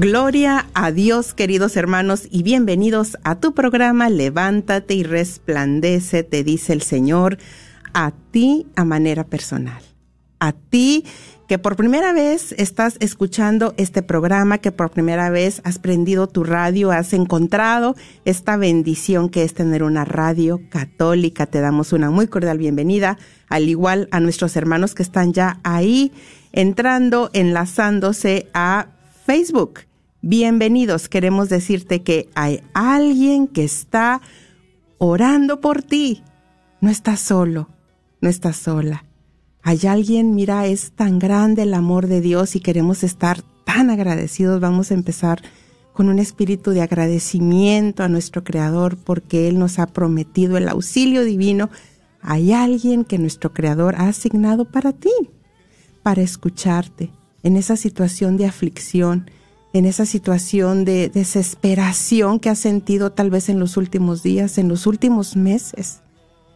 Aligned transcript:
Gloria 0.00 0.68
a 0.74 0.92
Dios, 0.92 1.34
queridos 1.34 1.76
hermanos, 1.76 2.28
y 2.30 2.44
bienvenidos 2.44 3.18
a 3.24 3.40
tu 3.40 3.52
programa 3.52 4.08
Levántate 4.08 4.94
y 4.94 5.02
resplandece, 5.02 6.22
te 6.22 6.44
dice 6.44 6.72
el 6.72 6.82
Señor, 6.82 7.36
a 7.94 8.12
ti 8.30 8.68
a 8.76 8.84
manera 8.84 9.24
personal. 9.24 9.82
A 10.38 10.52
ti 10.52 11.04
que 11.48 11.58
por 11.58 11.74
primera 11.74 12.12
vez 12.12 12.54
estás 12.58 12.96
escuchando 13.00 13.74
este 13.76 14.04
programa, 14.04 14.58
que 14.58 14.70
por 14.70 14.92
primera 14.92 15.30
vez 15.30 15.60
has 15.64 15.80
prendido 15.80 16.28
tu 16.28 16.44
radio, 16.44 16.92
has 16.92 17.12
encontrado 17.12 17.96
esta 18.24 18.56
bendición 18.56 19.28
que 19.28 19.42
es 19.42 19.52
tener 19.52 19.82
una 19.82 20.04
radio 20.04 20.60
católica. 20.70 21.46
Te 21.46 21.60
damos 21.60 21.92
una 21.92 22.12
muy 22.12 22.28
cordial 22.28 22.58
bienvenida, 22.58 23.18
al 23.48 23.68
igual 23.68 24.06
a 24.12 24.20
nuestros 24.20 24.54
hermanos 24.54 24.94
que 24.94 25.02
están 25.02 25.32
ya 25.32 25.58
ahí 25.64 26.12
entrando, 26.52 27.30
enlazándose 27.32 28.48
a 28.54 28.90
Facebook. 29.26 29.87
Bienvenidos, 30.20 31.08
queremos 31.08 31.48
decirte 31.48 32.02
que 32.02 32.28
hay 32.34 32.60
alguien 32.74 33.46
que 33.46 33.62
está 33.62 34.20
orando 34.98 35.60
por 35.60 35.84
ti. 35.84 36.24
No 36.80 36.90
estás 36.90 37.20
solo, 37.20 37.68
no 38.20 38.28
estás 38.28 38.56
sola. 38.56 39.04
Hay 39.62 39.86
alguien, 39.86 40.34
mira, 40.34 40.66
es 40.66 40.90
tan 40.90 41.20
grande 41.20 41.62
el 41.62 41.72
amor 41.72 42.08
de 42.08 42.20
Dios 42.20 42.56
y 42.56 42.60
queremos 42.60 43.04
estar 43.04 43.42
tan 43.64 43.90
agradecidos. 43.90 44.60
Vamos 44.60 44.90
a 44.90 44.94
empezar 44.94 45.40
con 45.92 46.08
un 46.08 46.18
espíritu 46.18 46.72
de 46.72 46.82
agradecimiento 46.82 48.02
a 48.02 48.08
nuestro 48.08 48.42
Creador 48.42 48.96
porque 48.96 49.46
Él 49.46 49.60
nos 49.60 49.78
ha 49.78 49.86
prometido 49.86 50.56
el 50.56 50.68
auxilio 50.68 51.22
divino. 51.22 51.70
Hay 52.22 52.52
alguien 52.52 53.04
que 53.04 53.18
nuestro 53.18 53.52
Creador 53.52 53.94
ha 53.94 54.08
asignado 54.08 54.64
para 54.64 54.92
ti, 54.92 55.14
para 56.02 56.22
escucharte 56.22 57.12
en 57.44 57.56
esa 57.56 57.76
situación 57.76 58.36
de 58.36 58.46
aflicción, 58.46 59.30
en 59.72 59.84
esa 59.84 60.06
situación 60.06 60.84
de 60.84 61.08
desesperación 61.08 62.40
que 62.40 62.48
has 62.48 62.58
sentido 62.58 63.12
tal 63.12 63.30
vez 63.30 63.48
en 63.48 63.58
los 63.58 63.76
últimos 63.76 64.22
días, 64.22 64.58
en 64.58 64.68
los 64.68 64.86
últimos 64.86 65.36
meses, 65.36 66.00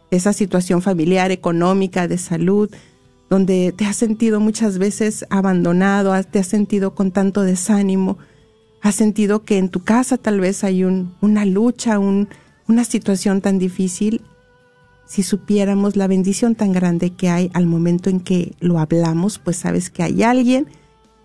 esa 0.09 0.33
situación 0.33 0.81
familiar, 0.81 1.31
económica, 1.31 2.07
de 2.07 2.17
salud, 2.17 2.69
donde 3.29 3.73
te 3.75 3.85
has 3.85 3.95
sentido 3.95 4.39
muchas 4.39 4.77
veces 4.77 5.25
abandonado, 5.29 6.13
te 6.23 6.39
has 6.39 6.47
sentido 6.47 6.93
con 6.93 7.11
tanto 7.11 7.41
desánimo, 7.41 8.17
has 8.81 8.95
sentido 8.95 9.43
que 9.43 9.57
en 9.57 9.69
tu 9.69 9.83
casa 9.83 10.17
tal 10.17 10.39
vez 10.39 10.63
hay 10.63 10.83
una 10.83 11.45
lucha, 11.45 11.99
una 11.99 12.83
situación 12.83 13.41
tan 13.41 13.57
difícil. 13.57 14.21
Si 15.05 15.23
supiéramos 15.23 15.95
la 15.95 16.07
bendición 16.07 16.55
tan 16.55 16.73
grande 16.73 17.11
que 17.11 17.29
hay 17.29 17.49
al 17.53 17.65
momento 17.65 18.09
en 18.09 18.19
que 18.19 18.53
lo 18.59 18.79
hablamos, 18.79 19.39
pues 19.39 19.57
sabes 19.57 19.89
que 19.89 20.03
hay 20.03 20.23
alguien 20.23 20.67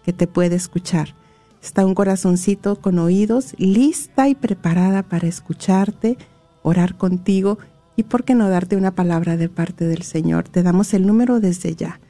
que 0.04 0.12
te 0.12 0.26
puede 0.26 0.56
escuchar 0.56 1.17
Está 1.62 1.84
un 1.84 1.94
corazoncito 1.94 2.80
con 2.80 2.98
oídos 2.98 3.54
lista 3.58 4.28
y 4.28 4.34
preparada 4.34 5.02
para 5.02 5.28
escucharte, 5.28 6.16
orar 6.62 6.96
contigo 6.96 7.58
y 7.96 8.04
por 8.04 8.24
qué 8.24 8.34
no 8.34 8.48
darte 8.48 8.76
una 8.76 8.94
palabra 8.94 9.36
de 9.36 9.48
parte 9.48 9.86
del 9.86 10.02
Señor. 10.02 10.48
Te 10.48 10.62
damos 10.62 10.94
el 10.94 11.06
número 11.06 11.40
desde 11.40 11.74
ya. 11.74 12.00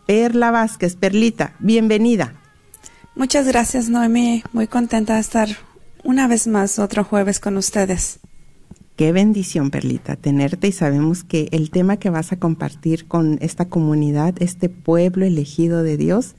Perla 0.07 0.49
Vázquez. 0.49 0.95
Perlita, 0.95 1.53
bienvenida. 1.59 2.42
Muchas 3.15 3.47
gracias, 3.47 3.89
Noemi. 3.89 4.43
Muy 4.53 4.67
contenta 4.67 5.15
de 5.15 5.21
estar 5.21 5.49
una 6.03 6.27
vez 6.27 6.47
más 6.47 6.79
otro 6.79 7.03
jueves 7.03 7.39
con 7.39 7.57
ustedes. 7.57 8.19
Qué 8.95 9.11
bendición, 9.11 9.71
Perlita, 9.71 10.15
tenerte 10.15 10.67
y 10.67 10.71
sabemos 10.71 11.23
que 11.23 11.47
el 11.51 11.71
tema 11.71 11.97
que 11.97 12.11
vas 12.11 12.31
a 12.31 12.37
compartir 12.37 13.07
con 13.07 13.39
esta 13.41 13.65
comunidad, 13.65 14.35
este 14.39 14.69
pueblo 14.69 15.25
elegido 15.25 15.81
de 15.81 15.97
Dios, 15.97 16.35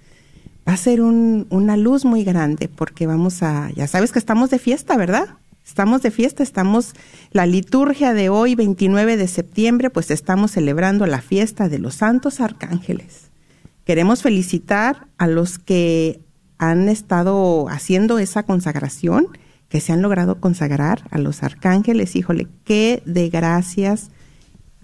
va 0.67 0.75
a 0.75 0.77
ser 0.77 1.01
una 1.01 1.77
luz 1.77 2.05
muy 2.05 2.23
grande 2.23 2.69
porque 2.69 3.07
vamos 3.07 3.43
a, 3.43 3.71
ya 3.75 3.89
sabes 3.89 4.13
que 4.13 4.21
estamos 4.21 4.51
de 4.51 4.59
fiesta, 4.59 4.97
¿verdad? 4.97 5.37
Estamos 5.67 6.03
de 6.03 6.11
fiesta, 6.11 6.43
estamos, 6.43 6.95
la 7.33 7.47
liturgia 7.47 8.15
de 8.15 8.29
hoy, 8.29 8.55
29 8.55 9.17
de 9.17 9.29
septiembre, 9.29 9.91
pues 9.91 10.11
estamos 10.11 10.53
celebrando 10.53 11.07
la 11.07 11.23
fiesta 11.23 11.69
de 11.69 11.79
los 11.79 11.97
santos 11.97 12.41
arcángeles. 12.41 13.31
Queremos 13.85 14.23
felicitar 14.23 15.09
a 15.19 15.27
los 15.27 15.59
que 15.59 16.21
han 16.59 16.89
estado 16.89 17.69
haciendo 17.69 18.19
esa 18.19 18.43
consagración, 18.45 19.29
que 19.69 19.81
se 19.81 19.93
han 19.93 20.03
logrado 20.03 20.41
consagrar 20.41 21.03
a 21.11 21.19
los 21.19 21.43
arcángeles, 21.43 22.15
híjole, 22.15 22.47
qué 22.65 23.03
de 23.07 23.29
gracias 23.29 24.11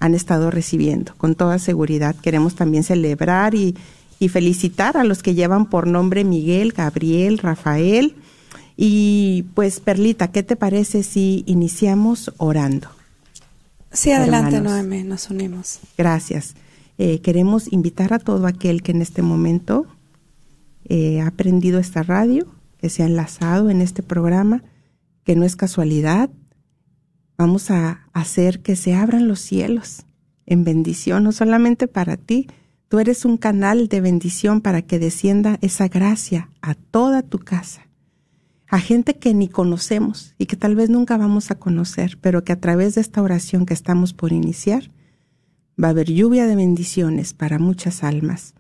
han 0.01 0.15
estado 0.15 0.51
recibiendo. 0.51 1.15
Con 1.17 1.35
toda 1.35 1.59
seguridad 1.59 2.17
queremos 2.17 2.55
también 2.55 2.83
celebrar 2.83 3.55
y, 3.55 3.77
y 4.19 4.29
felicitar 4.29 4.97
a 4.97 5.05
los 5.05 5.23
que 5.23 5.35
llevan 5.35 5.67
por 5.67 5.87
nombre 5.87 6.25
Miguel, 6.25 6.73
Gabriel, 6.73 7.39
Rafael. 7.39 8.17
Y 8.77 9.45
pues, 9.55 9.79
Perlita, 9.79 10.33
¿qué 10.33 10.43
te 10.43 10.57
parece 10.57 11.03
si 11.03 11.45
iniciamos 11.47 12.33
orando? 12.39 12.89
Sí, 13.93 14.11
adelante, 14.13 14.61
Noemi, 14.61 15.03
nos 15.03 15.31
unimos. 15.31 15.81
Gracias. 15.99 16.55
Eh, 16.97 17.21
queremos 17.21 17.73
invitar 17.73 18.13
a 18.13 18.19
todo 18.19 18.47
aquel 18.47 18.83
que 18.83 18.93
en 18.93 19.03
este 19.03 19.23
momento 19.23 19.87
ha 20.89 21.27
aprendido 21.27 21.79
esta 21.79 22.03
radio, 22.03 22.47
que 22.79 22.89
se 22.89 23.03
ha 23.03 23.07
enlazado 23.07 23.71
en 23.71 23.81
este 23.81 24.03
programa, 24.03 24.63
que 25.25 25.37
no 25.37 25.45
es 25.45 25.57
casualidad. 25.57 26.31
Vamos 27.37 27.71
a 27.71 28.09
hacer 28.13 28.61
que 28.61 28.77
se 28.77 28.95
abran 28.95 29.29
los 29.29 29.41
cielos 29.41 30.05
en 30.47 30.65
bendición, 30.65 31.23
no 31.25 31.33
solamente 31.33 31.87
para 31.87 32.17
ti, 32.17 32.49
tú 32.89 32.99
eres 32.99 33.25
un 33.25 33.37
canal 33.37 33.87
de 33.87 34.01
bendición 34.01 34.61
para 34.61 34.83
que 34.83 34.99
descienda 34.99 35.59
esa 35.63 35.87
gracia 35.87 36.51
a 36.61 36.75
toda 36.75 37.23
tu 37.23 37.39
casa, 37.39 37.87
a 38.67 38.81
gente 38.81 39.17
que 39.17 39.33
ni 39.33 39.49
conocemos 39.49 40.35
y 40.39 40.47
que 40.47 40.57
tal 40.57 40.75
vez 40.75 40.91
nunca 40.91 41.17
vamos 41.17 41.53
a 41.53 41.55
conocer, 41.55 42.19
pero 42.21 42.43
que 42.43 42.53
a 42.53 42.61
través 42.61 42.97
de 42.97 43.01
esta 43.01 43.23
oración 43.23 43.65
que 43.65 43.75
estamos 43.75 44.13
por 44.13 44.33
iniciar, 44.33 44.91
va 45.83 45.89
a 45.89 45.91
haber 45.91 46.11
lluvia 46.11 46.47
de 46.47 46.57
bendiciones 46.57 47.33
para 47.33 47.61
muchas 47.61 48.03
almas. 48.03 48.55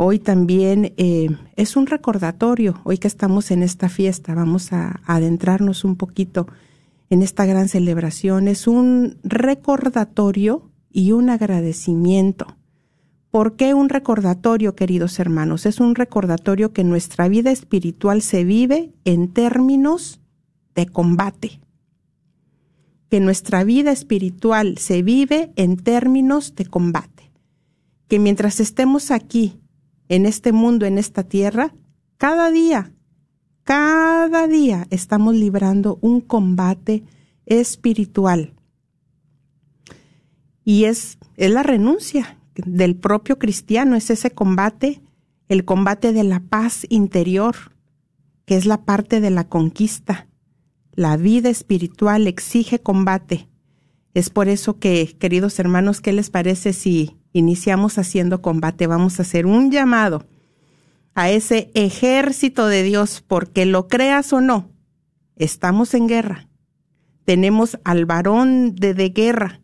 Hoy 0.00 0.20
también 0.20 0.94
eh, 0.96 1.28
es 1.56 1.74
un 1.74 1.88
recordatorio, 1.88 2.80
hoy 2.84 2.98
que 2.98 3.08
estamos 3.08 3.50
en 3.50 3.64
esta 3.64 3.88
fiesta, 3.88 4.32
vamos 4.32 4.72
a, 4.72 5.00
adentrarnos 5.04 5.82
un 5.82 5.96
poquito 5.96 6.46
en 7.10 7.20
esta 7.20 7.46
gran 7.46 7.68
celebración, 7.68 8.46
es 8.46 8.68
un 8.68 9.18
recordatorio 9.24 10.70
y 10.92 11.10
un 11.10 11.30
agradecimiento. 11.30 12.46
¿Por 13.32 13.56
qué 13.56 13.74
un 13.74 13.88
recordatorio, 13.88 14.76
queridos 14.76 15.18
hermanos? 15.18 15.66
Es 15.66 15.80
un 15.80 15.96
recordatorio 15.96 16.72
que 16.72 16.84
nuestra 16.84 17.26
vida 17.26 17.50
espiritual 17.50 18.22
se 18.22 18.44
vive 18.44 18.92
en 19.04 19.32
términos 19.32 20.20
de 20.76 20.86
combate. 20.86 21.60
Que 23.10 23.18
nuestra 23.18 23.64
vida 23.64 23.90
espiritual 23.90 24.78
se 24.78 25.02
vive 25.02 25.50
en 25.56 25.76
términos 25.76 26.54
de 26.54 26.66
combate. 26.66 27.32
Que 28.06 28.20
mientras 28.20 28.60
estemos 28.60 29.10
aquí 29.10 29.57
en 30.08 30.26
este 30.26 30.52
mundo, 30.52 30.86
en 30.86 30.98
esta 30.98 31.24
tierra, 31.24 31.74
cada 32.16 32.50
día, 32.50 32.92
cada 33.62 34.46
día 34.46 34.86
estamos 34.90 35.34
librando 35.34 35.98
un 36.00 36.20
combate 36.20 37.04
espiritual. 37.46 38.54
Y 40.64 40.84
es, 40.84 41.18
es 41.36 41.50
la 41.50 41.62
renuncia 41.62 42.38
del 42.54 42.96
propio 42.96 43.38
cristiano, 43.38 43.96
es 43.96 44.10
ese 44.10 44.30
combate, 44.30 45.00
el 45.48 45.64
combate 45.64 46.12
de 46.12 46.24
la 46.24 46.40
paz 46.40 46.86
interior, 46.88 47.56
que 48.44 48.56
es 48.56 48.66
la 48.66 48.84
parte 48.84 49.20
de 49.20 49.30
la 49.30 49.48
conquista. 49.48 50.28
La 50.92 51.16
vida 51.16 51.48
espiritual 51.48 52.26
exige 52.26 52.80
combate. 52.80 53.48
Es 54.14 54.30
por 54.30 54.48
eso 54.48 54.78
que, 54.78 55.14
queridos 55.18 55.58
hermanos, 55.58 56.00
¿qué 56.00 56.12
les 56.12 56.30
parece 56.30 56.72
si 56.72 57.17
iniciamos 57.32 57.98
haciendo 57.98 58.42
combate? 58.42 58.86
Vamos 58.86 59.18
a 59.18 59.22
hacer 59.22 59.46
un 59.46 59.70
llamado 59.70 60.26
a 61.14 61.30
ese 61.30 61.70
ejército 61.74 62.66
de 62.68 62.82
Dios, 62.82 63.24
porque 63.26 63.66
lo 63.66 63.88
creas 63.88 64.32
o 64.32 64.40
no, 64.40 64.70
estamos 65.36 65.94
en 65.94 66.06
guerra. 66.06 66.48
Tenemos 67.24 67.78
al 67.84 68.06
varón 68.06 68.74
de, 68.76 68.94
de 68.94 69.08
guerra, 69.10 69.60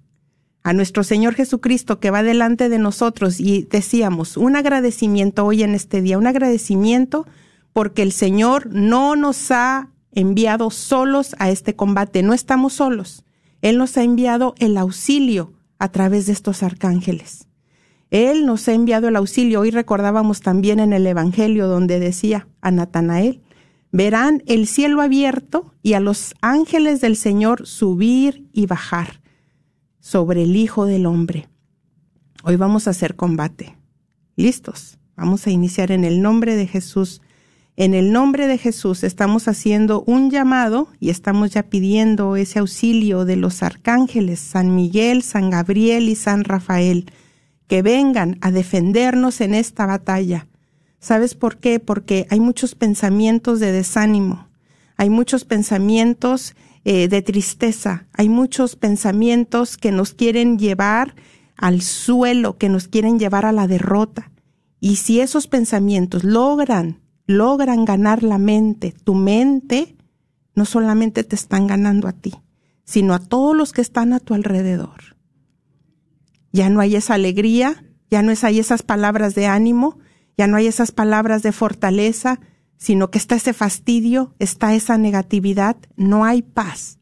a 0.65 0.73
nuestro 0.73 1.05
Señor 1.05 1.35
Jesucristo 1.35 2.01
que 2.01 2.11
va 2.11 2.23
delante 2.23 2.69
de 2.69 2.79
nosotros 2.79 3.39
y 3.39 3.69
decíamos 3.71 4.39
un 4.39 4.57
agradecimiento 4.57 5.45
hoy 5.45 5.63
en 5.63 5.75
este 5.75 6.01
día, 6.01 6.19
un 6.19 6.27
agradecimiento 6.27 7.27
porque 7.75 8.03
el 8.03 8.13
Señor 8.13 8.69
no 8.73 9.15
nos 9.15 9.51
ha 9.51 9.91
enviado 10.13 10.71
solos 10.71 11.37
a 11.39 11.51
este 11.51 11.77
combate, 11.77 12.23
no 12.23 12.33
estamos 12.33 12.73
solos. 12.73 13.25
Él 13.61 13.79
nos 13.79 13.97
ha 13.97 14.03
enviado 14.03 14.55
el 14.59 14.77
auxilio 14.79 15.53
a 15.79 15.89
través 15.89 16.27
de 16.27 16.33
estos 16.33 16.63
arcángeles. 16.63 17.47
Él 18.15 18.47
nos 18.47 18.69
ha 18.69 18.75
enviado 18.75 19.09
el 19.09 19.17
auxilio. 19.17 19.59
Hoy 19.59 19.73
recordábamos 19.73 20.41
también 20.41 20.79
en 20.79 20.93
el 20.93 21.05
Evangelio 21.05 21.67
donde 21.67 21.99
decía 21.99 22.47
a 22.61 22.71
Natanael, 22.71 23.43
verán 23.91 24.41
el 24.47 24.69
cielo 24.69 25.01
abierto 25.01 25.75
y 25.83 25.95
a 25.95 26.01
los 26.01 26.33
ángeles 26.41 27.01
del 27.01 27.17
Señor 27.17 27.67
subir 27.67 28.47
y 28.53 28.67
bajar 28.67 29.21
sobre 29.99 30.45
el 30.45 30.55
Hijo 30.55 30.87
del 30.87 31.07
Hombre. 31.07 31.49
Hoy 32.45 32.55
vamos 32.55 32.87
a 32.87 32.91
hacer 32.91 33.17
combate. 33.17 33.77
¿Listos? 34.37 34.97
Vamos 35.17 35.49
a 35.49 35.51
iniciar 35.51 35.91
en 35.91 36.05
el 36.05 36.23
nombre 36.23 36.55
de 36.55 36.69
Jesús. 36.69 37.21
En 37.75 37.95
el 37.95 38.13
nombre 38.13 38.47
de 38.47 38.59
Jesús 38.59 39.03
estamos 39.03 39.49
haciendo 39.49 40.05
un 40.07 40.31
llamado 40.31 40.87
y 41.01 41.11
estamos 41.11 41.51
ya 41.51 41.65
pidiendo 41.65 42.37
ese 42.37 42.61
auxilio 42.61 43.25
de 43.25 43.35
los 43.35 43.65
arcángeles 43.65 44.39
San 44.39 44.77
Miguel, 44.77 45.25
San 45.25 45.51
Gabriel 45.51 46.09
y 46.09 46.15
San 46.15 46.45
Rafael, 46.45 47.07
que 47.67 47.83
vengan 47.83 48.39
a 48.41 48.51
defendernos 48.51 49.41
en 49.41 49.55
esta 49.55 49.87
batalla. 49.87 50.47
¿Sabes 50.99 51.35
por 51.35 51.59
qué? 51.59 51.81
Porque 51.81 52.27
hay 52.31 52.41
muchos 52.41 52.75
pensamientos 52.75 53.61
de 53.61 53.73
desánimo, 53.73 54.49
hay 54.97 55.11
muchos 55.11 55.45
pensamientos 55.45 56.55
eh, 56.87 57.09
de 57.09 57.23
tristeza. 57.23 58.07
Hay 58.13 58.29
muchos 58.29 58.77
pensamientos 58.77 59.79
que 59.79 59.91
nos 59.91 60.13
quieren 60.13 60.59
llevar 60.59 61.15
al 61.57 61.81
suelo, 61.81 62.59
que 62.59 62.69
nos 62.69 62.89
quieren 62.89 63.19
llevar 63.19 63.47
a 63.47 63.53
la 63.53 63.67
derrota. 63.67 64.31
Y 64.81 64.97
si 64.97 65.21
esos 65.21 65.47
pensamientos 65.47 66.25
logran, 66.25 67.01
logran 67.27 67.87
ganar 67.87 68.23
la 68.23 68.37
mente, 68.37 68.95
tu 69.03 69.15
mente, 69.15 69.97
no 70.55 70.67
solamente 70.67 71.25
te 71.25 71.37
están 71.37 71.67
ganando 71.67 72.07
a 72.07 72.13
ti, 72.13 72.35
sino 72.85 73.15
a 73.15 73.19
todos 73.19 73.57
los 73.57 73.73
que 73.73 73.81
están 73.81 74.13
a 74.13 74.21
tu 74.21 74.35
alrededor. 74.35 75.14
Ya 76.55 76.71
no 76.71 76.79
hay 76.79 76.95
esa 76.95 77.15
alegría, 77.15 77.85
ya 78.12 78.23
no 78.23 78.33
hay 78.41 78.61
esas 78.61 78.85
palabras 78.85 79.35
de 79.35 79.49
ánimo, 79.49 79.99
ya 80.39 80.47
no 80.47 80.56
hay 80.56 80.69
esas 80.69 80.93
palabras 80.93 81.43
de 81.43 81.51
fortaleza, 81.51 82.39
sino 82.77 83.11
que 83.11 83.19
está 83.19 83.35
ese 83.35 83.53
fastidio, 83.53 84.37
está 84.39 84.73
esa 84.73 84.97
negatividad, 84.97 85.77
no 85.97 86.25
hay 86.25 86.43
paz. 86.43 87.01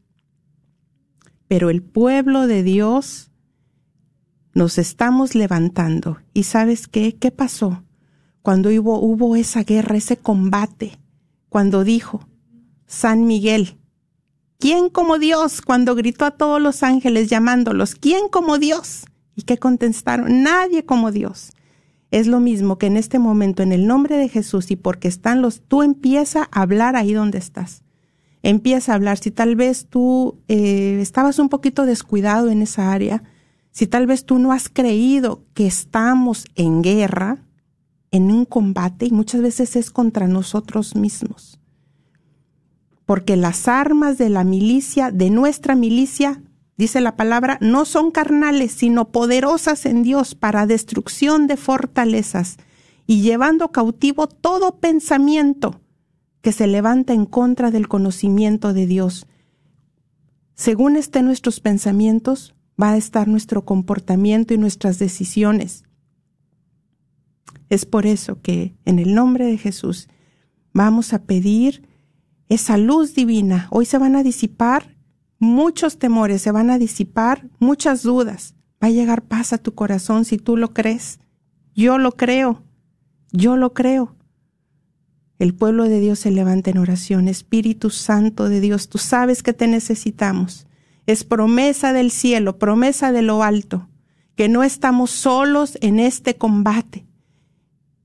Pero 1.47 1.69
el 1.69 1.83
pueblo 1.83 2.47
de 2.47 2.63
Dios 2.63 3.29
nos 4.55 4.79
estamos 4.79 5.35
levantando. 5.35 6.17
¿Y 6.33 6.45
sabes 6.45 6.87
qué? 6.87 7.15
¿Qué 7.15 7.29
pasó? 7.29 7.83
Cuando 8.41 8.69
hubo, 8.69 8.99
hubo 9.01 9.35
esa 9.35 9.63
guerra, 9.63 9.97
ese 9.97 10.17
combate, 10.17 10.99
cuando 11.49 11.83
dijo 11.83 12.27
San 12.87 13.27
Miguel, 13.27 13.77
¿quién 14.57 14.89
como 14.89 15.19
Dios? 15.19 15.61
Cuando 15.61 15.93
gritó 15.93 16.25
a 16.25 16.31
todos 16.31 16.59
los 16.59 16.81
ángeles 16.81 17.29
llamándolos, 17.29 17.93
¿quién 17.93 18.29
como 18.29 18.57
Dios? 18.57 19.05
¿Y 19.35 19.43
qué 19.43 19.57
contestaron? 19.57 20.43
Nadie 20.43 20.85
como 20.85 21.11
Dios 21.11 21.51
es 22.13 22.27
lo 22.27 22.39
mismo 22.39 22.77
que 22.77 22.85
en 22.85 22.95
este 22.95 23.17
momento, 23.17 23.63
en 23.63 23.71
el 23.71 23.87
nombre 23.87 24.17
de 24.17 24.29
Jesús 24.29 24.69
y 24.69 24.75
porque 24.75 25.07
están 25.07 25.41
los, 25.41 25.61
tú 25.61 25.81
empieza 25.81 26.47
a 26.51 26.61
hablar 26.61 26.95
ahí 26.95 27.11
donde 27.13 27.39
estás. 27.39 27.81
Empieza 28.43 28.91
a 28.91 28.95
hablar. 28.95 29.17
Si 29.17 29.31
tal 29.31 29.55
vez 29.55 29.87
tú 29.87 30.37
eh, 30.47 30.99
estabas 31.01 31.39
un 31.39 31.49
poquito 31.49 31.87
descuidado 31.87 32.51
en 32.51 32.61
esa 32.61 32.91
área, 32.91 33.23
si 33.71 33.87
tal 33.87 34.05
vez 34.05 34.25
tú 34.25 34.37
no 34.37 34.51
has 34.51 34.69
creído 34.69 35.43
que 35.55 35.65
estamos 35.65 36.45
en 36.53 36.83
guerra, 36.83 37.39
en 38.11 38.31
un 38.31 38.45
combate, 38.45 39.07
y 39.07 39.11
muchas 39.11 39.41
veces 39.41 39.75
es 39.75 39.89
contra 39.89 40.27
nosotros 40.27 40.95
mismos. 40.95 41.59
Porque 43.05 43.37
las 43.37 43.67
armas 43.67 44.19
de 44.19 44.29
la 44.29 44.43
milicia, 44.43 45.09
de 45.09 45.31
nuestra 45.31 45.73
milicia, 45.73 46.43
dice 46.77 47.01
la 47.01 47.15
palabra, 47.15 47.57
no 47.61 47.85
son 47.85 48.11
carnales, 48.11 48.71
sino 48.71 49.11
poderosas 49.11 49.85
en 49.85 50.03
Dios 50.03 50.35
para 50.35 50.65
destrucción 50.65 51.47
de 51.47 51.57
fortalezas 51.57 52.57
y 53.05 53.21
llevando 53.21 53.71
cautivo 53.71 54.27
todo 54.27 54.79
pensamiento 54.79 55.81
que 56.41 56.51
se 56.51 56.67
levanta 56.67 57.13
en 57.13 57.25
contra 57.25 57.71
del 57.71 57.87
conocimiento 57.87 58.73
de 58.73 58.85
Dios. 58.85 59.27
Según 60.55 60.97
estén 60.97 61.25
nuestros 61.25 61.59
pensamientos, 61.59 62.53
va 62.81 62.91
a 62.91 62.97
estar 62.97 63.27
nuestro 63.27 63.65
comportamiento 63.65 64.53
y 64.53 64.57
nuestras 64.57 64.99
decisiones. 64.99 65.83
Es 67.69 67.85
por 67.85 68.05
eso 68.05 68.41
que 68.41 68.75
en 68.85 68.99
el 68.99 69.15
nombre 69.15 69.45
de 69.45 69.57
Jesús 69.57 70.07
vamos 70.73 71.13
a 71.13 71.23
pedir 71.23 71.87
esa 72.49 72.77
luz 72.77 73.15
divina. 73.15 73.67
Hoy 73.71 73.85
se 73.85 73.97
van 73.97 74.15
a 74.15 74.23
disipar 74.23 74.92
muchos 75.43 75.99
temores 75.99 76.41
se 76.41 76.51
van 76.51 76.69
a 76.69 76.79
disipar, 76.79 77.49
muchas 77.59 78.01
dudas. 78.01 78.55
Va 78.83 78.87
a 78.87 78.91
llegar 78.91 79.21
paz 79.21 79.53
a 79.53 79.57
tu 79.57 79.75
corazón 79.75 80.25
si 80.25 80.37
tú 80.37 80.57
lo 80.57 80.73
crees. 80.73 81.19
Yo 81.75 81.97
lo 81.97 82.13
creo, 82.13 82.63
yo 83.31 83.57
lo 83.57 83.73
creo. 83.73 84.15
El 85.39 85.53
pueblo 85.53 85.85
de 85.89 85.99
Dios 85.99 86.19
se 86.19 86.31
levanta 86.31 86.71
en 86.71 86.77
oración. 86.77 87.27
Espíritu 87.27 87.89
Santo 87.89 88.49
de 88.49 88.61
Dios, 88.61 88.89
tú 88.89 88.97
sabes 88.97 89.43
que 89.43 89.53
te 89.53 89.67
necesitamos. 89.67 90.67
Es 91.05 91.23
promesa 91.23 91.91
del 91.91 92.11
cielo, 92.11 92.57
promesa 92.57 93.11
de 93.11 93.21
lo 93.21 93.43
alto, 93.43 93.89
que 94.35 94.47
no 94.47 94.63
estamos 94.63 95.11
solos 95.11 95.77
en 95.81 95.99
este 95.99 96.37
combate, 96.37 97.05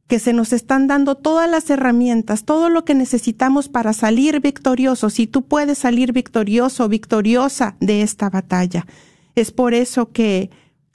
que 0.08 0.18
se 0.18 0.32
nos 0.32 0.54
están 0.54 0.86
dando 0.86 1.16
todas 1.16 1.48
las 1.48 1.68
herramientas, 1.68 2.44
todo 2.44 2.70
lo 2.70 2.84
que 2.84 2.94
necesitamos 2.94 3.68
para 3.68 3.92
salir 3.92 4.40
victoriosos. 4.40 5.12
Si 5.12 5.26
tú 5.26 5.46
puedes 5.46 5.78
salir 5.78 6.12
victorioso 6.12 6.88
victoriosa 6.88 7.76
de 7.78 8.02
esta 8.02 8.30
batalla. 8.30 8.86
Es 9.34 9.52
por 9.52 9.74
eso 9.74 10.10
que 10.10 10.50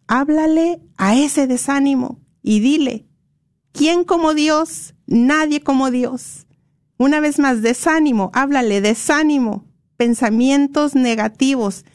háblale 0.08 0.82
a 0.98 1.16
ese 1.16 1.46
desánimo 1.46 2.20
y 2.42 2.60
dile, 2.60 3.06
¿quién 3.72 4.04
como 4.04 4.34
Dios? 4.34 4.96
Nadie 5.06 5.62
como 5.62 5.92
Dios. 5.92 6.48
Una 6.98 7.20
vez 7.20 7.38
más, 7.38 7.62
desánimo, 7.62 8.32
háblale, 8.34 8.82
desánimo, 8.82 9.66
pensamientos 9.96 10.96
negativos, 10.96 11.86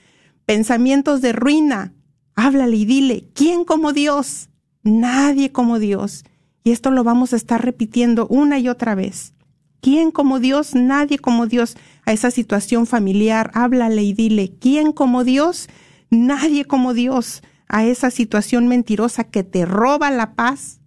pensamientos 0.47 1.21
de 1.21 1.33
ruina. 1.33 1.95
Háblale 2.37 2.77
y 2.77 2.85
dile, 2.85 3.29
¿quién 3.35 3.65
como 3.65 3.93
Dios? 3.93 4.51
Nadie 4.85 5.51
como 5.51 5.81
Dios. 5.81 6.25
Y 6.65 6.73
esto 6.73 6.91
lo 6.91 7.05
vamos 7.05 7.33
a 7.33 7.37
estar 7.37 7.65
repitiendo 7.65 8.27
una 8.29 8.59
y 8.59 8.69
otra 8.69 8.95
vez. 8.95 9.35
¿Quién 9.81 10.11
como 10.11 10.41
Dios? 10.41 10.75
Nadie 10.75 11.19
como 11.19 11.47
Dios. 11.47 11.77
A 12.05 12.12
esa 12.12 12.31
situación 12.31 12.87
familiar, 12.87 13.50
háblale 13.55 14.03
y 14.03 14.12
dile, 14.12 14.53
¿quién 14.61 14.93
como 14.93 15.25
Dios? 15.25 15.69
Nadie 16.11 16.65
como 16.65 16.95
Dios. 16.95 17.43
A 17.69 17.85
esa 17.85 18.11
situación 18.11 18.67
mentirosa 18.67 19.25
que 19.25 19.45
te 19.45 19.65
roba 19.67 20.11
la 20.11 20.35
paz, 20.35 20.81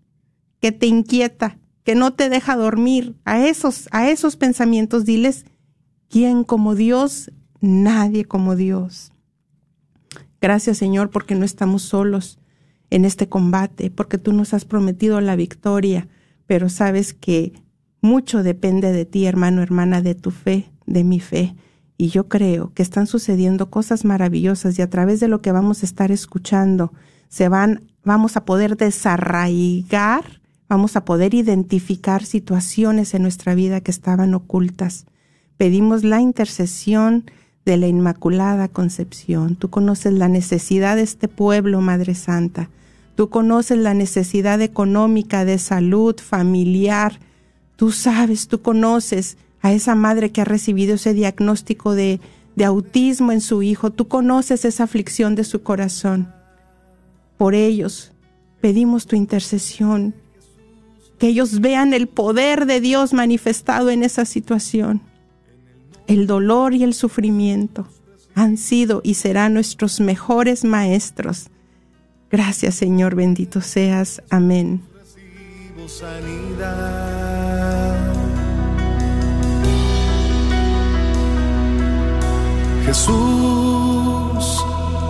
que 0.60 0.72
te 0.72 0.88
inquieta, 0.88 1.58
que 1.84 1.96
no 1.96 2.14
te 2.14 2.30
deja 2.30 2.56
dormir. 2.56 3.16
A 3.24 3.46
esos, 3.46 3.88
a 3.92 4.10
esos 4.10 4.36
pensamientos 4.36 5.06
diles, 5.06 5.46
¿quién 6.10 6.44
como 6.44 6.76
Dios? 6.76 7.32
Nadie 7.62 8.26
como 8.26 8.56
Dios. 8.56 9.14
Gracias 10.42 10.80
Señor 10.80 11.12
porque 11.12 11.36
no 11.36 11.46
estamos 11.46 11.84
solos 11.84 12.41
en 12.92 13.06
este 13.06 13.28
combate, 13.28 13.90
porque 13.90 14.20
tú 14.20 14.34
nos 14.34 14.54
has 14.54 14.66
prometido 14.66 15.20
la 15.22 15.36
victoria, 15.36 16.08
pero 16.46 16.70
sabes 16.70 17.14
que 17.14 17.54
mucho 18.02 18.44
depende 18.44 18.92
de 18.92 19.06
ti, 19.06 19.26
hermano, 19.26 19.64
hermana, 19.64 20.02
de 20.02 20.14
tu 20.14 20.30
fe, 20.30 20.70
de 20.86 21.04
mi 21.04 21.20
fe. 21.20 21.56
Y 21.98 22.10
yo 22.10 22.28
creo 22.28 22.74
que 22.74 22.84
están 22.84 23.08
sucediendo 23.08 23.70
cosas 23.70 24.06
maravillosas 24.06 24.78
y 24.78 24.82
a 24.82 24.90
través 24.90 25.20
de 25.20 25.30
lo 25.30 25.42
que 25.42 25.52
vamos 25.52 25.82
a 25.82 25.86
estar 25.86 26.12
escuchando, 26.12 26.92
se 27.30 27.48
van, 27.48 27.82
vamos 28.04 28.36
a 28.36 28.44
poder 28.44 28.76
desarraigar, 28.76 30.42
vamos 30.68 30.96
a 30.96 31.06
poder 31.06 31.34
identificar 31.34 32.26
situaciones 32.26 33.14
en 33.14 33.22
nuestra 33.22 33.56
vida 33.56 33.80
que 33.80 33.92
estaban 33.92 34.34
ocultas. 34.34 35.06
Pedimos 35.56 36.04
la 36.04 36.20
intercesión 36.20 37.26
de 37.66 37.78
la 37.78 37.88
Inmaculada 37.88 38.68
Concepción. 38.68 39.56
Tú 39.56 39.70
conoces 39.70 40.14
la 40.14 40.28
necesidad 40.28 40.98
de 40.98 41.04
este 41.04 41.28
pueblo, 41.28 41.80
Madre 41.80 42.16
Santa. 42.16 42.70
Tú 43.22 43.30
conoces 43.30 43.78
la 43.78 43.94
necesidad 43.94 44.60
económica, 44.62 45.46
de 45.46 45.60
salud, 45.60 46.16
familiar. 46.20 47.20
Tú 47.76 47.92
sabes, 47.92 48.48
tú 48.48 48.64
conoces 48.64 49.38
a 49.62 49.72
esa 49.74 49.94
madre 49.94 50.32
que 50.32 50.42
ha 50.42 50.44
recibido 50.44 50.96
ese 50.96 51.14
diagnóstico 51.14 51.94
de, 51.94 52.20
de 52.56 52.66
autismo 52.66 53.32
en 53.32 53.40
su 53.40 53.62
hijo. 53.62 53.92
Tú 53.92 54.08
conoces 54.08 54.66
esa 54.66 54.86
aflicción 54.86 55.36
de 55.36 55.44
su 55.44 55.62
corazón. 55.62 56.34
Por 57.38 57.54
ellos 57.54 58.12
pedimos 58.60 59.06
tu 59.06 59.16
intercesión 59.16 60.16
que 61.20 61.28
ellos 61.28 61.60
vean 61.60 61.94
el 61.94 62.08
poder 62.08 62.66
de 62.66 62.82
Dios 62.82 63.14
manifestado 63.14 63.92
en 63.92 64.02
esa 64.02 64.26
situación. 64.26 65.00
El 66.08 66.26
dolor 66.26 66.74
y 66.74 66.84
el 66.84 66.96
sufrimiento 66.96 67.88
han 68.34 68.58
sido 68.58 69.00
y 69.04 69.14
serán 69.14 69.54
nuestros 69.54 70.00
mejores 70.00 70.64
maestros. 70.64 71.52
Gracias 72.32 72.76
Señor, 72.76 73.16
bendito 73.16 73.62
seas. 73.62 74.22
Amén. 74.30 74.82
Jesús, 82.86 84.66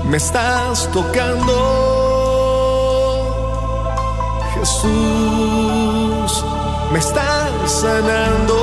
me 0.05 0.17
estás 0.17 0.91
tocando. 0.91 1.55
Jesús, 4.53 6.45
me 6.91 6.99
estás 6.99 7.71
sanando. 7.81 8.57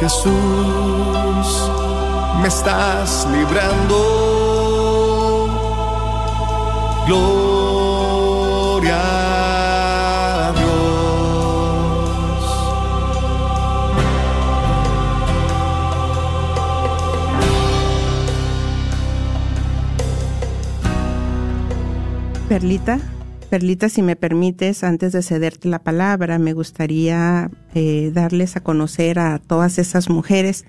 Jesús, 0.00 1.70
me 2.40 2.48
estás 2.48 3.26
librando. 3.30 4.39
Gloria 7.06 8.98
a 10.48 10.52
Dios. 10.52 10.70
Perlita. 22.48 22.98
Perlita, 23.50 23.88
si 23.88 24.02
me 24.02 24.14
permites, 24.14 24.84
antes 24.84 25.12
de 25.12 25.22
cederte 25.22 25.68
la 25.68 25.80
palabra, 25.80 26.38
me 26.38 26.52
gustaría 26.52 27.50
eh, 27.74 28.12
darles 28.14 28.56
a 28.56 28.60
conocer 28.60 29.18
a 29.18 29.40
todas 29.40 29.78
esas 29.78 30.08
mujeres 30.08 30.64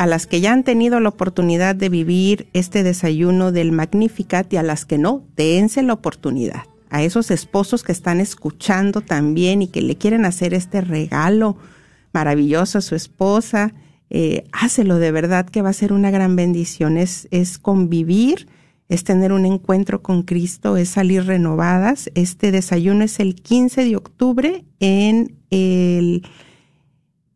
a 0.00 0.06
las 0.06 0.26
que 0.26 0.40
ya 0.40 0.54
han 0.54 0.64
tenido 0.64 0.98
la 0.98 1.10
oportunidad 1.10 1.76
de 1.76 1.90
vivir 1.90 2.48
este 2.54 2.82
desayuno 2.82 3.52
del 3.52 3.70
Magnificat 3.70 4.50
y 4.50 4.56
a 4.56 4.62
las 4.62 4.86
que 4.86 4.96
no, 4.96 5.26
dense 5.36 5.82
la 5.82 5.92
oportunidad. 5.92 6.62
A 6.88 7.02
esos 7.02 7.30
esposos 7.30 7.82
que 7.82 7.92
están 7.92 8.18
escuchando 8.18 9.02
también 9.02 9.60
y 9.60 9.66
que 9.66 9.82
le 9.82 9.96
quieren 9.96 10.24
hacer 10.24 10.54
este 10.54 10.80
regalo 10.80 11.58
maravilloso 12.14 12.78
a 12.78 12.80
su 12.80 12.94
esposa, 12.94 13.74
eh, 14.08 14.44
hácelo 14.52 14.96
de 14.96 15.12
verdad 15.12 15.44
que 15.44 15.60
va 15.60 15.68
a 15.68 15.74
ser 15.74 15.92
una 15.92 16.10
gran 16.10 16.34
bendición. 16.34 16.96
Es, 16.96 17.28
es 17.30 17.58
convivir 17.58 18.48
es 18.88 19.04
tener 19.04 19.32
un 19.32 19.44
encuentro 19.44 20.02
con 20.02 20.22
Cristo, 20.22 20.78
es 20.78 20.88
salir 20.88 21.26
renovadas. 21.26 22.10
Este 22.14 22.50
desayuno 22.52 23.04
es 23.04 23.20
el 23.20 23.34
15 23.34 23.84
de 23.84 23.96
octubre 23.96 24.64
en 24.80 25.36
el, 25.50 26.26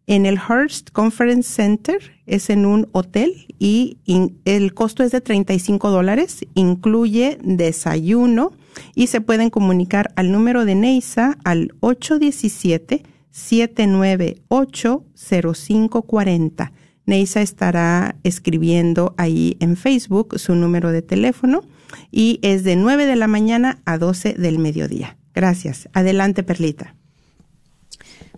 en 0.07 0.27
el 0.27 0.39
Hearst 0.39 0.91
Conference 0.91 1.51
Center, 1.51 1.99
es 2.27 2.51
en 2.51 2.67
un 2.67 2.89
hotel 2.93 3.47
y 3.59 3.99
el 4.45 4.75
costo 4.75 5.03
es 5.03 5.13
de 5.13 5.21
35 5.21 5.91
dólares, 5.91 6.45
incluye 6.55 7.39
desayuno 7.43 8.53
y 8.95 9.07
se 9.07 9.21
pueden 9.21 9.51
comunicar 9.51 10.13
al 10.17 10.33
número 10.33 10.65
de 10.65 10.75
Neisa 10.75 11.39
al 11.45 11.75
817 11.81 13.03
798 13.31 15.05
0540 15.17 16.73
Neisa 17.07 17.43
estará 17.43 18.17
escribiendo 18.23 19.15
ahí 19.19 19.57
en 19.61 19.77
Facebook 19.77 20.39
su 20.39 20.55
número 20.55 20.91
de 20.91 21.03
teléfono 21.03 21.63
y 22.11 22.39
es 22.43 22.65
de 22.65 22.77
9 22.77 23.07
de 23.07 23.17
la 23.17 23.29
mañana 23.29 23.79
a 23.85 23.99
12 23.99 24.35
del 24.35 24.59
mediodía. 24.59 25.19
Gracias. 25.35 25.89
Adelante, 25.93 26.43
Perlita. 26.43 26.94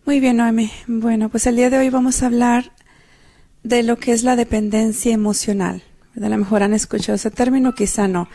Muy 0.06 0.20
bien, 0.20 0.36
Noemi. 0.36 0.70
Bueno, 0.86 1.30
pues 1.30 1.48
el 1.48 1.56
día 1.56 1.68
de 1.68 1.78
hoy 1.78 1.90
vamos 1.90 2.22
a 2.22 2.26
hablar 2.26 2.70
de 3.64 3.82
lo 3.82 3.98
que 3.98 4.12
es 4.12 4.22
la 4.22 4.36
dependencia 4.36 5.12
emocional. 5.12 5.82
A 6.14 6.28
lo 6.28 6.38
mejor 6.38 6.62
han 6.62 6.74
escuchado 6.74 7.16
ese 7.16 7.32
término, 7.32 7.74
quizá 7.74 8.06
no. 8.06 8.28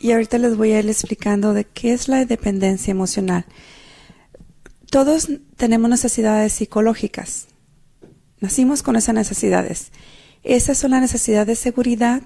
Y 0.00 0.12
ahorita 0.12 0.38
les 0.38 0.56
voy 0.56 0.72
a 0.72 0.78
ir 0.78 0.88
explicando 0.88 1.52
de 1.52 1.64
qué 1.66 1.92
es 1.92 2.08
la 2.08 2.24
dependencia 2.24 2.92
emocional. 2.92 3.44
Todos 4.90 5.28
tenemos 5.58 5.90
necesidades 5.90 6.54
psicológicas. 6.54 7.48
Nacimos 8.40 8.82
con 8.82 8.96
esas 8.96 9.14
necesidades. 9.14 9.92
Esas 10.44 10.78
son 10.78 10.92
las 10.92 11.02
necesidades 11.02 11.46
de 11.46 11.56
seguridad. 11.56 12.22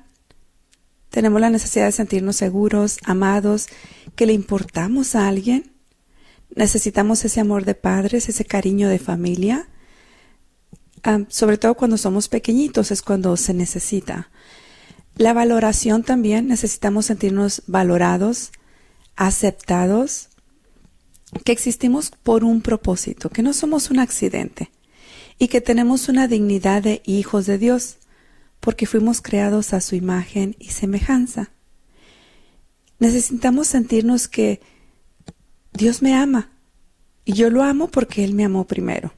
Tenemos 1.11 1.40
la 1.40 1.50
necesidad 1.50 1.87
de 1.87 1.93
sentirnos 1.93 2.37
seguros, 2.37 2.99
amados, 3.05 3.66
que 4.14 4.26
le 4.26 4.33
importamos 4.33 5.16
a 5.16 5.26
alguien. 5.26 5.75
Necesitamos 6.56 7.22
ese 7.25 7.38
amor 7.40 7.66
de 7.66 7.75
padres, 7.75 8.28
ese 8.28 8.44
cariño 8.44 8.88
de 8.88 8.98
familia. 8.98 9.68
sobre 11.28 11.56
todo 11.56 11.76
cuando 11.76 11.96
somos 11.98 12.28
pequeñitos 12.28 12.90
es 12.90 13.00
cuando 13.00 13.36
se 13.36 13.54
necesita. 13.54 14.30
La 15.16 15.32
valoración 15.32 16.02
también, 16.02 16.48
necesitamos 16.48 17.06
sentirnos 17.06 17.62
valorados, 17.68 18.50
aceptados, 19.14 20.30
que 21.44 21.52
existimos 21.52 22.10
por 22.10 22.42
un 22.42 22.60
propósito, 22.60 23.30
que 23.30 23.42
no 23.42 23.52
somos 23.52 23.90
un 23.90 24.00
accidente 24.00 24.72
y 25.38 25.48
que 25.48 25.60
tenemos 25.60 26.08
una 26.08 26.26
dignidad 26.26 26.82
de 26.82 27.02
hijos 27.04 27.46
de 27.46 27.58
Dios, 27.58 27.98
porque 28.60 28.86
fuimos 28.86 29.20
creados 29.20 29.75
a 29.75 29.80
su 29.80 29.94
imagen 29.94 30.56
y 30.58 30.70
semejanza. 30.70 31.50
Necesitamos 32.98 33.68
sentirnos 33.68 34.26
que 34.26 34.60
Dios 35.76 36.02
me 36.02 36.14
ama 36.14 36.50
y 37.25 37.33
yo 37.35 37.50
lo 37.50 37.62
amo 37.62 37.88
porque 37.88 38.25
Él 38.25 38.35
me 38.35 38.45
amó 38.45 38.66
primero. 38.66 39.12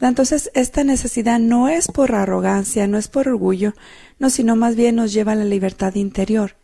Entonces, 0.00 0.50
esta 0.54 0.82
necesidad 0.82 1.38
no 1.38 1.68
es 1.68 1.86
por 1.86 2.14
arrogancia, 2.14 2.86
no 2.88 2.98
es 2.98 3.08
por 3.08 3.28
orgullo, 3.28 3.74
no, 4.18 4.28
sino 4.28 4.56
más 4.56 4.74
bien 4.74 4.96
nos 4.96 5.12
lleva 5.12 5.32
a 5.32 5.36
la 5.36 5.44
libertad 5.44 5.94
interior 5.94 6.56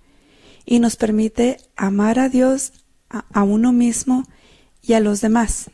y 0.67 0.81
nos 0.81 0.97
permite 0.97 1.59
amar 1.77 2.19
a 2.19 2.29
Dios, 2.29 2.73
a, 3.09 3.25
a 3.33 3.45
uno 3.45 3.73
mismo 3.73 4.25
y 4.83 4.95
a 4.95 5.01
los 5.01 5.21
demás 5.21 5.71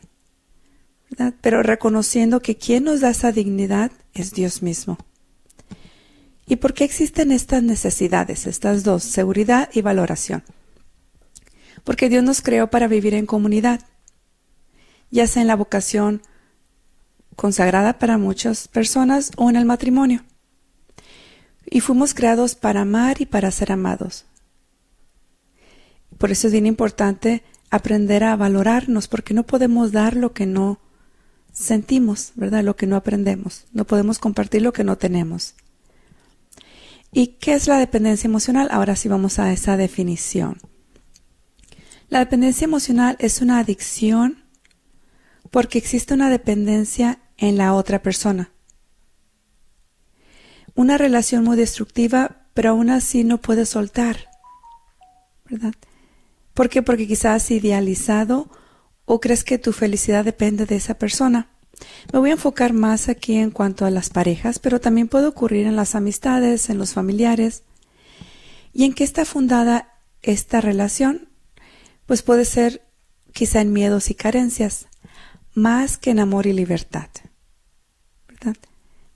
pero 1.41 1.63
reconociendo 1.63 2.41
que 2.41 2.55
quien 2.55 2.83
nos 2.83 3.01
da 3.01 3.09
esa 3.09 3.31
dignidad 3.31 3.91
es 4.13 4.33
Dios 4.33 4.61
mismo. 4.61 4.97
¿Y 6.45 6.57
por 6.57 6.73
qué 6.73 6.83
existen 6.83 7.31
estas 7.31 7.63
necesidades, 7.63 8.47
estas 8.47 8.83
dos, 8.83 9.03
seguridad 9.03 9.69
y 9.73 9.81
valoración? 9.81 10.43
Porque 11.87 12.09
Dios 12.09 12.21
nos 12.21 12.41
creó 12.41 12.69
para 12.69 12.89
vivir 12.89 13.13
en 13.13 13.25
comunidad, 13.25 13.79
ya 15.09 15.25
sea 15.25 15.41
en 15.41 15.47
la 15.47 15.55
vocación 15.55 16.21
consagrada 17.37 17.97
para 17.97 18.17
muchas 18.17 18.67
personas 18.67 19.31
o 19.37 19.49
en 19.49 19.55
el 19.55 19.63
matrimonio. 19.63 20.25
Y 21.65 21.79
fuimos 21.79 22.13
creados 22.13 22.55
para 22.55 22.81
amar 22.81 23.21
y 23.21 23.25
para 23.25 23.51
ser 23.51 23.71
amados. 23.71 24.25
Por 26.17 26.29
eso 26.29 26.47
es 26.47 26.51
bien 26.51 26.65
importante 26.65 27.43
aprender 27.69 28.25
a 28.25 28.35
valorarnos, 28.35 29.07
porque 29.07 29.33
no 29.33 29.43
podemos 29.43 29.93
dar 29.93 30.17
lo 30.17 30.33
que 30.33 30.45
no 30.45 30.81
sentimos, 31.53 32.33
¿verdad? 32.35 32.65
Lo 32.65 32.75
que 32.75 32.85
no 32.85 32.97
aprendemos. 32.97 33.63
No 33.71 33.85
podemos 33.85 34.19
compartir 34.19 34.61
lo 34.61 34.73
que 34.73 34.83
no 34.83 34.97
tenemos. 34.97 35.55
¿Y 37.13 37.37
qué 37.39 37.53
es 37.53 37.69
la 37.69 37.79
dependencia 37.79 38.27
emocional? 38.27 38.67
Ahora 38.71 38.97
sí 38.97 39.07
vamos 39.07 39.39
a 39.39 39.53
esa 39.53 39.77
definición. 39.77 40.57
La 42.09 42.19
dependencia 42.19 42.65
emocional 42.65 43.15
es 43.19 43.41
una 43.41 43.59
adicción 43.59 44.43
porque 45.51 45.77
existe 45.77 46.13
una 46.13 46.29
dependencia 46.29 47.19
en 47.37 47.57
la 47.57 47.73
otra 47.73 48.01
persona. 48.01 48.51
Una 50.75 50.97
relación 50.97 51.43
muy 51.43 51.57
destructiva, 51.57 52.47
pero 52.53 52.71
aún 52.71 52.89
así 52.89 53.23
no 53.23 53.39
puede 53.39 53.65
soltar. 53.65 54.29
¿Verdad? 55.49 55.73
¿Por 56.53 56.69
qué? 56.69 56.81
Porque 56.81 57.07
quizás 57.07 57.49
idealizado 57.51 58.49
¿O 59.09 59.21
crees 59.21 59.45
que 59.45 59.57
tu 59.57 59.71
felicidad 59.71 60.25
depende 60.25 60.65
de 60.65 60.75
esa 60.75 60.95
persona? 60.95 61.47
Me 62.11 62.19
voy 62.19 62.29
a 62.31 62.33
enfocar 62.33 62.73
más 62.73 63.07
aquí 63.07 63.37
en 63.37 63.51
cuanto 63.51 63.85
a 63.85 63.89
las 63.89 64.09
parejas, 64.09 64.59
pero 64.59 64.81
también 64.81 65.07
puede 65.07 65.27
ocurrir 65.27 65.65
en 65.65 65.77
las 65.77 65.95
amistades, 65.95 66.69
en 66.69 66.77
los 66.77 66.91
familiares. 66.91 67.63
¿Y 68.73 68.83
en 68.83 68.93
qué 68.93 69.05
está 69.05 69.23
fundada 69.23 69.93
esta 70.21 70.59
relación? 70.59 71.26
Pues 72.07 72.23
puede 72.23 72.45
ser 72.45 72.81
quizá 73.33 73.61
en 73.61 73.71
miedos 73.71 74.09
y 74.09 74.15
carencias, 74.15 74.87
más 75.53 75.97
que 75.97 76.09
en 76.09 76.19
amor 76.19 76.47
y 76.47 76.53
libertad. 76.53 77.09
¿Verdad? 78.27 78.55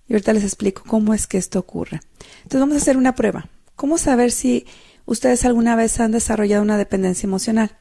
Y 0.07 0.13
ahorita 0.13 0.33
les 0.33 0.43
explico 0.43 0.83
cómo 0.85 1.13
es 1.13 1.25
que 1.25 1.37
esto 1.37 1.57
ocurre. 1.57 2.01
Entonces 2.43 2.59
vamos 2.59 2.75
a 2.75 2.79
hacer 2.79 2.97
una 2.97 3.15
prueba. 3.15 3.49
¿Cómo 3.75 3.97
saber 3.97 4.31
si 4.31 4.67
ustedes 5.05 5.45
alguna 5.45 5.75
vez 5.75 5.99
han 5.99 6.11
desarrollado 6.11 6.61
una 6.61 6.77
dependencia 6.77 7.25
emocional? 7.25 7.77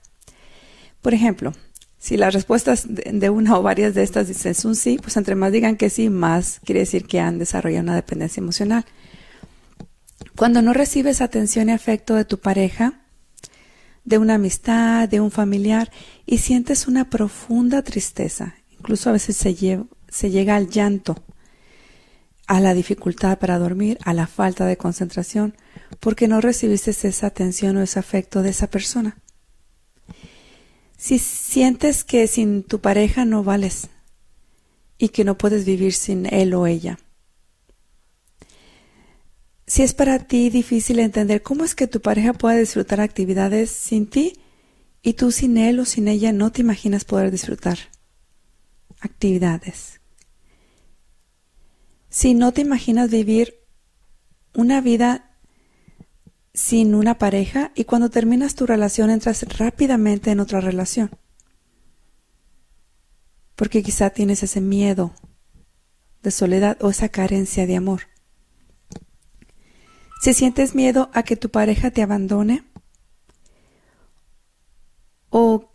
Por 1.03 1.13
ejemplo, 1.13 1.53
si 1.99 2.17
las 2.17 2.33
respuestas 2.33 2.87
de 2.89 3.31
una 3.31 3.59
o 3.59 3.63
varias 3.63 3.95
de 3.95 4.03
estas 4.03 4.29
dicen 4.29 4.55
un 4.65 4.77
sí, 4.77 4.99
pues 5.03 5.17
entre 5.17 5.35
más 5.35 5.53
digan 5.53 5.77
que 5.77 5.91
sí, 5.91 6.09
más 6.09 6.61
quiere 6.65 6.81
decir 6.81 7.07
que 7.07 7.21
han 7.21 7.39
desarrollado 7.39 7.83
una 7.83 7.95
dependencia 7.95 8.41
emocional. 8.41 8.87
Cuando 10.37 10.63
no 10.63 10.73
recibes 10.73 11.21
atención 11.21 11.69
y 11.69 11.73
afecto 11.73 12.15
de 12.15 12.25
tu 12.25 12.39
pareja, 12.39 13.03
de 14.05 14.19
una 14.19 14.35
amistad, 14.35 15.09
de 15.09 15.21
un 15.21 15.31
familiar, 15.31 15.91
y 16.27 16.39
sientes 16.39 16.87
una 16.87 17.11
profunda 17.11 17.83
tristeza, 17.83 18.55
incluso 18.71 19.11
a 19.11 19.13
veces 19.13 19.37
se, 19.37 19.55
llega 19.55 20.57
al 20.57 20.69
llanto, 20.69 21.23
a 22.47 22.61
la 22.61 22.75
dificultad 22.75 23.39
para 23.39 23.59
dormir, 23.59 23.99
a 24.05 24.15
la 24.15 24.27
falta 24.27 24.67
de 24.67 24.77
concentración, 24.77 25.55
porque 26.01 26.29
no 26.29 26.41
recibiste 26.41 26.91
esa 26.91 27.27
atención 27.27 27.77
o 27.77 27.83
ese 27.83 27.99
afecto 27.99 28.43
de 28.43 28.51
esa 28.51 28.69
persona. 28.69 29.19
Si 30.97 31.19
sientes 31.19 32.05
que 32.05 32.27
sin 32.27 32.63
tu 32.63 32.81
pareja 32.81 33.25
no 33.25 33.43
vales 33.43 33.89
y 34.99 35.09
que 35.09 35.25
no 35.25 35.39
puedes 35.39 35.65
vivir 35.65 35.95
sin 35.95 36.27
él 36.27 36.53
o 36.55 36.67
ella. 36.67 36.99
Si 39.71 39.85
es 39.85 39.95
para 39.95 40.19
ti 40.19 40.51
difícil 40.51 40.99
entender 40.99 41.45
cómo 41.45 41.63
es 41.63 41.77
que 41.77 41.87
tu 41.87 42.01
pareja 42.01 42.33
puede 42.33 42.59
disfrutar 42.59 43.01
actividades 43.01 43.71
sin 43.71 44.11
ti 44.11 44.41
y 45.01 45.13
tú 45.13 45.31
sin 45.31 45.57
él 45.57 45.79
o 45.79 45.85
sin 45.85 46.09
ella 46.09 46.33
no 46.33 46.51
te 46.51 46.61
imaginas 46.61 47.05
poder 47.05 47.31
disfrutar 47.31 47.79
actividades. 48.99 50.01
Si 52.09 52.35
no 52.35 52.51
te 52.51 52.63
imaginas 52.63 53.11
vivir 53.11 53.61
una 54.57 54.81
vida 54.81 55.37
sin 56.53 56.97
una 56.97 57.19
pareja 57.19 57.71
y 57.77 57.85
cuando 57.85 58.11
terminas 58.11 58.57
tu 58.57 58.67
relación 58.67 59.09
entras 59.09 59.45
rápidamente 59.57 60.33
en 60.33 60.41
otra 60.41 60.61
relación. 60.61 61.13
Porque 63.55 63.85
quizá 63.85 64.11
tienes 64.11 64.43
ese 64.43 64.61
miedo 64.61 65.15
de 66.25 66.33
soledad 66.33 66.77
o 66.81 66.91
esa 66.91 67.09
carencia 67.09 67.69
de 67.69 67.77
amor. 67.77 68.11
Si 70.21 70.35
sientes 70.35 70.75
miedo 70.75 71.11
a 71.15 71.23
que 71.23 71.37
tu 71.37 71.51
pareja 71.51 71.91
te 71.91 72.03
abandone 72.03 72.65
o 75.31 75.71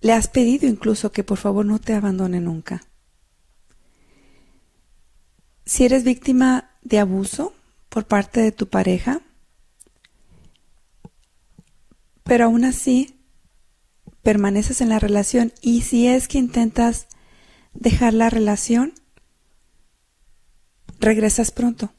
le 0.00 0.12
has 0.14 0.28
pedido 0.28 0.66
incluso 0.66 1.12
que 1.12 1.22
por 1.22 1.36
favor 1.36 1.66
no 1.66 1.78
te 1.78 1.92
abandone 1.92 2.40
nunca. 2.40 2.82
Si 5.66 5.84
eres 5.84 6.02
víctima 6.02 6.70
de 6.80 6.98
abuso 6.98 7.52
por 7.90 8.06
parte 8.06 8.40
de 8.40 8.52
tu 8.52 8.68
pareja, 8.68 9.20
pero 12.22 12.46
aún 12.46 12.64
así 12.64 13.20
permaneces 14.22 14.80
en 14.80 14.88
la 14.88 14.98
relación 14.98 15.52
y 15.60 15.82
si 15.82 16.08
es 16.08 16.26
que 16.26 16.38
intentas 16.38 17.06
dejar 17.74 18.14
la 18.14 18.30
relación, 18.30 18.94
regresas 21.00 21.50
pronto. 21.50 21.92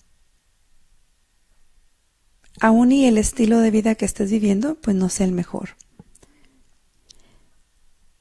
Aún 2.60 2.92
y 2.92 3.06
el 3.06 3.18
estilo 3.18 3.60
de 3.60 3.72
vida 3.72 3.96
que 3.96 4.06
estés 4.06 4.32
viviendo, 4.32 4.76
pues 4.76 4.96
no 4.96 5.10
sea 5.10 5.26
el 5.26 5.32
mejor. 5.32 5.78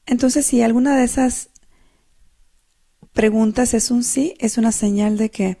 Entonces, 0.05 0.45
si 0.45 0.61
alguna 0.61 0.97
de 0.97 1.03
esas 1.03 1.49
preguntas 3.13 3.73
es 3.73 3.91
un 3.91 4.03
sí, 4.03 4.35
es 4.39 4.57
una 4.57 4.71
señal 4.71 5.17
de 5.17 5.29
que 5.29 5.57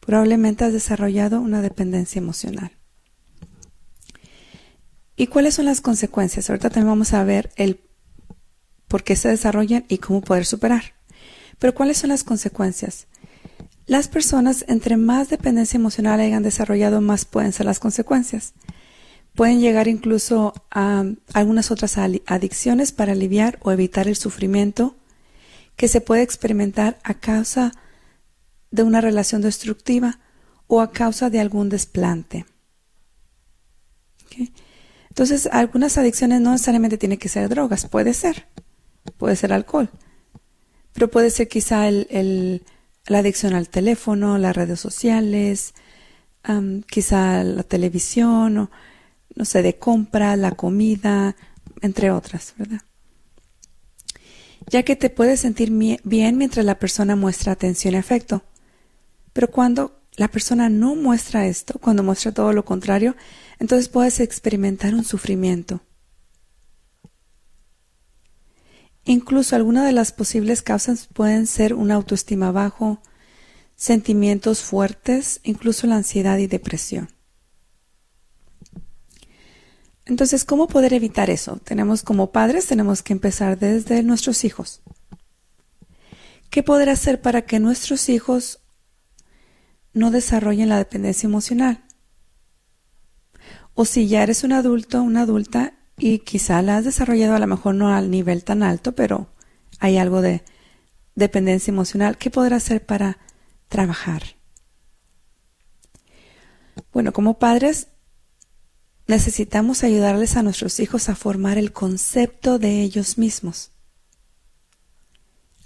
probablemente 0.00 0.64
has 0.64 0.72
desarrollado 0.72 1.40
una 1.40 1.62
dependencia 1.62 2.18
emocional. 2.18 2.72
¿Y 5.16 5.28
cuáles 5.28 5.54
son 5.54 5.64
las 5.64 5.80
consecuencias? 5.80 6.50
Ahorita 6.50 6.70
también 6.70 6.88
vamos 6.88 7.14
a 7.14 7.24
ver 7.24 7.52
el 7.56 7.80
por 8.88 9.02
qué 9.02 9.16
se 9.16 9.28
desarrollan 9.28 9.84
y 9.88 9.98
cómo 9.98 10.20
poder 10.20 10.44
superar. 10.44 10.94
Pero 11.58 11.74
¿cuáles 11.74 11.98
son 11.98 12.10
las 12.10 12.24
consecuencias? 12.24 13.06
Las 13.86 14.08
personas, 14.08 14.64
entre 14.68 14.96
más 14.96 15.28
dependencia 15.28 15.76
emocional 15.76 16.20
hayan 16.20 16.42
desarrollado, 16.42 17.00
más 17.00 17.24
pueden 17.24 17.52
ser 17.52 17.66
las 17.66 17.80
consecuencias. 17.80 18.54
Pueden 19.34 19.60
llegar 19.60 19.88
incluso 19.88 20.54
a 20.70 21.04
algunas 21.32 21.70
otras 21.70 21.98
adicciones 21.98 22.92
para 22.92 23.12
aliviar 23.12 23.58
o 23.62 23.72
evitar 23.72 24.08
el 24.08 24.16
sufrimiento 24.16 24.96
que 25.76 25.88
se 25.88 26.00
puede 26.00 26.22
experimentar 26.22 26.98
a 27.02 27.14
causa 27.14 27.72
de 28.70 28.82
una 28.82 29.00
relación 29.00 29.42
destructiva 29.42 30.18
o 30.66 30.80
a 30.80 30.92
causa 30.92 31.30
de 31.30 31.40
algún 31.40 31.68
desplante. 31.68 32.46
Entonces, 35.08 35.48
algunas 35.52 35.96
adicciones 35.98 36.40
no 36.40 36.52
necesariamente 36.52 36.98
tienen 36.98 37.18
que 37.18 37.28
ser 37.28 37.48
drogas, 37.48 37.86
puede 37.86 38.14
ser, 38.14 38.46
puede 39.16 39.36
ser 39.36 39.52
alcohol, 39.52 39.90
pero 40.92 41.08
puede 41.08 41.30
ser 41.30 41.46
quizá 41.46 41.86
el, 41.86 42.62
la 43.06 43.18
adicción 43.18 43.54
al 43.54 43.68
teléfono, 43.68 44.38
las 44.38 44.56
redes 44.56 44.80
sociales, 44.80 45.74
quizá 46.88 47.44
la 47.44 47.62
televisión, 47.62 48.58
o, 48.58 48.70
no 49.34 49.44
sé, 49.44 49.62
de 49.62 49.78
compra, 49.78 50.36
la 50.36 50.52
comida, 50.52 51.36
entre 51.80 52.10
otras, 52.10 52.54
¿verdad? 52.56 52.82
Ya 54.70 54.82
que 54.82 54.96
te 54.96 55.10
puedes 55.10 55.40
sentir 55.40 55.70
bien 56.04 56.38
mientras 56.38 56.64
la 56.64 56.78
persona 56.78 57.16
muestra 57.16 57.52
atención 57.52 57.94
y 57.94 57.98
afecto. 57.98 58.42
Pero 59.32 59.50
cuando 59.50 60.00
la 60.16 60.28
persona 60.28 60.70
no 60.70 60.94
muestra 60.94 61.46
esto, 61.46 61.78
cuando 61.80 62.02
muestra 62.02 62.32
todo 62.32 62.52
lo 62.52 62.64
contrario, 62.64 63.16
entonces 63.58 63.88
puedes 63.88 64.20
experimentar 64.20 64.94
un 64.94 65.04
sufrimiento. 65.04 65.82
Incluso 69.04 69.54
algunas 69.54 69.84
de 69.84 69.92
las 69.92 70.12
posibles 70.12 70.62
causas 70.62 71.08
pueden 71.12 71.46
ser 71.46 71.74
una 71.74 71.94
autoestima 71.94 72.52
bajo, 72.52 73.02
sentimientos 73.76 74.62
fuertes, 74.62 75.40
incluso 75.42 75.86
la 75.86 75.96
ansiedad 75.96 76.38
y 76.38 76.46
depresión. 76.46 77.10
Entonces, 80.06 80.44
¿cómo 80.44 80.68
poder 80.68 80.92
evitar 80.92 81.30
eso? 81.30 81.58
Tenemos 81.64 82.02
como 82.02 82.30
padres, 82.30 82.66
tenemos 82.66 83.02
que 83.02 83.12
empezar 83.14 83.58
desde 83.58 84.02
nuestros 84.02 84.44
hijos. 84.44 84.82
¿Qué 86.50 86.62
poder 86.62 86.90
hacer 86.90 87.20
para 87.20 87.42
que 87.42 87.58
nuestros 87.58 88.08
hijos 88.08 88.60
no 89.92 90.10
desarrollen 90.10 90.68
la 90.68 90.78
dependencia 90.78 91.26
emocional? 91.26 91.84
O 93.74 93.84
si 93.84 94.06
ya 94.06 94.22
eres 94.22 94.44
un 94.44 94.52
adulto, 94.52 95.02
una 95.02 95.22
adulta, 95.22 95.74
y 95.96 96.20
quizá 96.20 96.62
la 96.62 96.76
has 96.76 96.84
desarrollado 96.84 97.34
a 97.34 97.38
lo 97.38 97.46
mejor 97.46 97.74
no 97.74 97.88
al 97.88 98.10
nivel 98.10 98.44
tan 98.44 98.62
alto, 98.62 98.94
pero 98.94 99.28
hay 99.78 99.98
algo 99.98 100.22
de 100.22 100.42
dependencia 101.14 101.70
emocional, 101.70 102.18
¿qué 102.18 102.30
podrás 102.30 102.64
hacer 102.64 102.84
para 102.84 103.18
trabajar? 103.68 104.22
Bueno, 106.92 107.12
como 107.12 107.38
padres 107.38 107.88
necesitamos 109.06 109.84
ayudarles 109.84 110.36
a 110.36 110.42
nuestros 110.42 110.80
hijos 110.80 111.08
a 111.08 111.14
formar 111.14 111.58
el 111.58 111.72
concepto 111.72 112.58
de 112.58 112.82
ellos 112.82 113.18
mismos, 113.18 113.70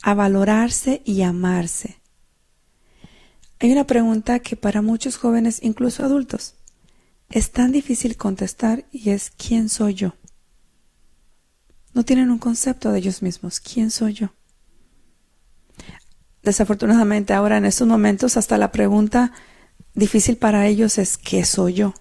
a 0.03 0.14
valorarse 0.14 1.03
y 1.05 1.23
amarse. 1.23 2.01
Hay 3.61 3.73
una 3.73 3.87
pregunta 3.87 4.38
que 4.41 4.57
para 4.57 4.83
muchos 4.83 5.17
jóvenes, 5.17 5.61
incluso 5.62 6.05
adultos, 6.05 6.55
es 7.31 7.51
tan 7.51 7.73
difícil 7.73 8.17
contestar 8.17 8.87
y 8.93 9.11
es 9.11 9.31
¿quién 9.31 9.69
soy 9.69 9.95
yo? 9.95 10.14
No 11.94 12.05
tienen 12.05 12.31
un 12.31 12.38
concepto 12.38 12.92
de 12.92 12.98
ellos 12.98 13.22
mismos. 13.22 13.61
¿Quién 13.61 13.90
soy 13.90 14.14
yo? 14.14 14.31
Desafortunadamente 16.42 17.35
ahora 17.35 17.57
en 17.57 17.64
estos 17.64 17.87
momentos 17.87 18.37
hasta 18.37 18.57
la 18.59 18.72
pregunta 18.72 19.33
difícil 19.94 20.37
para 20.37 20.66
ellos 20.66 20.98
es 20.98 21.18
¿qué 21.18 21.44
soy 21.44 21.74
yo? 21.74 21.94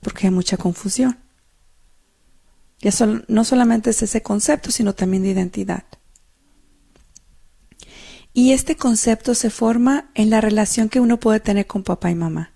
Porque 0.00 0.26
hay 0.26 0.32
mucha 0.32 0.56
confusión. 0.56 1.18
Y 2.80 2.88
no 3.28 3.44
solamente 3.44 3.90
es 3.90 4.02
ese 4.02 4.22
concepto, 4.22 4.70
sino 4.70 4.94
también 4.94 5.22
de 5.22 5.30
identidad. 5.30 5.84
Y 8.34 8.52
este 8.52 8.76
concepto 8.76 9.34
se 9.34 9.48
forma 9.48 10.10
en 10.14 10.28
la 10.28 10.40
relación 10.40 10.88
que 10.88 11.00
uno 11.00 11.18
puede 11.18 11.40
tener 11.40 11.66
con 11.66 11.84
papá 11.84 12.10
y 12.10 12.14
mamá. 12.14 12.52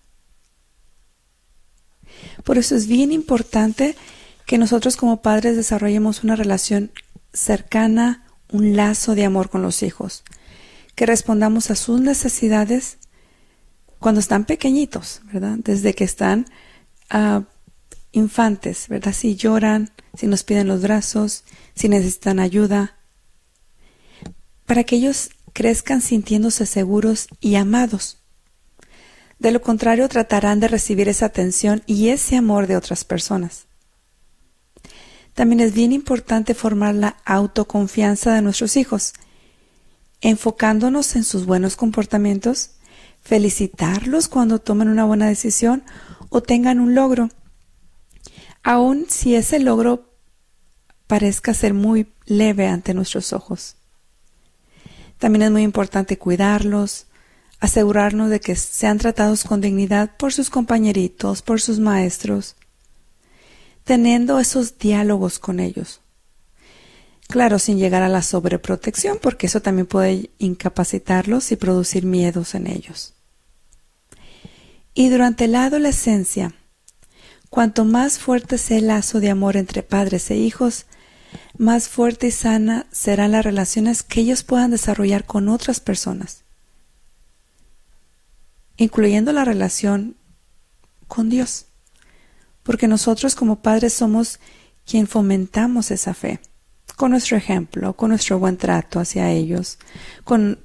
Por 2.44 2.58
eso 2.58 2.74
es 2.74 2.86
bien 2.86 3.12
importante 3.12 3.96
que 4.48 4.56
nosotros 4.56 4.96
como 4.96 5.20
padres 5.20 5.56
desarrollemos 5.56 6.24
una 6.24 6.34
relación 6.34 6.90
cercana, 7.34 8.24
un 8.50 8.76
lazo 8.76 9.14
de 9.14 9.26
amor 9.26 9.50
con 9.50 9.60
los 9.60 9.82
hijos, 9.82 10.24
que 10.94 11.04
respondamos 11.04 11.70
a 11.70 11.74
sus 11.74 12.00
necesidades 12.00 12.96
cuando 13.98 14.20
están 14.20 14.46
pequeñitos, 14.46 15.20
¿verdad? 15.30 15.58
Desde 15.58 15.92
que 15.92 16.04
están 16.04 16.46
ah, 17.10 17.42
infantes, 18.12 18.88
¿verdad? 18.88 19.12
Si 19.12 19.36
lloran, 19.36 19.90
si 20.14 20.26
nos 20.26 20.44
piden 20.44 20.68
los 20.68 20.80
brazos, 20.80 21.44
si 21.74 21.90
necesitan 21.90 22.40
ayuda, 22.40 22.96
para 24.64 24.82
que 24.84 24.96
ellos 24.96 25.28
crezcan 25.52 26.00
sintiéndose 26.00 26.64
seguros 26.64 27.28
y 27.42 27.56
amados. 27.56 28.16
De 29.38 29.50
lo 29.50 29.60
contrario, 29.60 30.08
tratarán 30.08 30.58
de 30.58 30.68
recibir 30.68 31.10
esa 31.10 31.26
atención 31.26 31.82
y 31.84 32.08
ese 32.08 32.36
amor 32.36 32.66
de 32.66 32.78
otras 32.78 33.04
personas. 33.04 33.67
También 35.38 35.60
es 35.60 35.72
bien 35.72 35.92
importante 35.92 36.52
formar 36.52 36.96
la 36.96 37.16
autoconfianza 37.24 38.34
de 38.34 38.42
nuestros 38.42 38.76
hijos, 38.76 39.12
enfocándonos 40.20 41.14
en 41.14 41.22
sus 41.22 41.46
buenos 41.46 41.76
comportamientos, 41.76 42.72
felicitarlos 43.22 44.26
cuando 44.26 44.58
tomen 44.58 44.88
una 44.88 45.04
buena 45.04 45.28
decisión 45.28 45.84
o 46.28 46.42
tengan 46.42 46.80
un 46.80 46.96
logro, 46.96 47.28
aun 48.64 49.06
si 49.08 49.36
ese 49.36 49.60
logro 49.60 50.10
parezca 51.06 51.54
ser 51.54 51.72
muy 51.72 52.08
leve 52.26 52.66
ante 52.66 52.92
nuestros 52.92 53.32
ojos. 53.32 53.76
También 55.18 55.42
es 55.42 55.50
muy 55.52 55.62
importante 55.62 56.18
cuidarlos, 56.18 57.06
asegurarnos 57.60 58.28
de 58.28 58.40
que 58.40 58.56
sean 58.56 58.98
tratados 58.98 59.44
con 59.44 59.60
dignidad 59.60 60.16
por 60.16 60.32
sus 60.32 60.50
compañeritos, 60.50 61.42
por 61.42 61.60
sus 61.60 61.78
maestros, 61.78 62.56
teniendo 63.88 64.38
esos 64.38 64.76
diálogos 64.76 65.38
con 65.38 65.60
ellos. 65.60 66.02
Claro, 67.26 67.58
sin 67.58 67.78
llegar 67.78 68.02
a 68.02 68.10
la 68.10 68.20
sobreprotección, 68.20 69.16
porque 69.18 69.46
eso 69.46 69.62
también 69.62 69.86
puede 69.86 70.28
incapacitarlos 70.36 71.50
y 71.52 71.56
producir 71.56 72.04
miedos 72.04 72.54
en 72.54 72.66
ellos. 72.66 73.14
Y 74.92 75.08
durante 75.08 75.48
la 75.48 75.64
adolescencia, 75.64 76.52
cuanto 77.48 77.86
más 77.86 78.18
fuerte 78.18 78.58
sea 78.58 78.76
el 78.76 78.88
lazo 78.88 79.20
de 79.20 79.30
amor 79.30 79.56
entre 79.56 79.82
padres 79.82 80.30
e 80.30 80.36
hijos, 80.36 80.84
más 81.56 81.88
fuerte 81.88 82.26
y 82.26 82.30
sana 82.30 82.84
serán 82.92 83.32
las 83.32 83.42
relaciones 83.42 84.02
que 84.02 84.20
ellos 84.20 84.42
puedan 84.42 84.70
desarrollar 84.70 85.24
con 85.24 85.48
otras 85.48 85.80
personas, 85.80 86.44
incluyendo 88.76 89.32
la 89.32 89.46
relación 89.46 90.14
con 91.06 91.30
Dios 91.30 91.67
porque 92.68 92.86
nosotros 92.86 93.34
como 93.34 93.62
padres 93.62 93.94
somos 93.94 94.40
quien 94.84 95.06
fomentamos 95.06 95.90
esa 95.90 96.12
fe, 96.12 96.38
con 96.96 97.12
nuestro 97.12 97.38
ejemplo, 97.38 97.96
con 97.96 98.10
nuestro 98.10 98.38
buen 98.38 98.58
trato 98.58 99.00
hacia 99.00 99.30
ellos, 99.30 99.78
con 100.22 100.58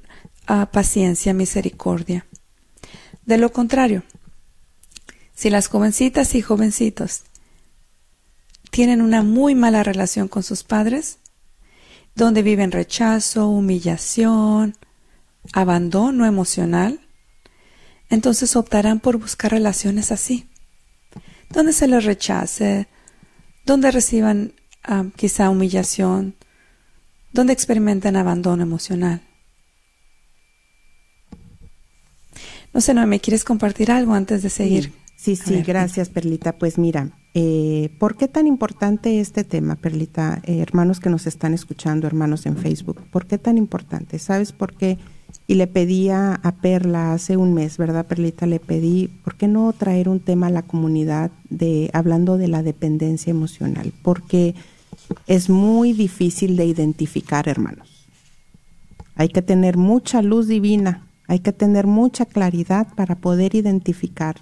ah, 0.46 0.70
paciencia, 0.70 1.34
misericordia. 1.34 2.26
De 3.26 3.38
lo 3.38 3.54
contrario, 3.54 4.04
si 5.34 5.50
las 5.50 5.70
jovencitas 5.70 6.36
y 6.36 6.42
jovencitos 6.42 7.22
tienen 8.70 9.02
una 9.02 9.24
muy 9.24 9.56
mala 9.56 9.82
relación 9.82 10.28
con 10.28 10.44
sus 10.44 10.64
padres, 10.64 11.20
donde 12.16 12.42
viven 12.42 12.74
rechazo, 12.74 13.48
humillación, 13.48 14.76
abandono 15.54 16.26
emocional, 16.26 17.00
entonces 18.10 18.58
optarán 18.58 19.00
por 19.00 19.16
buscar 19.16 19.52
relaciones 19.52 20.12
así 20.12 20.50
donde 21.54 21.72
se 21.72 21.88
les 21.88 22.04
rechace, 22.04 22.88
donde 23.66 23.92
reciban 23.92 24.54
ah, 24.84 25.06
quizá 25.16 25.50
humillación, 25.50 26.36
donde 27.32 27.54
experimenten 27.54 28.16
abandono 28.16 28.64
emocional. 28.64 29.22
No 32.74 32.82
sé, 32.82 32.94
¿no 32.94 33.06
me 33.06 33.20
quieres 33.20 33.44
compartir 33.44 33.92
algo 33.92 34.14
antes 34.14 34.42
de 34.42 34.50
seguir? 34.50 34.92
Sí, 35.16 35.36
sí, 35.36 35.62
gracias, 35.62 36.10
Perlita. 36.10 36.58
Pues 36.58 36.78
mira, 36.78 37.12
eh, 37.36 37.96
¿por 38.00 38.18
qué 38.18 38.28
tan 38.28 38.48
importante 38.48 39.20
este 39.20 39.44
tema, 39.44 39.76
Perlita? 39.76 40.42
Eh, 40.44 40.60
hermanos 40.60 41.00
que 41.00 41.10
nos 41.10 41.28
están 41.28 41.54
escuchando, 41.54 42.08
hermanos 42.08 42.46
en 42.46 42.58
Facebook, 42.58 43.00
¿por 43.12 43.28
qué 43.28 43.38
tan 43.38 43.58
importante? 43.58 44.20
¿Sabes 44.20 44.52
por 44.52 44.76
qué? 44.76 44.98
Y 45.46 45.56
le 45.56 45.68
pedía 45.68 46.36
a 46.36 46.52
Perla 46.54 47.14
hace 47.14 47.36
un 47.36 47.54
mes, 47.54 47.78
¿verdad, 47.78 48.06
Perlita? 48.06 48.46
Le 48.46 48.60
pedí, 48.60 49.08
¿por 49.24 49.36
qué 49.36 49.48
no 49.48 49.72
traer 49.74 50.08
un 50.08 50.20
tema 50.20 50.48
a 50.48 50.52
la 50.52 50.62
comunidad 50.62 51.32
de 51.50 51.90
hablando 51.94 52.38
de 52.38 52.48
la 52.48 52.64
dependencia 52.64 53.32
emocional? 53.32 53.94
Porque 54.04 54.56
es 55.28 55.50
muy 55.50 55.94
difícil 55.94 56.56
de 56.56 56.66
identificar, 56.66 57.50
hermanos. 57.50 58.08
Hay 59.16 59.30
que 59.30 59.42
tener 59.42 59.78
mucha 59.78 60.22
luz 60.22 60.48
divina, 60.48 61.08
hay 61.28 61.40
que 61.40 61.52
tener 61.52 61.88
mucha 61.88 62.26
claridad 62.26 62.88
para 62.96 63.16
poder 63.16 63.54
identificar. 63.54 64.38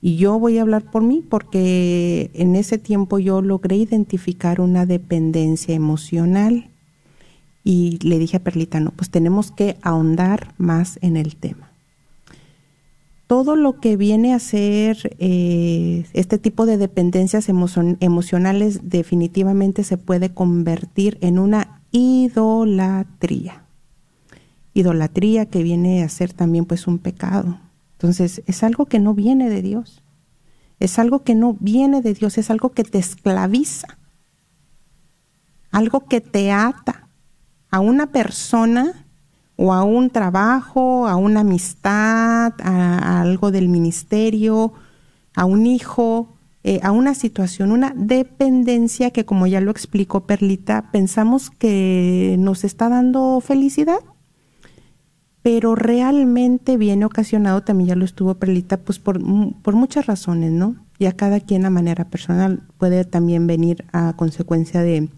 Y 0.00 0.16
yo 0.16 0.38
voy 0.38 0.58
a 0.58 0.62
hablar 0.62 0.90
por 0.90 1.02
mí 1.02 1.22
porque 1.28 2.30
en 2.34 2.56
ese 2.56 2.78
tiempo 2.78 3.18
yo 3.18 3.42
logré 3.42 3.76
identificar 3.76 4.60
una 4.60 4.86
dependencia 4.86 5.74
emocional 5.74 6.71
y 7.64 7.98
le 8.02 8.18
dije 8.18 8.38
a 8.38 8.42
Perlita, 8.42 8.80
no, 8.80 8.90
pues 8.90 9.10
tenemos 9.10 9.50
que 9.50 9.76
ahondar 9.82 10.54
más 10.58 10.98
en 11.02 11.16
el 11.16 11.36
tema. 11.36 11.70
Todo 13.26 13.56
lo 13.56 13.80
que 13.80 13.96
viene 13.96 14.34
a 14.34 14.38
ser 14.38 15.16
eh, 15.18 16.04
este 16.12 16.38
tipo 16.38 16.66
de 16.66 16.76
dependencias 16.76 17.48
emocionales 17.48 18.80
definitivamente 18.82 19.84
se 19.84 19.96
puede 19.96 20.34
convertir 20.34 21.18
en 21.22 21.38
una 21.38 21.80
idolatría. 21.92 23.64
Idolatría 24.74 25.46
que 25.46 25.62
viene 25.62 26.02
a 26.02 26.08
ser 26.08 26.32
también 26.32 26.66
pues 26.66 26.86
un 26.86 26.98
pecado. 26.98 27.58
Entonces 27.92 28.42
es 28.46 28.62
algo 28.64 28.86
que 28.86 28.98
no 28.98 29.14
viene 29.14 29.48
de 29.48 29.62
Dios. 29.62 30.02
Es 30.78 30.98
algo 30.98 31.22
que 31.22 31.34
no 31.34 31.56
viene 31.58 32.02
de 32.02 32.12
Dios, 32.12 32.36
es 32.36 32.50
algo 32.50 32.72
que 32.72 32.84
te 32.84 32.98
esclaviza. 32.98 33.98
Algo 35.70 36.06
que 36.06 36.20
te 36.20 36.50
ata 36.50 37.01
a 37.72 37.80
una 37.80 38.12
persona 38.12 39.06
o 39.56 39.72
a 39.72 39.82
un 39.82 40.10
trabajo, 40.10 41.08
a 41.08 41.16
una 41.16 41.40
amistad, 41.40 42.52
a, 42.62 43.20
algo 43.22 43.50
del 43.50 43.68
ministerio, 43.68 44.72
a 45.34 45.46
un 45.46 45.66
hijo, 45.66 46.34
eh, 46.64 46.80
a 46.82 46.92
una 46.92 47.14
situación, 47.14 47.72
una 47.72 47.92
dependencia 47.96 49.10
que 49.10 49.24
como 49.24 49.46
ya 49.46 49.60
lo 49.60 49.70
explicó 49.70 50.26
Perlita, 50.26 50.90
pensamos 50.92 51.50
que 51.50 52.36
nos 52.38 52.62
está 52.62 52.90
dando 52.90 53.40
felicidad, 53.40 54.00
pero 55.40 55.74
realmente 55.74 56.76
viene 56.76 57.06
ocasionado, 57.06 57.62
también 57.62 57.88
ya 57.88 57.96
lo 57.96 58.04
estuvo 58.04 58.34
Perlita, 58.34 58.76
pues 58.76 58.98
por, 58.98 59.18
por 59.62 59.74
muchas 59.74 60.06
razones, 60.06 60.52
¿no? 60.52 60.76
Y 60.98 61.06
a 61.06 61.12
cada 61.12 61.40
quien 61.40 61.64
a 61.64 61.70
manera 61.70 62.04
personal 62.04 62.62
puede 62.76 63.04
también 63.06 63.46
venir 63.46 63.86
a 63.92 64.14
consecuencia 64.14 64.82
de 64.82 65.08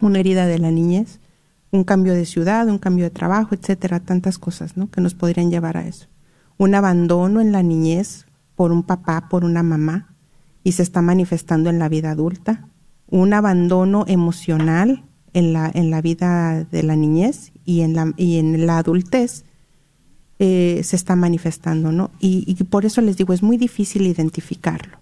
una 0.00 0.20
herida 0.20 0.46
de 0.46 0.58
la 0.58 0.70
niñez, 0.70 1.20
un 1.70 1.84
cambio 1.84 2.14
de 2.14 2.24
ciudad, 2.24 2.68
un 2.68 2.78
cambio 2.78 3.04
de 3.04 3.10
trabajo, 3.10 3.54
etcétera, 3.54 4.00
tantas 4.00 4.38
cosas, 4.38 4.76
¿no? 4.76 4.90
Que 4.90 5.00
nos 5.00 5.14
podrían 5.14 5.50
llevar 5.50 5.76
a 5.76 5.86
eso. 5.86 6.06
Un 6.56 6.74
abandono 6.74 7.40
en 7.40 7.52
la 7.52 7.62
niñez 7.62 8.26
por 8.56 8.72
un 8.72 8.82
papá, 8.82 9.28
por 9.28 9.44
una 9.44 9.62
mamá, 9.62 10.14
y 10.64 10.72
se 10.72 10.82
está 10.82 11.02
manifestando 11.02 11.70
en 11.70 11.78
la 11.78 11.88
vida 11.88 12.10
adulta. 12.10 12.68
Un 13.08 13.32
abandono 13.32 14.04
emocional 14.08 15.04
en 15.32 15.52
la, 15.52 15.70
en 15.72 15.90
la 15.90 16.00
vida 16.00 16.64
de 16.64 16.82
la 16.82 16.96
niñez 16.96 17.52
y 17.64 17.82
en 17.82 17.94
la, 17.94 18.12
y 18.16 18.38
en 18.38 18.66
la 18.66 18.78
adultez 18.78 19.44
eh, 20.38 20.80
se 20.84 20.96
está 20.96 21.16
manifestando, 21.16 22.10
y 22.20 22.54
por 22.64 22.84
eso 22.84 23.00
les 23.00 23.16
digo, 23.16 23.32
es 23.32 23.42
muy 23.42 23.56
difícil 23.56 24.06
identificarlo. 24.06 24.98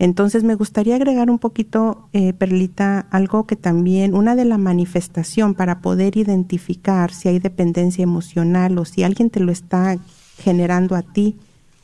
Entonces 0.00 0.44
me 0.44 0.54
gustaría 0.54 0.96
agregar 0.96 1.30
un 1.30 1.38
poquito, 1.38 2.08
eh, 2.14 2.32
Perlita, 2.32 3.00
algo 3.10 3.46
que 3.46 3.54
también, 3.54 4.14
una 4.14 4.34
de 4.34 4.46
la 4.46 4.56
manifestación 4.56 5.52
para 5.52 5.80
poder 5.80 6.16
identificar 6.16 7.12
si 7.12 7.28
hay 7.28 7.38
dependencia 7.38 8.02
emocional 8.02 8.78
o 8.78 8.86
si 8.86 9.02
alguien 9.02 9.28
te 9.28 9.40
lo 9.40 9.52
está 9.52 9.98
generando 10.38 10.96
a 10.96 11.02
ti 11.02 11.36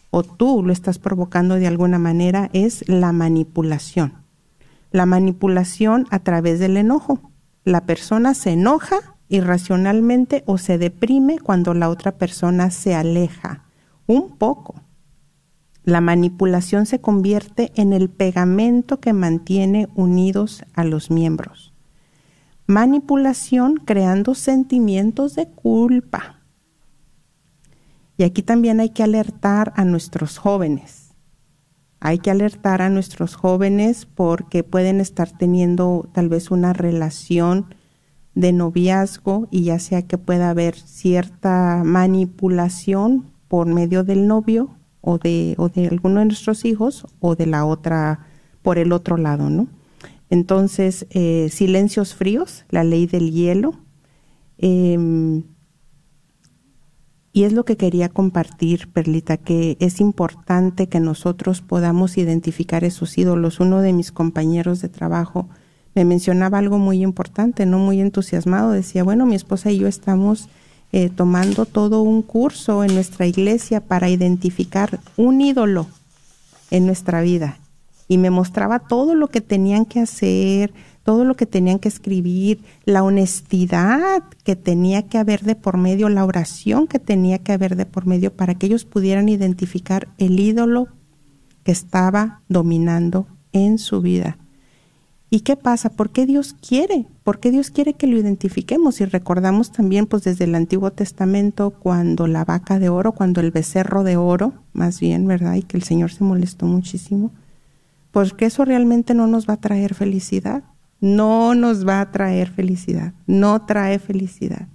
o 0.08 0.22
tú 0.22 0.62
lo 0.62 0.72
estás 0.72 0.98
provocando 0.98 1.56
de 1.56 1.66
alguna 1.66 1.98
manera 1.98 2.48
es 2.54 2.88
la 2.88 3.12
manipulación. 3.12 4.14
La 4.92 5.04
manipulación 5.04 6.06
a 6.10 6.20
través 6.20 6.58
del 6.58 6.78
enojo. 6.78 7.20
La 7.64 7.82
persona 7.82 8.32
se 8.32 8.52
enoja 8.52 8.96
irracionalmente 9.28 10.42
o 10.46 10.56
se 10.56 10.78
deprime 10.78 11.38
cuando 11.38 11.74
la 11.74 11.90
otra 11.90 12.12
persona 12.12 12.70
se 12.70 12.94
aleja 12.94 13.66
un 14.06 14.38
poco 14.38 14.85
la 15.86 16.00
manipulación 16.00 16.84
se 16.84 17.00
convierte 17.00 17.70
en 17.76 17.92
el 17.92 18.10
pegamento 18.10 18.98
que 18.98 19.12
mantiene 19.12 19.88
unidos 19.94 20.64
a 20.74 20.82
los 20.82 21.12
miembros. 21.12 21.72
Manipulación 22.66 23.76
creando 23.76 24.34
sentimientos 24.34 25.36
de 25.36 25.46
culpa. 25.46 26.42
Y 28.16 28.24
aquí 28.24 28.42
también 28.42 28.80
hay 28.80 28.90
que 28.90 29.04
alertar 29.04 29.72
a 29.76 29.84
nuestros 29.84 30.38
jóvenes. 30.38 31.14
Hay 32.00 32.18
que 32.18 32.32
alertar 32.32 32.82
a 32.82 32.90
nuestros 32.90 33.36
jóvenes 33.36 34.06
porque 34.06 34.64
pueden 34.64 35.00
estar 35.00 35.30
teniendo 35.38 36.10
tal 36.12 36.28
vez 36.28 36.50
una 36.50 36.72
relación 36.72 37.76
de 38.34 38.52
noviazgo 38.52 39.46
y 39.52 39.62
ya 39.62 39.78
sea 39.78 40.02
que 40.02 40.18
pueda 40.18 40.50
haber 40.50 40.74
cierta 40.74 41.82
manipulación 41.84 43.30
por 43.46 43.68
medio 43.68 44.02
del 44.02 44.26
novio 44.26 44.75
o 45.06 45.18
de, 45.18 45.54
o 45.56 45.68
de 45.68 45.86
alguno 45.86 46.18
de 46.18 46.26
nuestros 46.26 46.64
hijos 46.64 47.06
o 47.20 47.36
de 47.36 47.46
la 47.46 47.64
otra 47.64 48.26
por 48.60 48.76
el 48.76 48.90
otro 48.90 49.16
lado, 49.16 49.48
¿no? 49.48 49.68
Entonces, 50.30 51.06
eh, 51.10 51.48
silencios 51.52 52.16
fríos, 52.16 52.64
la 52.70 52.82
ley 52.82 53.06
del 53.06 53.30
hielo. 53.30 53.74
Em, 54.58 55.44
y 57.32 57.44
es 57.44 57.52
lo 57.52 57.64
que 57.64 57.76
quería 57.76 58.08
compartir, 58.08 58.90
Perlita, 58.92 59.36
que 59.36 59.76
es 59.78 60.00
importante 60.00 60.88
que 60.88 60.98
nosotros 60.98 61.60
podamos 61.60 62.18
identificar 62.18 62.82
esos 62.82 63.16
ídolos. 63.16 63.60
Uno 63.60 63.82
de 63.82 63.92
mis 63.92 64.10
compañeros 64.10 64.80
de 64.80 64.88
trabajo 64.88 65.48
me 65.94 66.04
mencionaba 66.04 66.58
algo 66.58 66.78
muy 66.78 67.02
importante, 67.04 67.64
no 67.64 67.78
muy 67.78 68.00
entusiasmado. 68.00 68.72
Decía, 68.72 69.04
bueno, 69.04 69.24
mi 69.24 69.36
esposa 69.36 69.70
y 69.70 69.78
yo 69.78 69.86
estamos 69.86 70.48
eh, 70.98 71.10
tomando 71.10 71.66
todo 71.66 72.00
un 72.00 72.22
curso 72.22 72.82
en 72.82 72.94
nuestra 72.94 73.26
iglesia 73.26 73.82
para 73.82 74.08
identificar 74.08 74.98
un 75.18 75.42
ídolo 75.42 75.88
en 76.70 76.86
nuestra 76.86 77.20
vida 77.20 77.58
y 78.08 78.16
me 78.16 78.30
mostraba 78.30 78.78
todo 78.78 79.14
lo 79.14 79.28
que 79.28 79.42
tenían 79.42 79.84
que 79.84 80.00
hacer, 80.00 80.72
todo 81.02 81.26
lo 81.26 81.36
que 81.36 81.44
tenían 81.44 81.80
que 81.80 81.88
escribir, 81.88 82.62
la 82.86 83.02
honestidad 83.02 84.22
que 84.42 84.56
tenía 84.56 85.02
que 85.02 85.18
haber 85.18 85.42
de 85.42 85.54
por 85.54 85.76
medio, 85.76 86.08
la 86.08 86.24
oración 86.24 86.86
que 86.86 86.98
tenía 86.98 87.40
que 87.40 87.52
haber 87.52 87.76
de 87.76 87.84
por 87.84 88.06
medio 88.06 88.32
para 88.32 88.54
que 88.54 88.64
ellos 88.64 88.86
pudieran 88.86 89.28
identificar 89.28 90.08
el 90.16 90.40
ídolo 90.40 90.88
que 91.62 91.72
estaba 91.72 92.40
dominando 92.48 93.26
en 93.52 93.76
su 93.76 94.00
vida. 94.00 94.38
¿Y 95.28 95.40
qué 95.40 95.56
pasa? 95.56 95.90
¿Por 95.90 96.10
qué 96.10 96.24
Dios 96.24 96.54
quiere? 96.54 97.06
¿Por 97.24 97.40
qué 97.40 97.50
Dios 97.50 97.70
quiere 97.70 97.94
que 97.94 98.06
lo 98.06 98.16
identifiquemos? 98.16 99.00
Y 99.00 99.06
recordamos 99.06 99.72
también, 99.72 100.06
pues 100.06 100.22
desde 100.22 100.44
el 100.44 100.54
Antiguo 100.54 100.92
Testamento, 100.92 101.70
cuando 101.70 102.26
la 102.26 102.44
vaca 102.44 102.78
de 102.78 102.88
oro, 102.88 103.12
cuando 103.12 103.40
el 103.40 103.50
becerro 103.50 104.04
de 104.04 104.16
oro, 104.16 104.54
más 104.72 105.00
bien, 105.00 105.26
¿verdad? 105.26 105.54
Y 105.54 105.62
que 105.62 105.76
el 105.76 105.82
Señor 105.82 106.12
se 106.12 106.22
molestó 106.22 106.66
muchísimo 106.66 107.32
porque 108.16 108.46
eso 108.46 108.64
realmente 108.64 109.12
no 109.12 109.26
nos 109.26 109.46
va 109.46 109.52
a 109.52 109.60
traer 109.60 109.92
felicidad. 109.92 110.64
No 111.02 111.54
nos 111.54 111.86
va 111.86 112.00
a 112.00 112.12
traer 112.12 112.48
felicidad. 112.48 113.12
No 113.26 113.66
trae 113.66 113.98
felicidad. 113.98 114.68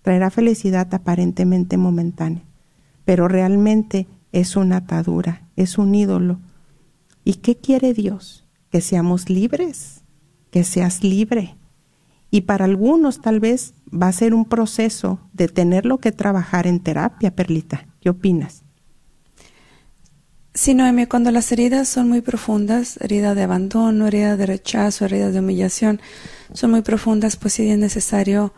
Traerá 0.00 0.30
felicidad 0.30 0.94
aparentemente 0.94 1.76
momentánea, 1.76 2.42
pero 3.04 3.28
realmente 3.28 4.06
es 4.32 4.56
una 4.56 4.78
atadura, 4.78 5.42
es 5.56 5.76
un 5.76 5.94
ídolo. 5.94 6.38
¿Y 7.22 7.34
qué 7.34 7.56
quiere 7.56 7.92
Dios? 7.92 8.45
Que 8.76 8.82
seamos 8.82 9.30
libres, 9.30 10.02
que 10.50 10.62
seas 10.62 11.02
libre. 11.02 11.56
Y 12.30 12.42
para 12.42 12.66
algunos 12.66 13.22
tal 13.22 13.40
vez 13.40 13.72
va 13.90 14.08
a 14.08 14.12
ser 14.12 14.34
un 14.34 14.44
proceso 14.44 15.18
de 15.32 15.48
tenerlo 15.48 15.96
que 15.96 16.12
trabajar 16.12 16.66
en 16.66 16.80
terapia, 16.80 17.34
Perlita. 17.34 17.86
¿Qué 18.02 18.10
opinas? 18.10 18.64
Sí, 20.52 20.74
Noemi, 20.74 21.06
cuando 21.06 21.30
las 21.30 21.50
heridas 21.52 21.88
son 21.88 22.10
muy 22.10 22.20
profundas, 22.20 22.98
herida 23.00 23.34
de 23.34 23.44
abandono, 23.44 24.08
herida 24.08 24.36
de 24.36 24.44
rechazo, 24.44 25.06
herida 25.06 25.30
de 25.30 25.38
humillación, 25.38 25.98
son 26.52 26.72
muy 26.72 26.82
profundas, 26.82 27.38
pues 27.38 27.54
sí 27.54 27.70
es 27.70 27.78
necesario 27.78 28.52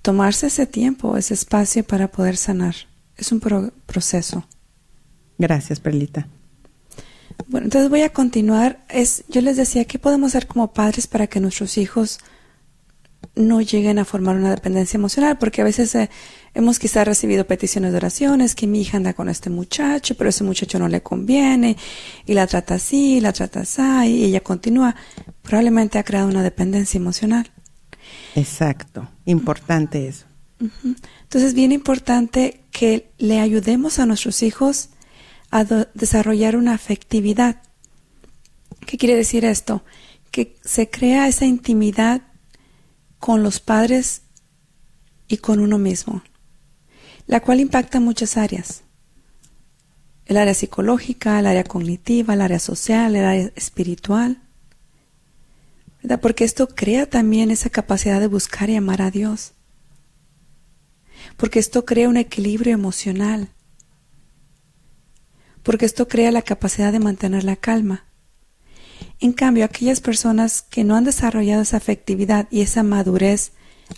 tomarse 0.00 0.46
ese 0.46 0.64
tiempo, 0.64 1.18
ese 1.18 1.34
espacio 1.34 1.84
para 1.84 2.08
poder 2.08 2.38
sanar. 2.38 2.74
Es 3.18 3.32
un 3.32 3.40
proceso. 3.84 4.46
Gracias, 5.36 5.78
Perlita. 5.78 6.26
Bueno, 7.46 7.66
entonces 7.66 7.90
voy 7.90 8.02
a 8.02 8.12
continuar. 8.12 8.84
Es, 8.88 9.24
yo 9.28 9.40
les 9.40 9.56
decía, 9.56 9.84
¿qué 9.84 9.98
podemos 9.98 10.30
hacer 10.30 10.46
como 10.46 10.72
padres 10.72 11.06
para 11.06 11.26
que 11.26 11.40
nuestros 11.40 11.78
hijos 11.78 12.18
no 13.34 13.60
lleguen 13.60 13.98
a 13.98 14.04
formar 14.04 14.36
una 14.36 14.50
dependencia 14.50 14.96
emocional? 14.96 15.38
Porque 15.38 15.60
a 15.60 15.64
veces 15.64 15.94
eh, 15.94 16.10
Hemos 16.54 16.78
quizá 16.78 17.02
recibido 17.02 17.48
peticiones 17.48 17.90
de 17.90 17.96
oraciones, 17.96 18.54
que 18.54 18.68
mi 18.68 18.80
hija 18.80 18.96
anda 18.96 19.12
con 19.12 19.28
este 19.28 19.50
muchacho, 19.50 20.14
pero 20.14 20.30
ese 20.30 20.44
muchacho 20.44 20.78
no 20.78 20.86
le 20.86 21.02
conviene, 21.02 21.76
y 22.26 22.34
la 22.34 22.46
trata 22.46 22.76
así, 22.76 23.16
y 23.16 23.20
la 23.20 23.32
trata 23.32 23.62
así, 23.62 23.82
y 24.06 24.24
ella 24.24 24.40
continúa. 24.40 24.94
Probablemente 25.42 25.98
ha 25.98 26.04
creado 26.04 26.28
una 26.28 26.44
dependencia 26.44 26.96
emocional. 26.96 27.50
Exacto, 28.36 29.08
importante 29.24 30.06
eso. 30.06 30.26
Entonces, 30.60 31.48
es 31.48 31.54
bien 31.54 31.72
importante 31.72 32.60
que 32.70 33.10
le 33.18 33.40
ayudemos 33.40 33.98
a 33.98 34.06
nuestros 34.06 34.44
hijos 34.44 34.90
a 35.54 35.64
desarrollar 35.94 36.56
una 36.56 36.74
afectividad. 36.74 37.62
¿Qué 38.86 38.98
quiere 38.98 39.14
decir 39.14 39.44
esto? 39.44 39.84
Que 40.30 40.56
se 40.64 40.90
crea 40.90 41.28
esa 41.28 41.46
intimidad 41.46 42.22
con 43.18 43.42
los 43.42 43.60
padres 43.60 44.22
y 45.28 45.38
con 45.38 45.60
uno 45.60 45.78
mismo 45.78 46.22
la 47.26 47.40
cual 47.40 47.60
impacta 47.60 48.00
muchas 48.00 48.36
áreas. 48.36 48.82
El 50.26 50.36
área 50.36 50.54
psicológica, 50.54 51.38
el 51.38 51.46
área 51.46 51.64
cognitiva, 51.64 52.34
el 52.34 52.40
área 52.40 52.58
social, 52.58 53.14
el 53.14 53.24
área 53.24 53.52
espiritual. 53.56 54.40
¿verdad? 56.02 56.20
Porque 56.20 56.44
esto 56.44 56.68
crea 56.68 57.06
también 57.06 57.50
esa 57.50 57.70
capacidad 57.70 58.20
de 58.20 58.26
buscar 58.26 58.70
y 58.70 58.76
amar 58.76 59.02
a 59.02 59.10
Dios. 59.10 59.52
Porque 61.36 61.58
esto 61.58 61.84
crea 61.84 62.08
un 62.08 62.16
equilibrio 62.16 62.74
emocional. 62.74 63.48
Porque 65.64 65.86
esto 65.86 66.06
crea 66.06 66.30
la 66.30 66.42
capacidad 66.42 66.92
de 66.92 67.00
mantener 67.00 67.42
la 67.42 67.56
calma. 67.56 68.04
En 69.18 69.32
cambio, 69.32 69.64
aquellas 69.64 70.00
personas 70.00 70.62
que 70.62 70.84
no 70.84 70.94
han 70.94 71.04
desarrollado 71.04 71.62
esa 71.62 71.78
afectividad 71.78 72.46
y 72.50 72.60
esa 72.60 72.84
madurez 72.84 73.52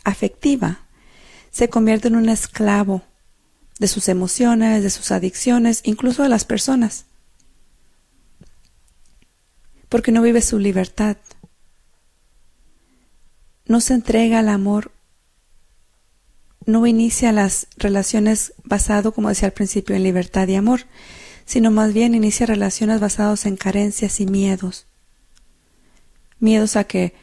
afectiva 0.04 0.80
se 1.50 1.68
convierten 1.68 2.14
en 2.14 2.20
un 2.20 2.28
esclavo 2.28 3.02
de 3.78 3.88
sus 3.88 4.08
emociones, 4.08 4.82
de 4.82 4.90
sus 4.90 5.10
adicciones, 5.10 5.80
incluso 5.84 6.22
de 6.22 6.28
las 6.28 6.44
personas. 6.44 7.06
Porque 9.88 10.12
no 10.12 10.22
vive 10.22 10.42
su 10.42 10.58
libertad. 10.58 11.16
No 13.66 13.80
se 13.80 13.94
entrega 13.94 14.38
al 14.38 14.48
amor. 14.48 14.92
No 16.64 16.86
inicia 16.86 17.32
las 17.32 17.68
relaciones 17.76 18.54
basado, 18.64 19.12
como 19.12 19.28
decía 19.28 19.48
al 19.48 19.54
principio, 19.54 19.94
en 19.94 20.02
libertad 20.02 20.48
y 20.48 20.56
amor, 20.56 20.82
sino 21.46 21.70
más 21.70 21.94
bien 21.94 22.14
inicia 22.14 22.44
relaciones 22.44 23.00
basadas 23.00 23.46
en 23.46 23.56
carencias 23.56 24.20
y 24.20 24.26
miedos. 24.26 24.86
Miedos 26.40 26.76
a 26.76 26.84
que, 26.84 27.14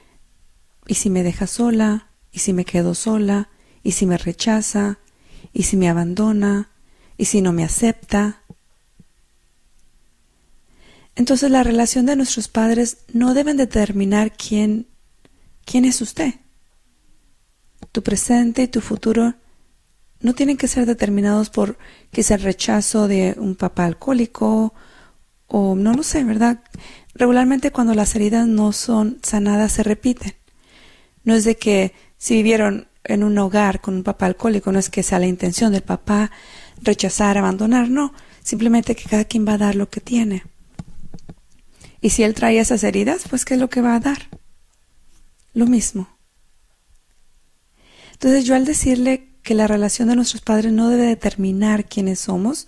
¿y 0.87 0.95
si 0.95 1.09
me 1.09 1.21
deja 1.21 1.45
sola? 1.45 2.07
¿Y 2.31 2.39
si 2.39 2.53
me 2.53 2.65
quedo 2.65 2.95
sola? 2.95 3.49
¿Y 3.83 3.91
si 3.91 4.05
me 4.05 4.17
rechaza? 4.17 4.97
¿Y 5.51 5.63
si 5.63 5.77
me 5.77 5.89
abandona? 5.89 6.71
¿Y 7.17 7.25
si 7.25 7.41
no 7.41 7.51
me 7.51 7.65
acepta? 7.65 8.41
Entonces 11.15 11.51
la 11.51 11.61
relación 11.63 12.05
de 12.05 12.15
nuestros 12.15 12.47
padres 12.47 12.99
no 13.11 13.33
deben 13.33 13.57
determinar 13.57 14.35
quién, 14.35 14.87
quién 15.65 15.85
es 15.85 16.01
usted. 16.01 16.33
Tu 17.91 18.01
presente 18.01 18.63
y 18.63 18.67
tu 18.67 18.81
futuro 18.81 19.35
no 20.23 20.33
tienen 20.33 20.57
que 20.57 20.69
ser 20.69 20.85
determinados 20.85 21.49
por 21.49 21.77
quizá 22.09 22.35
el 22.35 22.41
rechazo 22.41 23.07
de 23.07 23.35
un 23.37 23.55
papá 23.55 23.85
alcohólico 23.85 24.73
o 25.47 25.75
no 25.75 25.93
lo 25.93 26.01
sé, 26.01 26.23
¿verdad? 26.23 26.63
Regularmente 27.13 27.71
cuando 27.71 27.93
las 27.93 28.15
heridas 28.15 28.47
no 28.47 28.71
son 28.71 29.19
sanadas 29.21 29.73
se 29.73 29.83
repiten. 29.83 30.33
No 31.25 31.35
es 31.35 31.43
de 31.43 31.57
que 31.57 31.93
si 32.17 32.35
vivieron 32.35 32.87
en 33.03 33.21
un 33.23 33.37
hogar 33.37 33.81
con 33.81 33.95
un 33.95 34.03
papá 34.03 34.25
alcohólico, 34.25 34.71
no 34.71 34.79
es 34.79 34.89
que 34.89 35.03
sea 35.03 35.19
la 35.19 35.27
intención 35.27 35.73
del 35.73 35.83
papá 35.83 36.31
rechazar, 36.81 37.37
abandonar, 37.37 37.89
no, 37.89 38.13
simplemente 38.41 38.95
que 38.95 39.09
cada 39.09 39.25
quien 39.25 39.45
va 39.45 39.53
a 39.53 39.57
dar 39.57 39.75
lo 39.75 39.89
que 39.89 39.99
tiene. 39.99 40.43
Y 41.99 42.11
si 42.11 42.23
él 42.23 42.33
trae 42.33 42.59
esas 42.59 42.83
heridas, 42.85 43.23
pues 43.29 43.43
¿qué 43.43 43.55
es 43.55 43.59
lo 43.59 43.69
que 43.69 43.81
va 43.81 43.95
a 43.95 43.99
dar? 43.99 44.29
Lo 45.53 45.65
mismo. 45.65 46.07
Entonces 48.13 48.45
yo 48.45 48.55
al 48.55 48.63
decirle 48.63 49.32
que 49.43 49.53
la 49.53 49.67
relación 49.67 50.07
de 50.07 50.15
nuestros 50.15 50.41
padres 50.41 50.71
no 50.71 50.89
debe 50.89 51.05
determinar 51.05 51.85
quiénes 51.85 52.19
somos, 52.19 52.67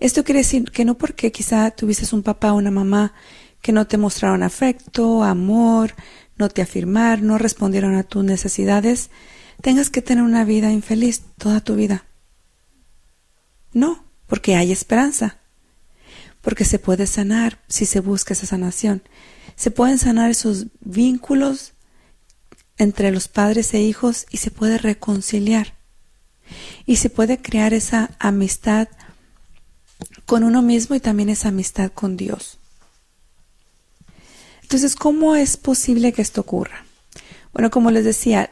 esto 0.00 0.24
quiere 0.24 0.40
decir 0.40 0.64
que 0.70 0.84
no 0.84 0.96
porque 0.96 1.30
quizá 1.30 1.70
tuvieses 1.70 2.12
un 2.12 2.22
papá 2.22 2.52
o 2.52 2.56
una 2.56 2.70
mamá 2.70 3.12
que 3.62 3.72
no 3.72 3.86
te 3.86 3.98
mostraron 3.98 4.42
afecto, 4.42 5.22
amor, 5.22 5.94
no 6.36 6.48
te 6.48 6.62
afirmaron, 6.62 7.26
no 7.26 7.38
respondieron 7.38 7.94
a 7.94 8.02
tus 8.02 8.24
necesidades, 8.24 9.10
tengas 9.60 9.90
que 9.90 10.02
tener 10.02 10.24
una 10.24 10.44
vida 10.44 10.72
infeliz 10.72 11.22
toda 11.36 11.60
tu 11.60 11.76
vida. 11.76 12.06
No, 13.72 14.04
porque 14.26 14.56
hay 14.56 14.72
esperanza. 14.72 15.36
Porque 16.40 16.64
se 16.64 16.78
puede 16.78 17.06
sanar 17.06 17.60
si 17.68 17.84
se 17.84 18.00
busca 18.00 18.32
esa 18.32 18.46
sanación. 18.46 19.02
Se 19.54 19.70
pueden 19.70 19.98
sanar 19.98 20.30
esos 20.30 20.68
vínculos 20.80 21.74
entre 22.78 23.10
los 23.10 23.28
padres 23.28 23.74
e 23.74 23.80
hijos 23.80 24.26
y 24.30 24.38
se 24.38 24.50
puede 24.50 24.78
reconciliar. 24.78 25.74
Y 26.86 26.96
se 26.96 27.10
puede 27.10 27.40
crear 27.40 27.74
esa 27.74 28.10
amistad 28.18 28.88
con 30.26 30.44
uno 30.44 30.62
mismo 30.62 30.96
y 30.96 31.00
también 31.00 31.28
esa 31.28 31.48
amistad 31.48 31.90
con 31.92 32.16
Dios. 32.16 32.58
Entonces, 34.62 34.94
¿cómo 34.94 35.34
es 35.34 35.56
posible 35.56 36.12
que 36.12 36.22
esto 36.22 36.40
ocurra? 36.42 36.84
Bueno, 37.52 37.70
como 37.70 37.90
les 37.90 38.04
decía, 38.04 38.50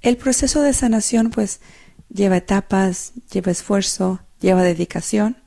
el 0.00 0.16
proceso 0.16 0.62
de 0.62 0.72
sanación 0.72 1.30
pues 1.30 1.60
lleva 2.08 2.36
etapas, 2.36 3.12
lleva 3.32 3.50
esfuerzo, 3.50 4.20
lleva 4.40 4.62
dedicación, 4.62 5.42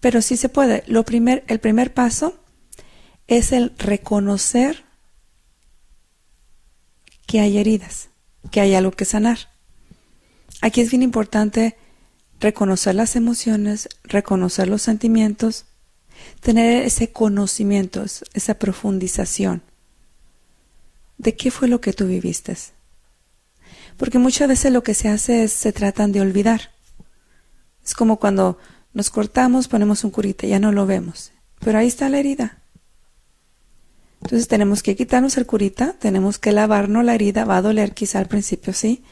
pero 0.00 0.20
sí 0.22 0.36
se 0.36 0.48
puede. 0.48 0.84
Lo 0.86 1.04
primer, 1.04 1.44
el 1.48 1.58
primer 1.58 1.94
paso 1.94 2.38
es 3.26 3.52
el 3.52 3.72
reconocer 3.78 4.84
que 7.26 7.40
hay 7.40 7.58
heridas, 7.58 8.10
que 8.50 8.60
hay 8.60 8.74
algo 8.74 8.92
que 8.92 9.04
sanar. 9.04 9.38
Aquí 10.60 10.80
es 10.80 10.90
bien 10.90 11.02
importante 11.02 11.76
reconocer 12.40 12.94
las 12.94 13.16
emociones, 13.16 13.88
reconocer 14.04 14.68
los 14.68 14.82
sentimientos, 14.82 15.66
tener 16.40 16.84
ese 16.84 17.12
conocimiento, 17.12 18.04
esa 18.34 18.54
profundización 18.54 19.62
de 21.18 21.34
qué 21.34 21.50
fue 21.50 21.68
lo 21.68 21.80
que 21.80 21.92
tú 21.92 22.06
viviste. 22.06 22.56
Porque 23.96 24.18
muchas 24.18 24.48
veces 24.48 24.72
lo 24.72 24.82
que 24.82 24.94
se 24.94 25.08
hace 25.08 25.44
es 25.44 25.52
se 25.52 25.72
tratan 25.72 26.12
de 26.12 26.20
olvidar. 26.20 26.72
Es 27.84 27.94
como 27.94 28.18
cuando 28.18 28.58
nos 28.92 29.10
cortamos, 29.10 29.68
ponemos 29.68 30.04
un 30.04 30.10
curita, 30.10 30.46
ya 30.46 30.58
no 30.58 30.72
lo 30.72 30.86
vemos, 30.86 31.32
pero 31.60 31.78
ahí 31.78 31.86
está 31.86 32.08
la 32.08 32.18
herida. 32.18 32.62
Entonces 34.22 34.48
tenemos 34.48 34.82
que 34.82 34.96
quitarnos 34.96 35.36
el 35.36 35.46
curita, 35.46 35.94
tenemos 35.98 36.38
que 36.38 36.52
lavarnos 36.52 37.04
la 37.04 37.14
herida, 37.14 37.44
va 37.44 37.58
a 37.58 37.62
doler 37.62 37.94
quizá 37.94 38.18
al 38.18 38.26
principio, 38.26 38.72
sí, 38.72 39.04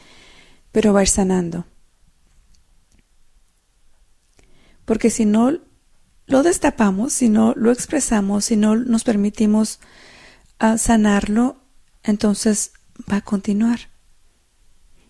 pero 0.75 0.91
va 0.91 0.99
a 0.99 1.03
ir 1.03 1.07
sanando. 1.07 1.63
Porque 4.83 5.09
si 5.09 5.23
no 5.23 5.57
lo 6.25 6.43
destapamos, 6.43 7.13
si 7.13 7.29
no 7.29 7.53
lo 7.55 7.71
expresamos, 7.71 8.43
si 8.43 8.57
no 8.57 8.75
nos 8.75 9.05
permitimos 9.05 9.79
ah, 10.59 10.77
sanarlo, 10.77 11.55
entonces 12.03 12.73
va 13.09 13.17
a 13.17 13.21
continuar. 13.21 13.87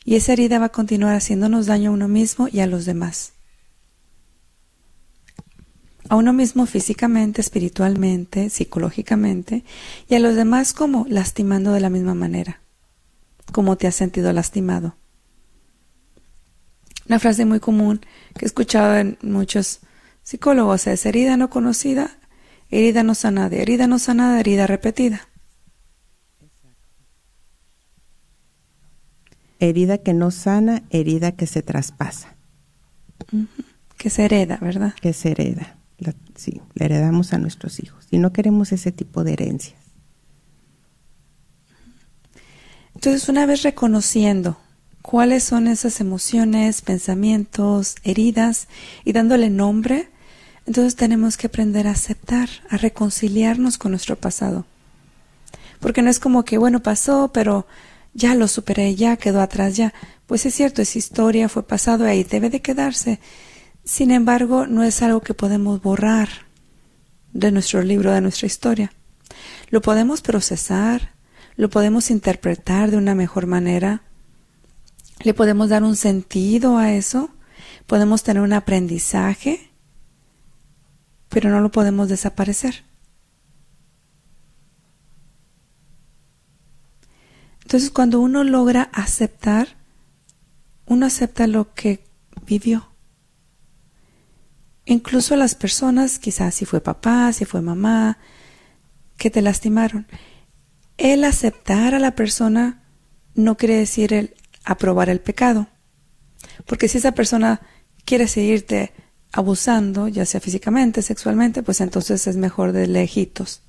Y 0.04 0.14
esa 0.14 0.34
herida 0.34 0.60
va 0.60 0.68
a 0.68 0.72
continuar 0.72 1.16
haciéndonos 1.16 1.66
daño 1.66 1.90
a 1.90 1.94
uno 1.94 2.08
mismo 2.08 2.48
y 2.48 2.60
a 2.60 2.68
los 2.68 2.86
demás. 2.86 3.34
A 6.10 6.16
uno 6.16 6.32
mismo 6.32 6.68
físicamente, 6.68 7.42
espiritualmente, 7.42 8.52
psicológicamente, 8.52 9.64
y 10.08 10.14
a 10.14 10.20
los 10.20 10.36
demás 10.36 10.74
como 10.74 11.08
lastimando 11.10 11.72
de 11.72 11.80
la 11.80 11.90
misma 11.90 12.14
manera, 12.14 12.62
como 13.52 13.78
te 13.78 13.88
has 13.88 13.96
sentido 13.96 14.32
lastimado. 14.32 14.96
Una 17.08 17.20
frase 17.20 17.46
muy 17.46 17.60
común 17.60 18.02
que 18.36 18.46
he 18.46 18.48
escuchado 18.48 18.98
en 18.98 19.18
muchos 19.22 19.82
psicólogos 20.24 20.88
es 20.88 21.06
herida 21.06 21.38
no 21.38 21.50
conocida, 21.50 22.18
herida 22.72 23.04
no 23.04 23.14
sanada, 23.14 23.56
herida 23.56 23.88
no 23.88 24.00
sanada, 24.00 24.40
herida 24.40 24.66
repetida. 24.66 25.30
Herida 29.60 30.00
que 30.00 30.14
no 30.14 30.32
sana, 30.32 30.84
herida 30.90 31.32
que 31.34 31.48
se 31.48 31.62
traspasa. 31.62 32.36
Que 33.98 34.10
se 34.10 34.26
hereda, 34.26 34.58
¿verdad? 34.60 34.94
Que 35.00 35.14
se 35.14 35.32
hereda. 35.32 35.78
sí, 36.36 36.62
la 36.74 36.86
heredamos 36.88 37.34
a 37.34 37.38
nuestros 37.38 37.80
hijos. 37.80 38.08
Y 38.12 38.18
no 38.18 38.34
queremos 38.34 38.72
ese 38.72 38.92
tipo 38.92 39.24
de 39.24 39.34
herencias. 39.34 39.80
Entonces, 42.96 43.30
una 43.30 43.46
vez 43.46 43.62
reconociendo 43.62 44.58
cuáles 45.06 45.44
son 45.44 45.68
esas 45.68 46.02
emociones, 46.02 46.82
pensamientos, 46.82 47.96
heridas 48.04 48.68
y 49.04 49.14
dándole 49.14 49.52
nombre, 49.52 50.10
entonces 50.66 50.96
tenemos 50.96 51.38
que 51.38 51.46
aprender 51.46 51.88
a 51.88 51.92
aceptar, 51.92 52.50
a 52.72 52.78
reconciliarnos 52.78 53.78
con 53.78 53.92
nuestro 53.92 54.16
pasado. 54.16 54.66
Porque 55.80 56.02
no 56.02 56.10
es 56.10 56.18
como 56.18 56.44
que, 56.44 56.58
bueno, 56.58 56.82
pasó, 56.82 57.30
pero 57.32 57.68
ya 58.16 58.34
lo 58.34 58.48
superé, 58.48 58.96
ya 58.96 59.16
quedó 59.18 59.42
atrás, 59.42 59.76
ya. 59.76 59.94
Pues 60.26 60.48
es 60.48 60.56
cierto, 60.56 60.82
es 60.82 60.96
historia, 60.96 61.50
fue 61.50 61.62
pasado, 61.62 62.06
ahí 62.06 62.24
debe 62.24 62.50
de 62.50 62.64
quedarse. 62.64 63.20
Sin 63.84 64.10
embargo, 64.10 64.66
no 64.66 64.84
es 64.84 65.04
algo 65.04 65.22
que 65.22 65.36
podemos 65.36 65.84
borrar 65.84 66.30
de 67.32 67.52
nuestro 67.52 67.84
libro, 67.84 68.12
de 68.12 68.22
nuestra 68.22 68.48
historia. 68.48 68.92
Lo 69.70 69.84
podemos 69.84 70.22
procesar, 70.22 71.12
lo 71.58 71.70
podemos 71.70 72.10
interpretar 72.10 72.90
de 72.90 72.98
una 72.98 73.14
mejor 73.14 73.46
manera, 73.46 74.02
le 75.26 75.34
podemos 75.34 75.70
dar 75.70 75.84
un 75.84 75.96
sentido 75.96 76.78
a 76.78 76.94
eso, 76.94 77.32
podemos 77.88 78.22
tener 78.22 78.44
un 78.44 78.54
aprendizaje, 78.54 79.72
pero 81.30 81.50
no 81.50 81.62
lo 81.62 81.72
podemos 81.72 82.10
desaparecer. 82.10 82.84
Entonces, 87.64 87.90
cuando 87.90 88.20
uno 88.20 88.44
logra 88.44 88.84
aceptar, 88.94 89.70
uno 90.86 91.08
acepta 91.08 91.48
lo 91.48 91.74
que 91.74 92.04
vivió. 92.46 92.92
Incluso 94.86 95.36
las 95.36 95.56
personas, 95.56 96.20
quizás 96.20 96.54
si 96.54 96.66
fue 96.66 96.82
papá, 96.82 97.34
si 97.34 97.46
fue 97.46 97.64
mamá, 97.64 98.20
que 99.18 99.32
te 99.32 99.42
lastimaron. 99.42 100.06
El 101.00 101.24
aceptar 101.24 101.96
a 101.96 102.00
la 102.00 102.14
persona 102.14 102.84
no 103.34 103.58
quiere 103.58 103.76
decir 103.76 104.14
el 104.14 104.36
aprobar 104.66 105.10
el 105.10 105.22
pecado. 105.22 105.68
Porque 106.66 106.88
si 106.90 106.98
esa 106.98 107.14
persona 107.14 107.62
quiere 108.04 108.28
seguirte 108.28 108.94
abusando, 109.32 110.08
ya 110.08 110.26
sea 110.26 110.40
físicamente, 110.40 111.02
sexualmente, 111.02 111.64
pues 111.64 111.82
entonces 111.82 112.28
es 112.28 112.38
mejor 112.38 112.72
de 112.72 112.88
lejitos. 112.88 113.62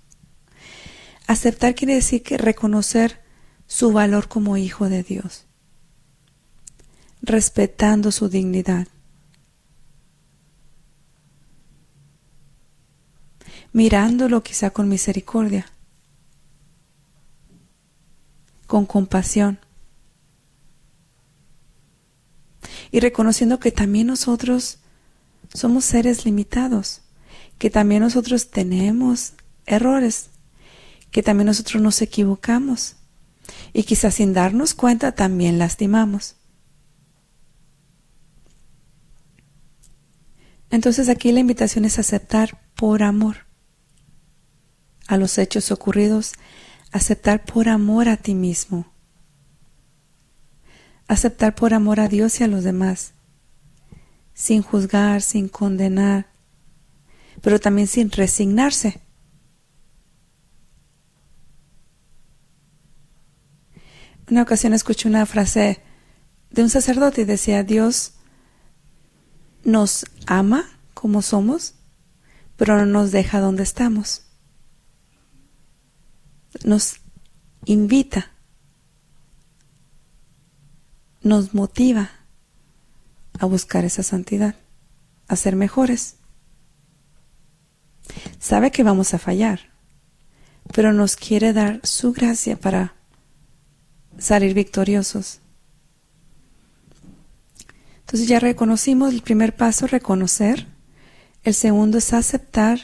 Aceptar 1.26 1.74
quiere 1.74 1.94
decir 1.94 2.22
que 2.22 2.38
reconocer 2.38 3.20
su 3.66 3.92
valor 3.92 4.28
como 4.28 4.56
hijo 4.56 4.88
de 4.88 5.02
Dios, 5.02 5.46
respetando 7.20 8.12
su 8.12 8.28
dignidad, 8.28 8.87
mirándolo 13.72 14.42
quizá 14.42 14.70
con 14.70 14.88
misericordia, 14.88 15.66
con 18.68 18.87
compasión 18.87 19.59
y 22.96 23.00
reconociendo 23.00 23.61
que 23.61 23.72
también 23.72 24.06
nosotros 24.06 24.78
somos 25.52 25.85
seres 25.85 26.24
limitados, 26.24 27.02
que 27.59 27.68
también 27.68 28.00
nosotros 28.00 28.48
tenemos 28.48 29.35
errores, 29.66 30.30
que 31.11 31.22
también 31.22 31.44
nosotros 31.44 31.82
nos 31.82 32.00
equivocamos 32.00 32.96
y 33.74 33.82
quizás 33.82 34.14
sin 34.14 34.32
darnos 34.32 34.72
cuenta 34.72 35.12
también 35.12 35.59
lastimamos. 35.59 36.37
Entonces 40.70 41.11
aquí 41.11 41.32
la 41.32 41.40
invitación 41.40 41.85
es 41.85 41.98
aceptar 41.98 42.62
por 42.76 43.02
amor 43.02 43.44
a 45.06 45.18
los 45.18 45.37
hechos 45.37 45.70
ocurridos, 45.70 46.32
aceptar 46.92 47.44
por 47.44 47.68
amor 47.68 48.09
a 48.09 48.16
ti 48.16 48.35
mismo, 48.35 48.90
aceptar 51.09 51.55
por 51.55 51.75
amor 51.75 52.01
a 52.01 52.09
Dios 52.09 52.40
y 52.40 52.45
a 52.45 52.49
los 52.49 52.64
demás, 52.64 53.12
sin 54.35 54.62
juzgar, 54.62 55.23
sin 55.23 55.49
condenar, 55.49 56.27
pero 57.42 57.61
también 57.61 57.87
sin 57.87 58.11
resignarse. 58.11 59.01
Una 64.29 64.42
ocasión 64.42 64.73
escuché 64.73 65.09
una 65.09 65.25
frase 65.25 65.81
de 66.51 66.62
un 66.62 66.71
sacerdote 66.71 67.23
y 67.23 67.25
decía, 67.25 67.62
Dios 67.62 68.14
nos 69.62 70.07
ama 70.27 70.64
como 70.95 71.23
somos, 71.23 71.75
pero 72.57 72.77
no 72.79 72.87
nos 72.87 73.12
deja 73.12 73.40
donde 73.40 73.62
estamos. 73.62 74.23
Nos 76.64 76.97
invita, 77.66 78.33
nos 81.27 81.55
motiva 81.55 82.11
a 83.39 83.47
buscar 83.47 83.85
esa 83.85 84.03
santidad, 84.03 84.55
a 85.29 85.37
ser 85.37 85.57
mejores. 85.57 86.16
Sabe 88.39 88.70
que 88.70 88.83
vamos 88.83 89.12
a 89.12 89.18
fallar, 89.18 89.72
pero 90.72 90.93
nos 90.93 91.16
quiere 91.16 91.53
dar 91.53 91.81
su 91.85 92.12
gracia 92.12 92.57
para 92.59 92.95
salir 94.18 94.55
victoriosos. 94.55 95.41
Entonces 98.01 98.29
ya 98.29 98.39
reconocimos 98.39 99.12
el 99.12 99.22
primer 99.22 99.57
paso, 99.57 99.89
reconocer. 99.89 100.68
El 101.43 101.55
segundo 101.55 101.99
es 101.99 102.12
aceptar. 102.12 102.79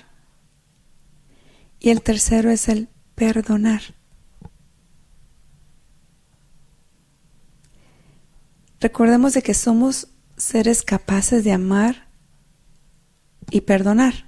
Y 1.78 1.90
el 1.90 2.02
tercero 2.02 2.50
es 2.50 2.68
el 2.68 2.88
perdonar. 3.14 3.82
Recordemos 8.82 9.32
de 9.32 9.42
que 9.42 9.54
somos 9.54 10.08
seres 10.36 10.82
capaces 10.82 11.42
de 11.44 11.52
amar 11.52 12.08
y 13.50 13.62
perdonar. 13.62 14.26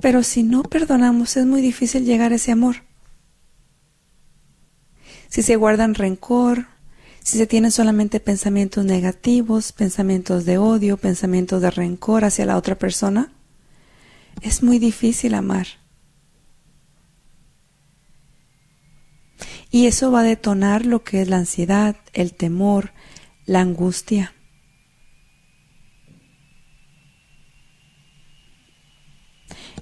Pero 0.00 0.22
si 0.22 0.42
no 0.42 0.62
perdonamos 0.62 1.38
es 1.38 1.46
muy 1.46 1.62
difícil 1.62 2.04
llegar 2.04 2.32
a 2.32 2.34
ese 2.34 2.52
amor 2.52 2.76
si 5.28 5.42
se 5.42 5.56
guardan 5.56 5.94
rencor, 5.94 6.66
si 7.22 7.38
se 7.38 7.46
tienen 7.46 7.70
solamente 7.70 8.20
pensamientos 8.20 8.84
negativos, 8.84 9.72
pensamientos 9.72 10.44
de 10.44 10.58
odio, 10.58 10.96
pensamientos 10.96 11.60
de 11.62 11.70
rencor 11.70 12.24
hacia 12.24 12.46
la 12.46 12.56
otra 12.56 12.76
persona, 12.76 13.32
es 14.42 14.62
muy 14.62 14.78
difícil 14.78 15.34
amar. 15.34 15.66
Y 19.70 19.86
eso 19.86 20.10
va 20.12 20.20
a 20.20 20.24
detonar 20.24 20.86
lo 20.86 21.02
que 21.02 21.20
es 21.20 21.28
la 21.28 21.38
ansiedad, 21.38 21.96
el 22.12 22.32
temor, 22.32 22.92
la 23.46 23.60
angustia. 23.60 24.32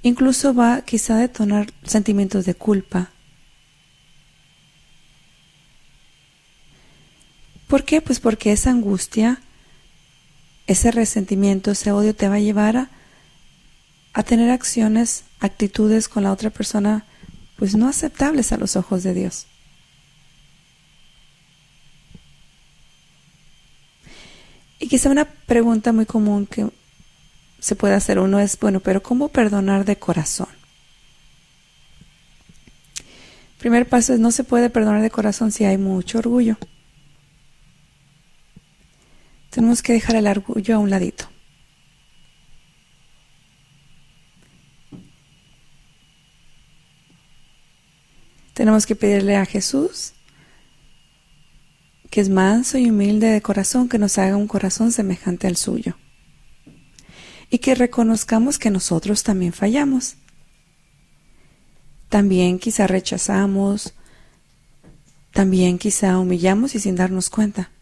Incluso 0.02 0.52
va 0.52 0.82
quizá 0.82 1.16
a 1.16 1.20
detonar 1.20 1.72
sentimientos 1.82 2.44
de 2.44 2.54
culpa. 2.54 3.10
¿Por 7.68 7.84
qué? 7.84 8.02
Pues 8.02 8.20
porque 8.20 8.52
esa 8.52 8.70
angustia, 8.70 9.40
ese 10.66 10.90
resentimiento, 10.90 11.70
ese 11.70 11.90
odio 11.90 12.14
te 12.14 12.28
va 12.28 12.34
a 12.34 12.40
llevar 12.40 12.76
a, 12.76 12.90
a 14.12 14.22
tener 14.22 14.50
acciones, 14.50 15.24
actitudes 15.40 16.08
con 16.08 16.22
la 16.24 16.32
otra 16.32 16.50
persona, 16.50 17.06
pues 17.56 17.74
no 17.74 17.88
aceptables 17.88 18.52
a 18.52 18.58
los 18.58 18.76
ojos 18.76 19.02
de 19.02 19.14
Dios. 19.14 19.46
Y 24.78 24.88
quizá 24.88 25.10
una 25.10 25.24
pregunta 25.24 25.92
muy 25.92 26.06
común 26.06 26.46
que 26.46 26.68
se 27.58 27.76
puede 27.76 27.94
hacer 27.94 28.18
uno 28.18 28.38
es, 28.40 28.58
bueno, 28.58 28.80
pero 28.80 29.02
¿cómo 29.02 29.28
perdonar 29.28 29.84
de 29.84 29.96
corazón? 29.96 30.48
primer 33.64 33.88
paso 33.88 34.12
es 34.12 34.20
no 34.20 34.30
se 34.30 34.44
puede 34.44 34.68
perdonar 34.68 35.00
de 35.00 35.08
corazón 35.08 35.50
si 35.50 35.64
hay 35.64 35.78
mucho 35.78 36.18
orgullo. 36.18 36.58
Tenemos 39.48 39.80
que 39.80 39.94
dejar 39.94 40.16
el 40.16 40.26
orgullo 40.26 40.74
a 40.74 40.78
un 40.78 40.90
ladito. 40.90 41.30
Tenemos 48.52 48.84
que 48.84 48.96
pedirle 48.96 49.36
a 49.36 49.46
Jesús 49.46 50.13
que 52.14 52.20
es 52.20 52.28
manso 52.28 52.78
y 52.78 52.90
humilde 52.90 53.26
de 53.26 53.42
corazón, 53.42 53.88
que 53.88 53.98
nos 53.98 54.18
haga 54.18 54.36
un 54.36 54.46
corazón 54.46 54.92
semejante 54.92 55.48
al 55.48 55.56
suyo. 55.56 55.96
Y 57.50 57.58
que 57.58 57.74
reconozcamos 57.74 58.56
que 58.56 58.70
nosotros 58.70 59.24
también 59.24 59.52
fallamos. 59.52 60.14
También 62.08 62.60
quizá 62.60 62.86
rechazamos, 62.86 63.94
también 65.32 65.76
quizá 65.76 66.20
humillamos 66.20 66.76
y 66.76 66.78
sin 66.78 66.94
darnos 66.94 67.30
cuenta. 67.30 67.72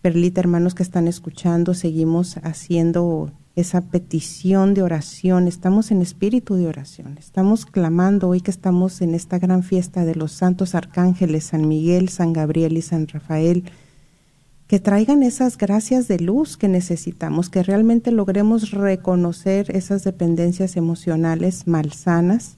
Perlita, 0.02 0.40
hermanos 0.40 0.74
que 0.74 0.82
están 0.82 1.06
escuchando, 1.06 1.74
seguimos 1.74 2.38
haciendo 2.38 3.30
esa 3.60 3.82
petición 3.82 4.74
de 4.74 4.82
oración, 4.82 5.46
estamos 5.46 5.90
en 5.90 6.02
espíritu 6.02 6.54
de 6.54 6.66
oración, 6.66 7.16
estamos 7.18 7.66
clamando 7.66 8.28
hoy 8.28 8.40
que 8.40 8.50
estamos 8.50 9.00
en 9.00 9.14
esta 9.14 9.38
gran 9.38 9.62
fiesta 9.62 10.04
de 10.04 10.14
los 10.14 10.32
santos 10.32 10.74
arcángeles, 10.74 11.44
San 11.44 11.68
Miguel, 11.68 12.08
San 12.08 12.32
Gabriel 12.32 12.76
y 12.76 12.82
San 12.82 13.06
Rafael, 13.06 13.64
que 14.66 14.80
traigan 14.80 15.22
esas 15.22 15.58
gracias 15.58 16.08
de 16.08 16.20
luz 16.20 16.56
que 16.56 16.68
necesitamos, 16.68 17.50
que 17.50 17.62
realmente 17.62 18.12
logremos 18.12 18.70
reconocer 18.70 19.74
esas 19.74 20.04
dependencias 20.04 20.76
emocionales 20.76 21.66
malsanas 21.66 22.56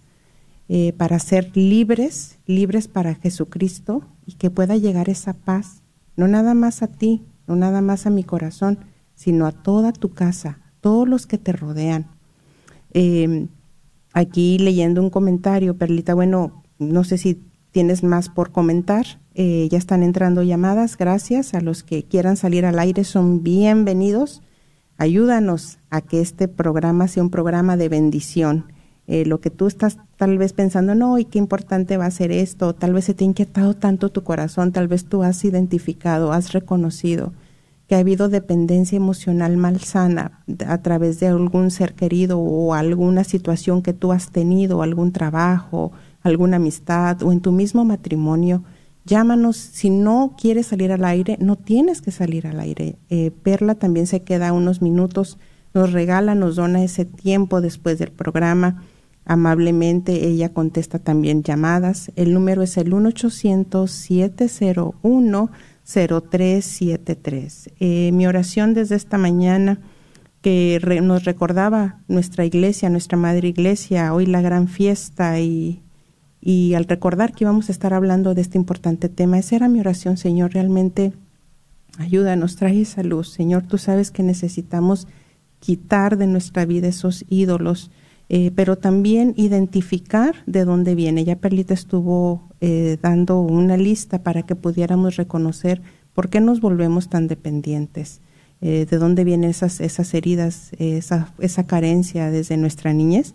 eh, 0.68 0.92
para 0.96 1.18
ser 1.18 1.56
libres, 1.56 2.38
libres 2.46 2.88
para 2.88 3.14
Jesucristo 3.14 4.02
y 4.26 4.34
que 4.34 4.50
pueda 4.50 4.76
llegar 4.76 5.08
esa 5.08 5.32
paz, 5.32 5.82
no 6.16 6.28
nada 6.28 6.54
más 6.54 6.82
a 6.82 6.86
ti, 6.86 7.22
no 7.46 7.56
nada 7.56 7.80
más 7.80 8.06
a 8.06 8.10
mi 8.10 8.24
corazón, 8.24 8.78
sino 9.14 9.46
a 9.46 9.52
toda 9.52 9.92
tu 9.92 10.12
casa, 10.14 10.58
todos 10.82 11.08
los 11.08 11.26
que 11.26 11.38
te 11.38 11.52
rodean. 11.52 12.08
Eh, 12.92 13.46
aquí 14.12 14.58
leyendo 14.58 15.00
un 15.00 15.08
comentario, 15.08 15.78
Perlita, 15.78 16.12
bueno, 16.12 16.62
no 16.78 17.04
sé 17.04 17.16
si 17.16 17.40
tienes 17.70 18.02
más 18.02 18.28
por 18.28 18.50
comentar. 18.52 19.06
Eh, 19.34 19.68
ya 19.70 19.78
están 19.78 20.02
entrando 20.02 20.42
llamadas, 20.42 20.98
gracias. 20.98 21.54
A 21.54 21.62
los 21.62 21.82
que 21.82 22.02
quieran 22.02 22.36
salir 22.36 22.66
al 22.66 22.78
aire 22.78 23.04
son 23.04 23.42
bienvenidos. 23.42 24.42
Ayúdanos 24.98 25.78
a 25.88 26.02
que 26.02 26.20
este 26.20 26.48
programa 26.48 27.08
sea 27.08 27.22
un 27.22 27.30
programa 27.30 27.78
de 27.78 27.88
bendición. 27.88 28.66
Eh, 29.06 29.24
lo 29.24 29.40
que 29.40 29.50
tú 29.50 29.66
estás 29.66 29.98
tal 30.16 30.36
vez 30.36 30.52
pensando, 30.52 30.94
no, 30.94 31.18
y 31.18 31.24
qué 31.24 31.38
importante 31.38 31.96
va 31.96 32.06
a 32.06 32.10
ser 32.10 32.30
esto, 32.30 32.74
tal 32.74 32.92
vez 32.92 33.06
se 33.06 33.14
te 33.14 33.24
ha 33.24 33.26
inquietado 33.26 33.74
tanto 33.74 34.10
tu 34.10 34.22
corazón, 34.22 34.70
tal 34.70 34.86
vez 34.86 35.06
tú 35.06 35.22
has 35.22 35.44
identificado, 35.44 36.32
has 36.32 36.52
reconocido 36.52 37.32
que 37.86 37.96
ha 37.96 37.98
habido 37.98 38.28
dependencia 38.28 38.96
emocional 38.96 39.56
malsana 39.56 40.44
a 40.66 40.78
través 40.78 41.20
de 41.20 41.28
algún 41.28 41.70
ser 41.70 41.94
querido 41.94 42.38
o 42.38 42.74
alguna 42.74 43.24
situación 43.24 43.82
que 43.82 43.92
tú 43.92 44.12
has 44.12 44.30
tenido, 44.30 44.82
algún 44.82 45.12
trabajo, 45.12 45.92
alguna 46.22 46.56
amistad 46.56 47.22
o 47.22 47.32
en 47.32 47.40
tu 47.40 47.52
mismo 47.52 47.84
matrimonio, 47.84 48.62
llámanos. 49.04 49.56
Si 49.56 49.90
no 49.90 50.34
quieres 50.40 50.68
salir 50.68 50.92
al 50.92 51.04
aire, 51.04 51.36
no 51.40 51.56
tienes 51.56 52.00
que 52.00 52.12
salir 52.12 52.46
al 52.46 52.60
aire. 52.60 52.96
Eh, 53.10 53.30
Perla 53.42 53.74
también 53.74 54.06
se 54.06 54.22
queda 54.22 54.52
unos 54.52 54.80
minutos, 54.80 55.38
nos 55.74 55.92
regala, 55.92 56.34
nos 56.34 56.56
dona 56.56 56.82
ese 56.84 57.04
tiempo 57.04 57.60
después 57.60 57.98
del 57.98 58.12
programa. 58.12 58.84
Amablemente 59.24 60.26
ella 60.26 60.52
contesta 60.52 60.98
también 60.98 61.42
llamadas. 61.42 62.10
El 62.16 62.34
número 62.34 62.62
es 62.62 62.76
el 62.76 62.92
1 62.92 63.08
800 63.10 63.90
701 63.90 65.50
0373. 65.84 67.70
Eh, 67.80 68.10
mi 68.12 68.26
oración 68.26 68.74
desde 68.74 68.96
esta 68.96 69.18
mañana 69.18 69.80
que 70.40 70.80
nos 71.02 71.24
recordaba 71.24 72.00
nuestra 72.08 72.44
iglesia, 72.44 72.90
nuestra 72.90 73.16
madre 73.16 73.48
iglesia, 73.48 74.12
hoy 74.12 74.26
la 74.26 74.40
gran 74.40 74.68
fiesta 74.68 75.38
y, 75.40 75.82
y 76.40 76.74
al 76.74 76.84
recordar 76.84 77.32
que 77.32 77.44
íbamos 77.44 77.68
a 77.68 77.72
estar 77.72 77.94
hablando 77.94 78.34
de 78.34 78.40
este 78.42 78.58
importante 78.58 79.08
tema, 79.08 79.38
esa 79.38 79.56
era 79.56 79.68
mi 79.68 79.78
oración, 79.80 80.16
Señor, 80.16 80.52
realmente 80.52 81.12
ayúdanos, 81.98 82.56
trae 82.56 82.80
esa 82.80 83.02
luz. 83.02 83.28
Señor, 83.30 83.62
tú 83.62 83.78
sabes 83.78 84.10
que 84.10 84.22
necesitamos 84.22 85.06
quitar 85.60 86.16
de 86.16 86.26
nuestra 86.26 86.64
vida 86.64 86.88
esos 86.88 87.24
ídolos, 87.28 87.92
eh, 88.28 88.50
pero 88.54 88.76
también 88.76 89.34
identificar 89.36 90.36
de 90.46 90.64
dónde 90.64 90.94
viene. 90.94 91.24
Ya 91.24 91.36
Perlita 91.36 91.74
estuvo 91.74 92.48
eh, 92.60 92.96
dando 93.02 93.40
una 93.40 93.76
lista 93.76 94.22
para 94.22 94.42
que 94.42 94.56
pudiéramos 94.56 95.16
reconocer 95.16 95.82
por 96.14 96.28
qué 96.30 96.40
nos 96.40 96.60
volvemos 96.60 97.08
tan 97.08 97.28
dependientes, 97.28 98.20
eh, 98.60 98.86
de 98.88 98.98
dónde 98.98 99.24
vienen 99.24 99.50
esas, 99.50 99.80
esas 99.80 100.14
heridas, 100.14 100.70
esa, 100.78 101.32
esa 101.38 101.66
carencia 101.66 102.30
desde 102.30 102.56
nuestra 102.56 102.92
niñez. 102.92 103.34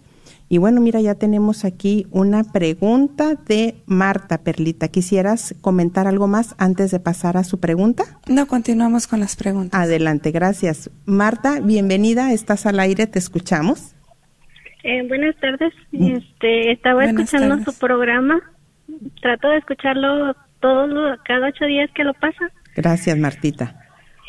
Y 0.49 0.59
bueno, 0.59 0.79
mira, 0.79 1.01
ya 1.01 1.15
tenemos 1.15 1.65
aquí 1.65 2.07
una 2.11 2.43
pregunta 2.45 3.35
de 3.35 3.75
Marta 3.85 4.37
Perlita. 4.37 4.87
¿Quisieras 4.87 5.53
comentar 5.59 6.07
algo 6.07 6.27
más 6.27 6.55
antes 6.57 6.91
de 6.91 6.99
pasar 6.99 7.35
a 7.35 7.43
su 7.43 7.59
pregunta? 7.59 8.19
No, 8.27 8.47
continuamos 8.47 9.07
con 9.07 9.19
las 9.19 9.35
preguntas. 9.35 9.79
Adelante, 9.79 10.31
gracias. 10.31 10.89
Marta, 11.05 11.59
bienvenida, 11.59 12.31
estás 12.31 12.65
al 12.65 12.79
aire, 12.79 13.07
te 13.07 13.19
escuchamos. 13.19 13.96
Eh, 14.87 15.05
buenas 15.05 15.35
tardes. 15.41 15.73
Mm. 15.91 16.15
Este, 16.15 16.71
estaba 16.71 17.03
escuchando 17.03 17.57
su 17.59 17.77
programa. 17.77 18.39
Trato 19.21 19.49
de 19.49 19.57
escucharlo 19.57 20.33
todos 20.61 21.19
cada 21.25 21.47
ocho 21.47 21.65
días 21.65 21.89
que 21.93 22.05
lo 22.05 22.13
pasa. 22.13 22.49
Gracias, 22.73 23.17
Martita. 23.17 23.75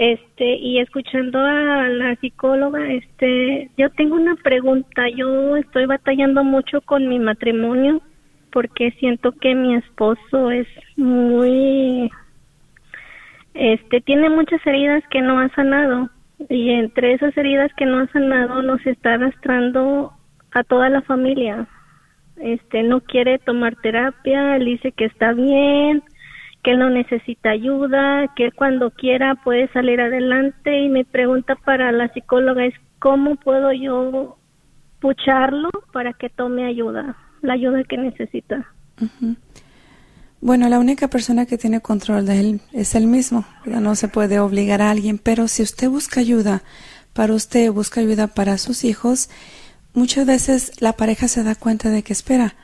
Este, 0.01 0.57
y 0.57 0.81
escuchando 0.81 1.39
a 1.39 1.87
la 1.87 2.17
psicóloga, 2.17 2.85
este, 2.93 3.71
yo 3.79 3.89
tengo 3.91 4.17
una 4.17 4.35
pregunta. 4.35 5.09
Yo 5.17 5.57
estoy 5.57 5.87
batallando 5.87 6.43
mucho 6.43 6.81
con 6.81 7.07
mi 7.07 7.21
matrimonio 7.21 8.03
porque 8.51 8.91
siento 8.99 9.31
que 9.31 9.55
mi 9.55 9.77
esposo 9.77 10.51
es 10.51 10.67
muy, 10.97 12.11
este, 13.55 14.01
tiene 14.01 14.29
muchas 14.29 14.67
heridas 14.67 15.05
que 15.09 15.21
no 15.21 15.39
ha 15.39 15.55
sanado 15.55 16.11
y 16.49 16.71
entre 16.71 17.13
esas 17.13 17.37
heridas 17.37 17.71
que 17.77 17.87
no 17.87 18.01
ha 18.01 18.09
sanado 18.09 18.63
nos 18.63 18.85
está 18.87 19.15
arrastrando 19.15 20.18
a 20.53 20.64
toda 20.64 20.88
la 20.88 21.03
familia. 21.03 21.68
Este, 22.36 22.82
no 22.82 23.01
quiere 23.01 23.38
tomar 23.38 23.76
terapia, 23.76 24.57
él 24.57 24.64
dice 24.64 24.92
que 24.92 25.07
está 25.07 25.32
bien, 25.32 26.03
que 26.62 26.72
él 26.72 26.78
no 26.78 26.90
necesita 26.90 27.51
ayuda, 27.51 28.32
que 28.36 28.53
cuando 28.53 28.90
quiera 28.90 29.34
puede 29.36 29.68
salir 29.72 30.01
adelante 30.01 30.80
y 30.80 30.88
mi 30.88 31.05
pregunta 31.05 31.57
para 31.57 31.92
la 31.92 32.12
psicóloga 32.12 32.64
es 32.64 32.74
cómo 32.99 33.36
puedo 33.36 33.72
yo 33.72 34.38
pucharlo 35.01 35.70
para 35.92 36.12
que 36.12 36.28
tome 36.28 36.66
ayuda, 36.66 37.16
la 37.42 37.55
ayuda 37.55 37.84
que 37.84 37.96
necesita. 37.96 38.66
Bueno, 40.40 40.68
la 40.68 40.78
única 40.78 41.09
persona 41.09 41.46
que 41.46 41.59
tiene 41.59 41.80
control 41.80 42.26
de 42.26 42.40
él 42.40 42.61
es 42.72 42.94
él 42.94 43.07
mismo, 43.07 43.44
no 43.64 43.94
se 43.94 44.09
puede 44.09 44.38
obligar 44.38 44.82
a 44.82 44.90
alguien, 44.90 45.18
pero 45.18 45.49
si 45.49 45.62
usted 45.62 45.88
busca 45.88 46.20
ayuda 46.20 46.62
para 47.12 47.34
usted, 47.34 47.72
busca 47.72 48.01
ayuda 48.01 48.28
para 48.28 48.59
sus 48.59 48.84
hijos, 48.84 49.30
muchas 49.99 50.24
veces 50.24 50.72
la 50.80 50.94
pareja 50.94 51.28
se 51.28 51.42
da 51.42 51.55
cuenta 51.55 51.90
de 51.90 52.03
que 52.03 52.12
espera, 52.12 52.55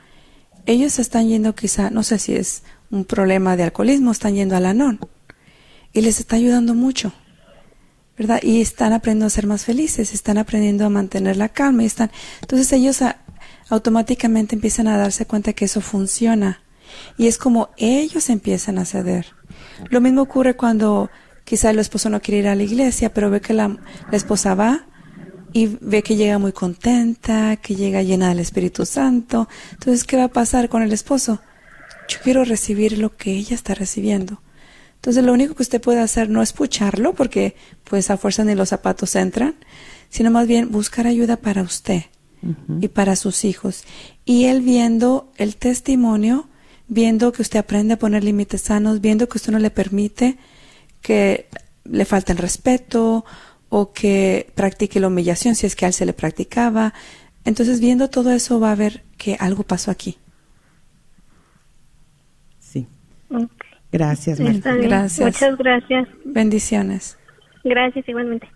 ellos 0.65 0.97
están 0.97 1.27
yendo 1.27 1.53
quizá, 1.53 1.89
no 1.91 2.01
sé 2.01 2.17
si 2.17 2.33
es 2.33 2.63
un 2.89 3.05
problema 3.05 3.55
de 3.55 3.63
alcoholismo, 3.63 4.11
están 4.11 4.35
yendo 4.35 4.55
al 4.55 4.65
anón 4.65 4.99
y 5.93 6.01
les 6.01 6.19
está 6.19 6.37
ayudando 6.37 6.73
mucho, 6.73 7.13
¿verdad? 8.17 8.39
Y 8.41 8.61
están 8.61 8.93
aprendiendo 8.93 9.27
a 9.27 9.29
ser 9.29 9.47
más 9.47 9.65
felices, 9.65 10.13
están 10.13 10.37
aprendiendo 10.37 10.85
a 10.85 10.89
mantener 10.89 11.37
la 11.37 11.49
calma 11.49 11.83
y 11.83 11.85
están, 11.85 12.09
entonces 12.41 12.71
ellos 12.73 12.99
automáticamente 13.69 14.55
empiezan 14.55 14.87
a 14.87 14.97
darse 14.97 15.25
cuenta 15.25 15.53
que 15.53 15.65
eso 15.65 15.81
funciona 15.81 16.61
y 17.17 17.27
es 17.27 17.37
como 17.37 17.69
ellos 17.77 18.29
empiezan 18.29 18.79
a 18.79 18.85
ceder. 18.85 19.27
Lo 19.89 20.01
mismo 20.01 20.21
ocurre 20.21 20.55
cuando 20.55 21.09
quizá 21.43 21.69
el 21.69 21.79
esposo 21.79 22.09
no 22.09 22.21
quiere 22.21 22.39
ir 22.39 22.47
a 22.47 22.55
la 22.55 22.63
iglesia, 22.63 23.13
pero 23.13 23.29
ve 23.29 23.41
que 23.41 23.53
la, 23.53 23.67
la 24.09 24.17
esposa 24.17 24.55
va 24.55 24.87
y 25.55 25.77
ve 25.79 26.03
que 26.03 26.17
llega 26.17 26.37
muy 26.37 26.51
contenta, 26.51 27.55
que 27.55 27.75
llega 27.75 28.03
llena 28.03 28.27
del 28.27 28.39
Espíritu 28.39 28.85
Santo. 28.85 29.47
Entonces, 29.71 30.03
¿qué 30.03 30.17
va 30.17 30.25
a 30.25 30.27
pasar 30.27 30.67
con 30.67 30.83
el 30.83 30.91
esposo? 30.91 31.39
Yo 32.09 32.17
quiero 32.21 32.43
recibir 32.43 32.97
lo 32.97 33.15
que 33.15 33.31
ella 33.31 33.55
está 33.55 33.73
recibiendo. 33.73 34.41
Entonces, 34.95 35.23
lo 35.23 35.31
único 35.31 35.55
que 35.55 35.63
usted 35.63 35.79
puede 35.79 36.01
hacer 36.01 36.29
no 36.29 36.41
es 36.41 36.51
pucharlo, 36.51 37.13
porque 37.13 37.55
pues 37.85 38.09
a 38.09 38.17
fuerza 38.17 38.43
ni 38.43 38.53
los 38.53 38.67
zapatos 38.67 39.15
entran, 39.15 39.55
sino 40.09 40.29
más 40.29 40.45
bien 40.45 40.73
buscar 40.73 41.07
ayuda 41.07 41.37
para 41.37 41.61
usted 41.61 42.01
y 42.81 42.89
para 42.89 43.15
sus 43.15 43.45
hijos. 43.45 43.85
Y 44.25 44.47
él 44.47 44.59
viendo 44.59 45.31
el 45.37 45.55
testimonio, 45.55 46.49
viendo 46.89 47.31
que 47.31 47.43
usted 47.43 47.59
aprende 47.59 47.93
a 47.93 47.99
poner 47.99 48.25
límites 48.25 48.63
sanos, 48.63 48.99
viendo 48.99 49.29
que 49.29 49.37
usted 49.37 49.53
no 49.53 49.59
le 49.59 49.71
permite 49.71 50.37
que 51.01 51.47
le 51.85 52.03
falte 52.03 52.33
el 52.33 52.39
respeto 52.39 53.23
o 53.69 53.91
que 53.91 54.51
practique 54.55 54.99
la 54.99 55.07
humillación 55.07 55.55
si 55.55 55.65
es 55.65 55.75
que 55.75 55.85
a 55.85 55.87
él 55.89 55.93
se 55.93 56.05
le 56.05 56.13
practicaba. 56.13 56.93
Entonces, 57.43 57.79
viendo 57.79 58.09
todo 58.09 58.31
eso, 58.31 58.59
va 58.59 58.71
a 58.71 58.75
ver 58.75 59.03
que 59.17 59.35
algo 59.39 59.63
pasó 59.63 59.91
aquí. 59.91 60.17
Sí. 62.59 62.87
Gracias, 63.91 64.39
Gracias. 64.39 65.19
Muchas 65.19 65.57
gracias. 65.57 66.07
Bendiciones. 66.25 67.17
Gracias, 67.63 68.07
igualmente. 68.07 68.47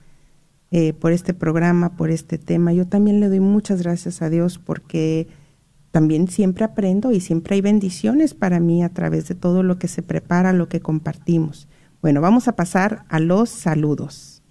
eh, 0.78 0.92
por 0.92 1.14
este 1.14 1.34
programa, 1.34 1.96
por 1.96 2.10
este 2.10 2.38
tema. 2.38 2.74
Yo 2.74 2.86
también 2.86 3.22
le 3.22 3.30
doy 3.30 3.40
muchas 3.40 3.82
gracias 3.82 4.22
a 4.22 4.30
Dios 4.30 4.60
porque 4.60 5.30
también 5.92 6.28
siempre 6.28 6.66
aprendo 6.66 7.14
y 7.14 7.22
siempre 7.22 7.56
hay 7.56 7.62
bendiciones 7.62 8.34
para 8.34 8.60
mí 8.60 8.84
a 8.84 8.90
través 8.90 9.30
de 9.30 9.36
todo 9.36 9.64
lo 9.64 9.80
que 9.80 9.88
se 9.88 10.04
prepara, 10.04 10.52
lo 10.52 10.68
que 10.68 10.82
compartimos. 10.82 11.70
Bueno, 12.02 12.20
vamos 12.20 12.50
a 12.50 12.58
pasar 12.58 13.06
a 13.08 13.22
los 13.22 13.50
saludos. 13.50 14.44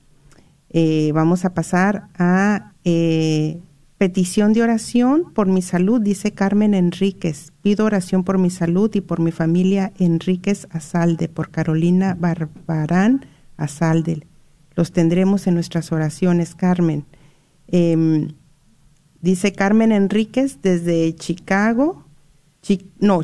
Eh, 0.70 1.12
vamos 1.12 1.44
a 1.44 1.52
pasar 1.52 2.08
a... 2.16 2.72
Eh, 2.84 3.60
Petición 3.96 4.52
de 4.52 4.62
oración 4.62 5.32
por 5.32 5.46
mi 5.46 5.62
salud, 5.62 6.00
dice 6.00 6.32
Carmen 6.32 6.74
Enríquez. 6.74 7.52
Pido 7.62 7.86
oración 7.86 8.24
por 8.24 8.38
mi 8.38 8.50
salud 8.50 8.90
y 8.94 9.00
por 9.00 9.20
mi 9.20 9.30
familia 9.30 9.92
Enríquez 9.98 10.66
Azalde, 10.70 11.28
por 11.28 11.50
Carolina 11.50 12.16
Barbarán 12.18 13.24
Azalde. 13.56 14.26
Los 14.76 14.92
tendremos 14.92 15.46
en 15.46 15.54
nuestras 15.54 15.92
oraciones, 15.92 16.54
Carmen. 16.54 17.04
Em, 17.68 18.28
dice 19.20 19.52
Carmen 19.52 19.92
Enríquez 19.92 20.58
desde 20.62 21.14
Chicago, 21.14 22.04
no, 22.98 23.22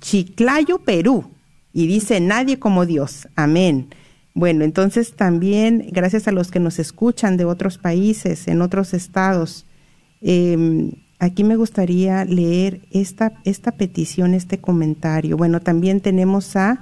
Chiclayo, 0.00 0.78
Perú. 0.84 1.30
Y 1.72 1.86
dice, 1.86 2.20
nadie 2.20 2.58
como 2.58 2.86
Dios. 2.86 3.28
Amén. 3.34 3.88
Bueno, 4.34 4.64
entonces 4.64 5.14
también 5.14 5.88
gracias 5.90 6.28
a 6.28 6.32
los 6.32 6.50
que 6.50 6.60
nos 6.60 6.78
escuchan 6.78 7.36
de 7.36 7.44
otros 7.44 7.78
países, 7.78 8.48
en 8.48 8.62
otros 8.62 8.94
estados, 8.94 9.66
eh, 10.22 10.90
aquí 11.18 11.44
me 11.44 11.56
gustaría 11.56 12.24
leer 12.24 12.80
esta, 12.90 13.34
esta 13.44 13.72
petición, 13.72 14.34
este 14.34 14.58
comentario. 14.58 15.36
Bueno, 15.36 15.60
también 15.60 16.00
tenemos 16.00 16.56
a, 16.56 16.80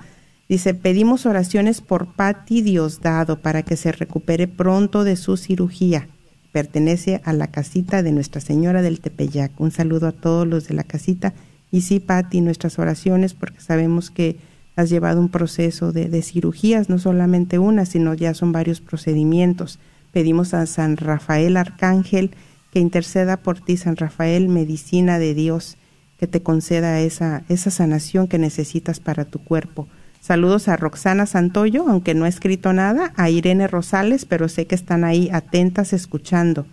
dice, 0.51 0.75
pedimos 0.75 1.27
oraciones 1.27 1.81
por 1.81 2.13
Patti 2.13 2.61
Diosdado 2.61 3.39
para 3.39 3.63
que 3.63 3.77
se 3.77 3.93
recupere 3.93 4.49
pronto 4.49 5.05
de 5.05 5.15
su 5.15 5.37
cirugía. 5.37 6.09
Pertenece 6.51 7.21
a 7.25 7.33
la 7.33 7.47
casita 7.47 8.03
de 8.03 8.11
Nuestra 8.11 8.41
Señora 8.41 8.83
del 8.83 8.99
Tepeyac. 8.99 9.53
Un 9.61 9.71
saludo 9.71 10.09
a 10.09 10.13
todos 10.13 10.49
los 10.49 10.67
de 10.67 10.75
la 10.75 10.83
casita. 10.83 11.35
Y 11.71 11.83
sí, 11.83 12.01
Patti, 12.01 12.41
nuestras 12.41 12.81
oraciones, 12.81 13.33
porque 13.33 13.61
sabemos 13.61 14.11
que 14.11 14.39
has 14.75 14.91
llevado 14.91 15.21
un 15.21 15.29
proceso 15.29 15.93
de, 15.93 16.09
de 16.09 16.21
cirugías, 16.21 16.89
no 16.89 16.99
solamente 16.99 17.61
una, 17.61 17.87
sino 17.87 18.13
ya 18.15 18.35
son 18.35 18.51
varios 18.51 18.81
procedimientos. 18.81 19.79
Pedimos 20.11 20.53
a 20.53 20.67
San 20.67 20.97
Rafael 20.97 21.57
Arcángel, 21.57 22.33
que 22.73 22.81
interceda 22.81 23.37
por 23.37 23.61
ti, 23.61 23.77
San 23.77 23.95
Rafael, 23.95 24.49
medicina 24.49 25.21
de 25.21 25.35
Dios, 25.35 25.77
que 26.19 26.27
te 26.27 26.43
conceda 26.43 27.01
esa, 27.01 27.45
esa 27.49 27.71
sanación 27.71 28.27
que 28.27 28.39
necesitas 28.39 28.99
para 28.99 29.25
tu 29.25 29.39
cuerpo. 29.39 29.87
Saludos 30.21 30.69
a 30.69 30.77
Roxana 30.77 31.25
Santoyo, 31.25 31.89
aunque 31.89 32.15
no 32.15 32.27
ha 32.27 32.29
escrito 32.29 32.73
nada, 32.75 33.13
a 33.17 33.31
Irene 33.31 33.67
Rosales, 33.67 34.27
pero 34.27 34.49
sé 34.49 34.67
que 34.67 34.75
están 34.75 35.03
ahí 35.03 35.31
atentas 35.33 35.95
escuchando. 35.95 36.67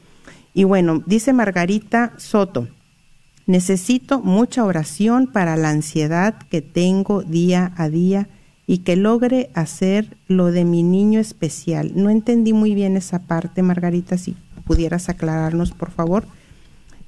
Y 0.53 0.65
bueno, 0.65 1.01
dice 1.05 1.31
Margarita 1.31 2.13
Soto, 2.17 2.67
necesito 3.45 4.19
mucha 4.19 4.65
oración 4.65 5.27
para 5.27 5.55
la 5.55 5.69
ansiedad 5.69 6.35
que 6.49 6.61
tengo 6.61 7.23
día 7.23 7.71
a 7.77 7.89
día 7.89 8.27
y 8.67 8.79
que 8.79 8.97
logre 8.97 9.49
hacer 9.53 10.17
lo 10.27 10.51
de 10.51 10.65
mi 10.65 10.83
niño 10.83 11.21
especial. 11.21 11.93
No 11.95 12.09
entendí 12.09 12.51
muy 12.51 12.75
bien 12.75 12.97
esa 12.97 13.19
parte, 13.19 13.63
Margarita, 13.63 14.17
si 14.17 14.35
pudieras 14.65 15.07
aclararnos, 15.07 15.71
por 15.71 15.91
favor. 15.91 16.25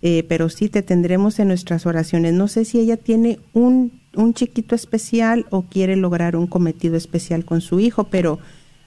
Eh, 0.01 0.23
pero 0.29 0.47
sí 0.47 0.69
te 0.69 0.81
tendremos 0.81 1.39
en 1.39 1.49
nuestras 1.49 1.85
oraciones. 1.85 2.33
No 2.33 2.47
sé 2.47 2.63
si 2.63 2.79
ella 2.79 2.95
tiene 2.95 3.39
un, 3.51 3.98
un 4.15 4.33
chiquito 4.33 4.75
especial 4.75 5.45
o 5.49 5.63
quiere 5.63 5.95
lograr 5.95 6.35
un 6.35 6.47
cometido 6.47 6.95
especial 6.95 7.45
con 7.45 7.61
su 7.61 7.79
hijo, 7.79 8.05
pero 8.05 8.39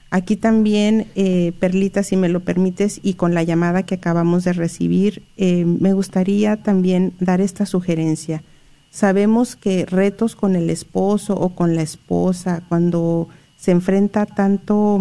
aquí 0.09 0.35
también, 0.35 1.07
eh, 1.15 1.53
Perlita, 1.59 2.03
si 2.03 2.17
me 2.17 2.29
lo 2.29 2.41
permites, 2.41 2.99
y 3.03 3.13
con 3.13 3.33
la 3.33 3.43
llamada 3.43 3.83
que 3.83 3.95
acabamos 3.95 4.43
de 4.43 4.53
recibir, 4.53 5.23
eh, 5.37 5.65
me 5.65 5.93
gustaría 5.93 6.61
también 6.61 7.13
dar 7.19 7.41
esta 7.41 7.65
sugerencia. 7.65 8.43
Sabemos 8.89 9.55
que 9.55 9.85
retos 9.85 10.35
con 10.35 10.55
el 10.55 10.69
esposo 10.69 11.35
o 11.35 11.55
con 11.55 11.75
la 11.75 11.81
esposa, 11.81 12.63
cuando 12.69 13.27
se 13.55 13.71
enfrenta 13.71 14.25
tanto, 14.25 14.99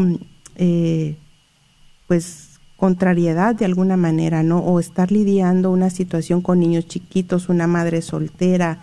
pues, 2.07 2.53
contrariedad 2.77 3.55
de 3.55 3.65
alguna 3.65 3.97
manera, 3.97 4.43
¿no? 4.43 4.59
O 4.59 4.81
estar 4.81 5.13
lidiando 5.13 5.71
una 5.71 5.89
situación 5.91 6.41
con 6.41 6.59
niños 6.59 6.87
chiquitos, 6.89 7.49
una 7.49 7.67
madre 7.67 8.03
soltera, 8.03 8.83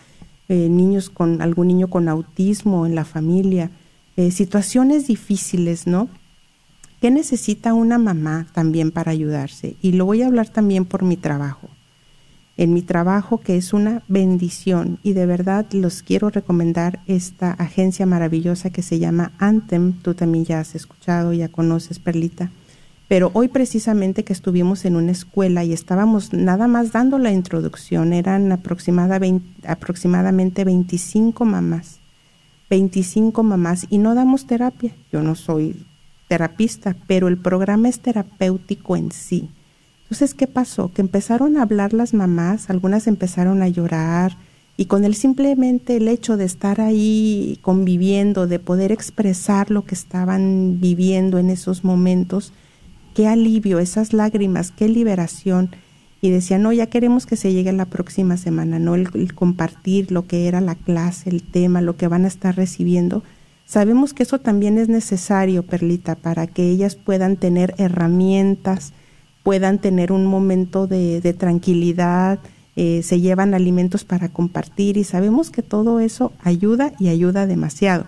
eh, 0.50 0.68
niños 0.70 1.10
con 1.10 1.42
algún 1.42 1.68
niño 1.68 1.90
con 1.90 2.10
autismo 2.10 2.86
en 2.86 2.96
la 2.96 3.06
familia, 3.06 3.72
eh, 4.18 4.32
situaciones 4.32 5.08
difíciles, 5.08 5.88
¿no? 5.88 6.10
¿Qué 7.00 7.12
necesita 7.12 7.74
una 7.74 7.98
mamá 7.98 8.48
también 8.54 8.92
para 8.92 9.12
ayudarse? 9.12 9.78
Y 9.82 9.94
lo 9.94 10.06
voy 10.06 10.22
a 10.22 10.28
hablar 10.28 10.50
también 10.50 10.84
por 10.84 11.04
mi 11.04 11.16
trabajo. 11.16 11.70
En 12.58 12.74
mi 12.74 12.82
trabajo, 12.82 13.40
que 13.40 13.56
es 13.56 13.72
una 13.72 14.04
bendición, 14.10 15.00
y 15.02 15.14
de 15.14 15.26
verdad 15.26 15.66
los 15.72 16.04
quiero 16.04 16.30
recomendar 16.30 17.00
esta 17.08 17.52
agencia 17.54 18.06
maravillosa 18.06 18.70
que 18.70 18.82
se 18.82 19.00
llama 19.00 19.32
Anthem. 19.38 19.94
Tú 20.02 20.14
también 20.14 20.44
ya 20.44 20.60
has 20.60 20.76
escuchado, 20.76 21.32
ya 21.32 21.48
conoces, 21.48 22.00
Perlita 22.00 22.52
pero 23.10 23.32
hoy 23.34 23.48
precisamente 23.48 24.24
que 24.24 24.34
estuvimos 24.34 24.86
en 24.86 24.96
una 24.96 25.12
escuela 25.12 25.64
y 25.64 25.74
estábamos 25.74 26.32
nada 26.32 26.68
más 26.68 26.92
dando 26.92 27.18
la 27.18 27.32
introducción, 27.32 28.14
eran 28.14 28.52
aproximadamente 28.52 30.64
25 30.64 31.44
mamás, 31.44 31.98
25 32.70 33.42
mamás 33.42 33.88
y 33.90 33.98
no 33.98 34.14
damos 34.14 34.46
terapia. 34.46 34.92
Yo 35.12 35.24
no 35.24 35.34
soy 35.34 35.88
terapista, 36.28 36.96
pero 37.08 37.28
el 37.28 37.40
programa 37.40 37.90
es 37.90 38.00
terapéutico 38.00 38.96
en 38.96 39.12
sí. 39.12 39.50
Entonces, 40.04 40.36
¿qué 40.36 40.46
pasó? 40.46 40.94
Que 40.94 41.02
empezaron 41.02 41.58
a 41.58 41.64
hablar 41.64 41.94
las 41.94 42.14
mamás, 42.14 42.70
algunas 42.70 43.08
empezaron 43.08 43.64
a 43.64 43.70
llorar 43.70 44.38
y 44.78 44.86
con 44.86 45.04
el 45.04 45.16
simplemente 45.16 45.98
el 45.98 46.08
hecho 46.08 46.38
de 46.38 46.46
estar 46.46 46.80
ahí 46.80 47.58
conviviendo, 47.64 48.46
de 48.46 48.60
poder 48.60 48.92
expresar 48.92 49.72
lo 49.72 49.84
que 49.84 49.96
estaban 49.96 50.80
viviendo 50.80 51.40
en 51.40 51.50
esos 51.50 51.84
momentos, 51.84 52.54
qué 53.20 53.28
alivio, 53.28 53.80
esas 53.80 54.14
lágrimas, 54.14 54.72
qué 54.72 54.88
liberación. 54.88 55.72
y 56.22 56.30
decía, 56.30 56.58
no, 56.58 56.72
ya 56.72 56.86
queremos 56.86 57.26
que 57.26 57.36
se 57.36 57.52
llegue 57.52 57.74
la 57.74 57.84
próxima 57.84 58.38
semana, 58.38 58.80
¿no? 58.80 58.96
El, 58.96 59.34
compartir 59.34 60.10
lo 60.10 60.26
que 60.26 60.48
era 60.48 60.62
la 60.62 60.76
clase, 60.76 61.30
el 61.30 61.44
tema, 61.44 61.82
lo 61.82 61.98
que 61.98 62.08
van 62.08 62.24
a 62.24 62.30
estar 62.30 62.56
recibiendo. 62.56 63.22
Sabemos 63.66 64.14
que 64.14 64.24
eso 64.24 64.40
también 64.40 64.78
es 64.78 64.88
necesario, 64.88 65.64
Perlita, 65.64 66.16
para 66.16 66.48
que 66.48 66.70
ellas 66.70 66.96
puedan 66.96 67.36
tener 67.36 67.76
herramientas, 67.78 68.94
puedan 69.44 69.80
tener 69.80 70.14
un 70.14 70.26
momento 70.26 70.88
de, 70.88 71.36
tranquilidad, 71.38 72.40
eh, 72.78 73.02
se 73.04 73.20
llevan 73.20 73.54
alimentos 73.54 74.06
para 74.06 74.30
compartir 74.30 74.96
y 74.96 75.04
sabemos 75.04 75.50
que 75.50 75.62
todo 75.62 76.00
eso 76.00 76.32
ayuda 76.42 76.94
y 77.00 77.10
ayuda 77.10 77.48
demasiado. 77.48 78.06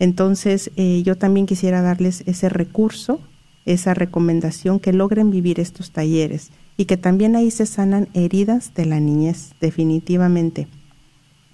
Entonces, 0.00 0.72
eh, 0.74 1.04
yo 1.04 1.16
también 1.16 1.46
quisiera 1.46 1.82
darles 1.82 2.24
ese 2.26 2.48
recurso, 2.48 3.20
esa 3.64 3.94
recomendación, 3.94 4.80
que 4.80 4.92
logren 4.92 5.30
vivir 5.30 5.60
estos 5.60 5.90
talleres 5.90 6.50
y 6.76 6.86
que 6.86 6.96
también 6.96 7.36
ahí 7.36 7.50
se 7.50 7.66
sanan 7.66 8.08
heridas 8.14 8.72
de 8.74 8.86
la 8.86 9.00
niñez, 9.00 9.52
definitivamente. 9.60 10.66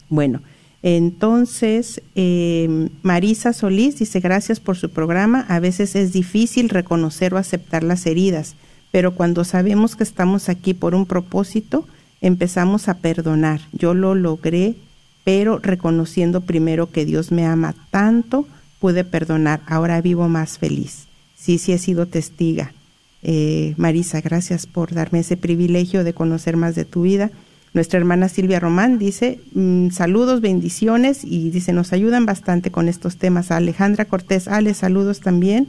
Bueno, 0.09 0.41
entonces, 0.83 2.01
eh, 2.15 2.89
Marisa 3.03 3.53
Solís 3.53 3.99
dice, 3.99 4.21
gracias 4.21 4.61
por 4.61 4.77
su 4.77 4.91
programa. 4.91 5.45
A 5.49 5.59
veces 5.59 5.97
es 5.97 6.13
difícil 6.13 6.69
reconocer 6.69 7.35
o 7.35 7.39
aceptar 7.39 7.83
las 7.83 8.07
heridas, 8.07 8.55
pero 8.93 9.15
cuando 9.15 9.45
sabemos 9.45 9.97
que 9.97 10.05
estamos 10.05 10.49
aquí 10.49 10.75
por 10.75 10.95
un 10.95 11.07
propósito, 11.07 11.87
empezamos 12.21 12.89
a 12.89 12.99
perdonar. 12.99 13.61
Yo 13.73 13.95
lo 13.95 14.15
logré 14.15 14.77
pero 15.27 15.59
reconociendo 15.59 16.43
primero 16.43 16.93
que 16.93 17.05
Dios 17.05 17.33
me 17.33 17.47
ama 17.47 17.75
tanto, 17.91 18.47
pude 18.79 19.03
perdonar. 19.03 19.61
Ahora 19.67 20.01
vivo 20.01 20.29
más 20.29 20.57
feliz. 20.57 21.06
Sí, 21.47 21.59
sí 21.59 21.73
he 21.73 21.79
sido 21.79 22.07
testiga. 22.07 22.73
Eh, 23.23 23.75
Marisa, 23.77 24.21
gracias 24.21 24.67
por 24.67 24.93
darme 24.93 25.21
ese 25.21 25.37
privilegio 25.37 26.03
de 26.03 26.13
conocer 26.13 26.57
más 26.57 26.75
de 26.75 26.85
tu 26.85 27.03
vida. 27.03 27.31
Nuestra 27.73 28.01
hermana 28.01 28.29
Silvia 28.29 28.59
Román 28.59 28.99
dice, 28.99 29.39
mm, 29.55 29.91
saludos, 29.91 30.41
bendiciones, 30.41 31.21
y 31.23 31.51
dice, 31.51 31.73
nos 31.73 31.93
ayudan 31.93 32.27
bastante 32.27 32.73
con 32.73 32.89
estos 32.89 33.17
temas. 33.17 33.53
Alejandra 33.53 34.07
Cortés, 34.07 34.49
Ale, 34.49 34.75
saludos 34.75 35.21
también. 35.21 35.69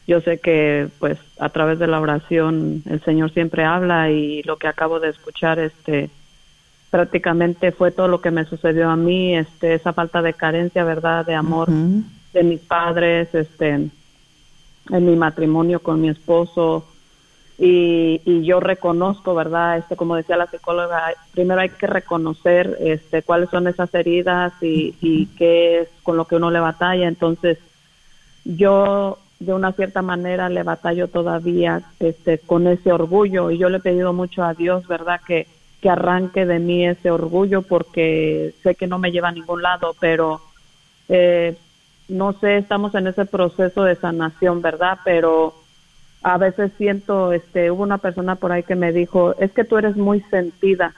yo 0.08 0.20
sé 0.20 0.40
que 0.40 0.90
pues 1.00 1.18
a 1.40 1.48
través 1.48 1.80
de 1.80 1.88
la 1.88 2.02
oración 2.02 2.84
el 2.90 3.02
Señor 3.06 3.32
siempre 3.32 3.64
habla 3.64 4.12
y 4.12 4.44
lo 4.44 4.58
que 4.58 4.68
acabo 4.68 5.00
de 5.00 5.08
escuchar 5.08 5.58
este 5.58 6.10
prácticamente 6.90 7.72
fue 7.72 7.92
todo 7.92 8.08
lo 8.08 8.22
que 8.22 8.32
me 8.32 8.46
sucedió 8.46 8.90
a 8.90 8.96
mí, 8.96 9.36
este 9.36 9.74
esa 9.74 9.94
falta 9.94 10.22
de 10.22 10.34
carencia, 10.34 10.84
¿verdad? 10.84 11.26
De 11.26 11.36
amor 11.36 11.70
de 11.70 12.44
mis 12.44 12.62
padres, 12.62 13.34
este 13.34 13.90
en 14.90 15.06
mi 15.06 15.16
matrimonio 15.16 15.80
con 15.80 16.00
mi 16.00 16.10
esposo 16.10 16.86
y, 17.58 18.22
y 18.26 18.44
yo 18.44 18.60
reconozco, 18.60 19.34
¿verdad? 19.34 19.78
Este 19.78 19.96
como 19.96 20.16
decía 20.16 20.38
la 20.38 20.48
psicóloga, 20.48 21.14
primero 21.32 21.62
hay 21.62 21.70
que 21.70 21.88
reconocer 21.88 22.78
este 22.80 23.24
cuáles 23.24 23.50
son 23.50 23.68
esas 23.68 23.94
heridas 23.94 24.54
y, 24.62 24.96
y 25.02 25.28
qué 25.38 25.80
es 25.82 25.90
con 26.04 26.18
lo 26.18 26.26
que 26.26 26.36
uno 26.36 26.52
le 26.52 26.60
batalla, 26.60 27.08
entonces 27.08 27.58
yo 28.44 29.18
de 29.40 29.54
una 29.54 29.74
cierta 29.74 30.02
manera 30.02 30.50
le 30.50 30.64
batallo 30.64 31.08
todavía 31.08 31.82
este 32.00 32.38
con 32.40 32.68
ese 32.68 32.92
orgullo 32.92 33.52
y 33.52 33.58
yo 33.58 33.70
le 33.70 33.78
he 33.78 33.82
pedido 33.82 34.14
mucho 34.14 34.44
a 34.44 34.54
Dios, 34.54 34.88
¿verdad? 34.88 35.20
Que, 35.26 35.48
que 35.86 35.90
arranque 35.92 36.48
de 36.48 36.58
mí 36.58 36.84
ese 36.84 37.12
orgullo 37.12 37.62
porque 37.62 38.56
sé 38.64 38.74
que 38.74 38.88
no 38.88 38.98
me 38.98 39.12
lleva 39.12 39.28
a 39.28 39.32
ningún 39.32 39.62
lado, 39.62 39.96
pero 40.00 40.42
eh, 41.10 41.56
no 42.08 42.34
sé, 42.34 42.58
estamos 42.58 42.96
en 42.96 43.06
ese 43.06 43.26
proceso 43.26 43.84
de 43.84 43.96
sanación, 43.96 44.64
¿verdad? 44.64 44.98
Pero 45.06 45.54
a 46.24 46.40
veces 46.40 46.72
siento, 46.80 47.34
este, 47.34 47.70
hubo 47.70 47.84
una 47.84 48.00
persona 48.00 48.34
por 48.34 48.52
ahí 48.52 48.64
que 48.64 48.74
me 48.74 48.92
dijo, 48.94 49.36
es 49.38 49.52
que 49.52 49.64
tú 49.64 49.78
eres 49.78 49.96
muy 49.96 50.22
sentida 50.22 50.92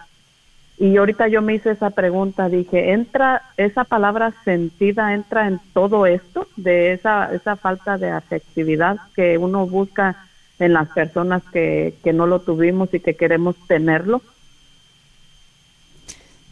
y 0.77 0.95
ahorita 0.95 1.27
yo 1.27 1.41
me 1.41 1.55
hice 1.55 1.71
esa 1.71 1.89
pregunta, 1.89 2.47
dije, 2.47 2.93
¿entra 2.93 3.41
esa 3.57 3.83
palabra 3.83 4.31
sentida, 4.45 5.13
entra 5.13 5.49
en 5.49 5.59
todo 5.73 6.05
esto 6.05 6.47
de 6.55 6.93
esa, 6.93 7.33
esa 7.33 7.57
falta 7.57 7.97
de 7.97 8.09
afectividad 8.09 8.99
que 9.17 9.37
uno 9.37 9.67
busca 9.67 10.15
en 10.59 10.71
las 10.71 10.87
personas 10.87 11.43
que, 11.51 11.95
que 12.05 12.13
no 12.13 12.25
lo 12.25 12.39
tuvimos 12.39 12.93
y 12.93 13.01
que 13.01 13.17
queremos 13.17 13.57
tenerlo? 13.67 14.21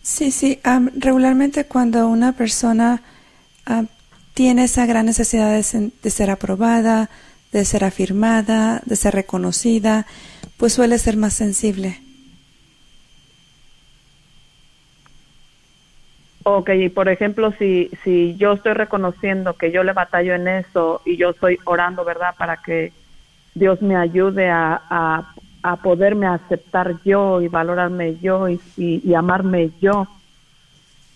Sí, 0.05 0.29
sí, 0.29 0.59
regularmente 0.97 1.65
cuando 1.65 2.07
una 2.07 2.33
persona 2.33 3.01
tiene 4.35 4.65
esa 4.65 4.85
gran 4.85 5.07
necesidad 5.07 5.51
de, 5.51 5.63
ser 5.63 6.29
aprobada, 6.29 7.09
de 7.51 7.65
ser 7.65 7.83
afirmada, 7.83 8.83
de 8.85 8.95
ser 8.97 9.15
reconocida, 9.15 10.05
pues 10.57 10.73
suele 10.73 10.99
ser 10.99 11.17
más 11.17 11.33
sensible 11.33 11.99
Ok, 16.43 16.69
y 16.75 16.89
por 16.89 17.09
ejemplo, 17.09 17.51
si, 17.57 17.89
si 18.03 18.35
yo 18.37 18.53
estoy 18.53 18.73
reconociendo 18.73 19.53
que 19.53 19.71
yo 19.71 19.83
le 19.83 19.93
batallo 19.93 20.35
en 20.35 20.47
eso 20.47 21.01
y 21.03 21.17
yo 21.17 21.31
estoy 21.31 21.57
orando, 21.63 22.05
¿verdad? 22.05 22.35
Para 22.37 22.57
que 22.57 22.93
Dios 23.55 23.81
me 23.81 23.95
ayude 23.95 24.51
a, 24.51 25.33
poderme 25.77 26.27
aceptar 26.27 26.95
yo 27.03 27.41
y 27.41 27.47
valorarme 27.47 28.17
yo 28.21 28.47
y, 28.49 28.59
y, 28.77 29.13
amarme 29.13 29.71
yo. 29.81 30.07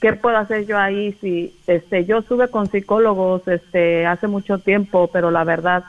¿Qué 0.01 0.13
puedo 0.13 0.37
hacer 0.37 0.65
yo 0.65 0.77
ahí 0.77 1.15
si 1.21 1.53
este 1.67 2.05
yo 2.05 2.19
estuve 2.19 2.47
con 2.47 2.67
psicólogos 2.67 3.47
este 3.47 4.05
hace 4.05 4.27
mucho 4.27 4.57
tiempo, 4.57 5.09
pero 5.11 5.29
la 5.29 5.43
verdad 5.43 5.83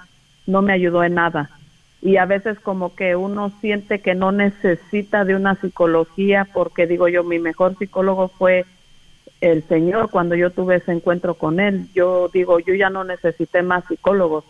no 0.46 0.62
me 0.62 0.72
ayudó 0.72 1.04
en 1.04 1.14
nada? 1.14 1.50
Y 2.02 2.16
a 2.16 2.26
veces 2.26 2.58
como 2.61 2.94
que 2.94 3.16
uno 3.16 3.52
siente 3.61 4.00
que 4.00 4.14
no 4.14 4.32
necesita 4.32 5.24
de 5.24 5.36
una 5.36 5.54
psicología 5.54 6.46
porque 6.52 6.86
digo 6.86 7.08
yo 7.08 7.24
mi 7.24 7.38
mejor 7.38 7.76
psicólogo 7.78 8.28
fue 8.28 8.66
el 9.40 9.62
Señor 9.68 10.11
cuando 10.11 10.34
yo 10.34 10.50
tuve 10.50 10.76
ese 10.76 10.92
encuentro 10.92 11.34
con 11.34 11.61
Él. 11.61 11.88
Yo 11.94 12.28
digo, 12.28 12.58
yo 12.58 12.74
ya 12.74 12.90
no 12.90 13.04
necesité 13.04 13.62
más 13.62 13.84
psicólogos, 13.86 14.44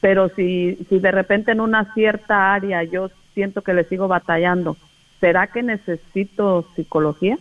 pero 0.00 0.28
si, 0.30 0.76
si 0.88 0.98
de 0.98 1.10
repente 1.10 1.52
en 1.52 1.60
una 1.60 1.92
cierta 1.94 2.54
área 2.54 2.82
yo 2.84 3.10
siento 3.36 3.60
que 3.60 3.74
le 3.74 3.84
sigo 3.84 4.08
batallando, 4.08 4.78
¿será 5.20 5.46
que 5.48 5.62
necesito 5.62 6.66
psicología? 6.74 7.38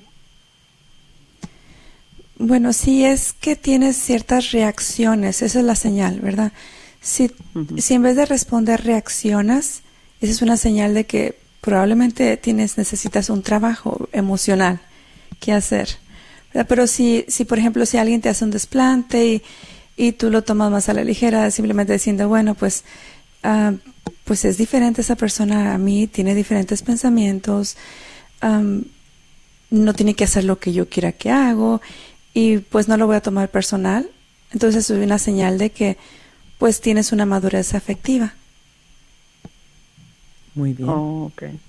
Bueno, 2.38 2.74
si 2.74 3.06
es 3.06 3.32
que 3.32 3.56
tienes 3.56 3.96
ciertas 3.96 4.52
reacciones, 4.52 5.42
esa 5.42 5.60
es 5.60 5.66
la 5.66 5.76
señal, 5.76 6.20
¿verdad? 6.20 6.52
Si, 7.00 7.32
si 7.78 7.94
en 7.94 8.04
vez 8.04 8.18
de 8.18 8.26
responder 8.26 8.84
reaccionas, 8.84 9.84
esa 10.20 10.32
es 10.34 10.42
una 10.42 10.58
señal 10.58 10.94
de 10.94 11.06
que 11.06 11.38
probablemente 11.62 12.36
tienes, 12.36 12.78
necesitas 12.78 13.30
un 13.30 13.42
trabajo 13.42 14.10
emocional 14.12 14.82
que 15.40 15.54
hacer. 15.54 15.88
Pero 16.68 16.88
si, 16.88 17.24
si, 17.30 17.46
por 17.46 17.58
ejemplo, 17.58 17.86
si 17.86 17.98
alguien 17.98 18.20
te 18.20 18.28
hace 18.28 18.44
un 18.44 18.52
desplante 18.52 19.26
y, 19.26 19.44
y 19.96 20.12
tú 20.12 20.30
lo 20.30 20.42
tomas 20.42 20.72
más 20.72 20.90
a 20.90 20.94
la 20.94 21.06
ligera, 21.06 21.50
simplemente 21.52 21.94
diciendo, 21.94 22.28
bueno, 22.28 22.54
pues, 22.54 22.84
uh, 23.46 23.78
pues 24.26 24.44
es 24.44 24.58
diferente 24.58 25.02
esa 25.02 25.16
persona 25.16 25.74
a 25.74 25.78
mí, 25.78 26.08
tiene 26.08 26.34
diferentes 26.34 26.82
pensamientos, 26.82 27.78
no 29.70 29.94
tiene 29.94 30.14
que 30.14 30.24
hacer 30.24 30.44
lo 30.44 30.60
que 30.60 30.74
yo 30.74 30.90
quiera 30.90 31.12
que 31.12 31.32
hago 31.32 31.82
y 32.34 32.58
pues 32.58 32.88
no 32.88 32.98
lo 32.98 33.08
voy 33.08 33.16
a 33.16 33.22
tomar 33.22 33.50
personal. 33.50 34.10
Entonces 34.52 34.90
es 34.90 35.04
una 35.04 35.20
señal 35.20 35.58
de 35.58 35.70
que 35.70 35.98
pues 36.58 36.82
tienes 36.82 37.12
una 37.12 37.26
madurez 37.26 37.74
afectiva. 37.76 38.34
Muy 40.54 40.74
bien. 40.74 40.90
Oh, 40.90 41.32
okay. 41.34 41.60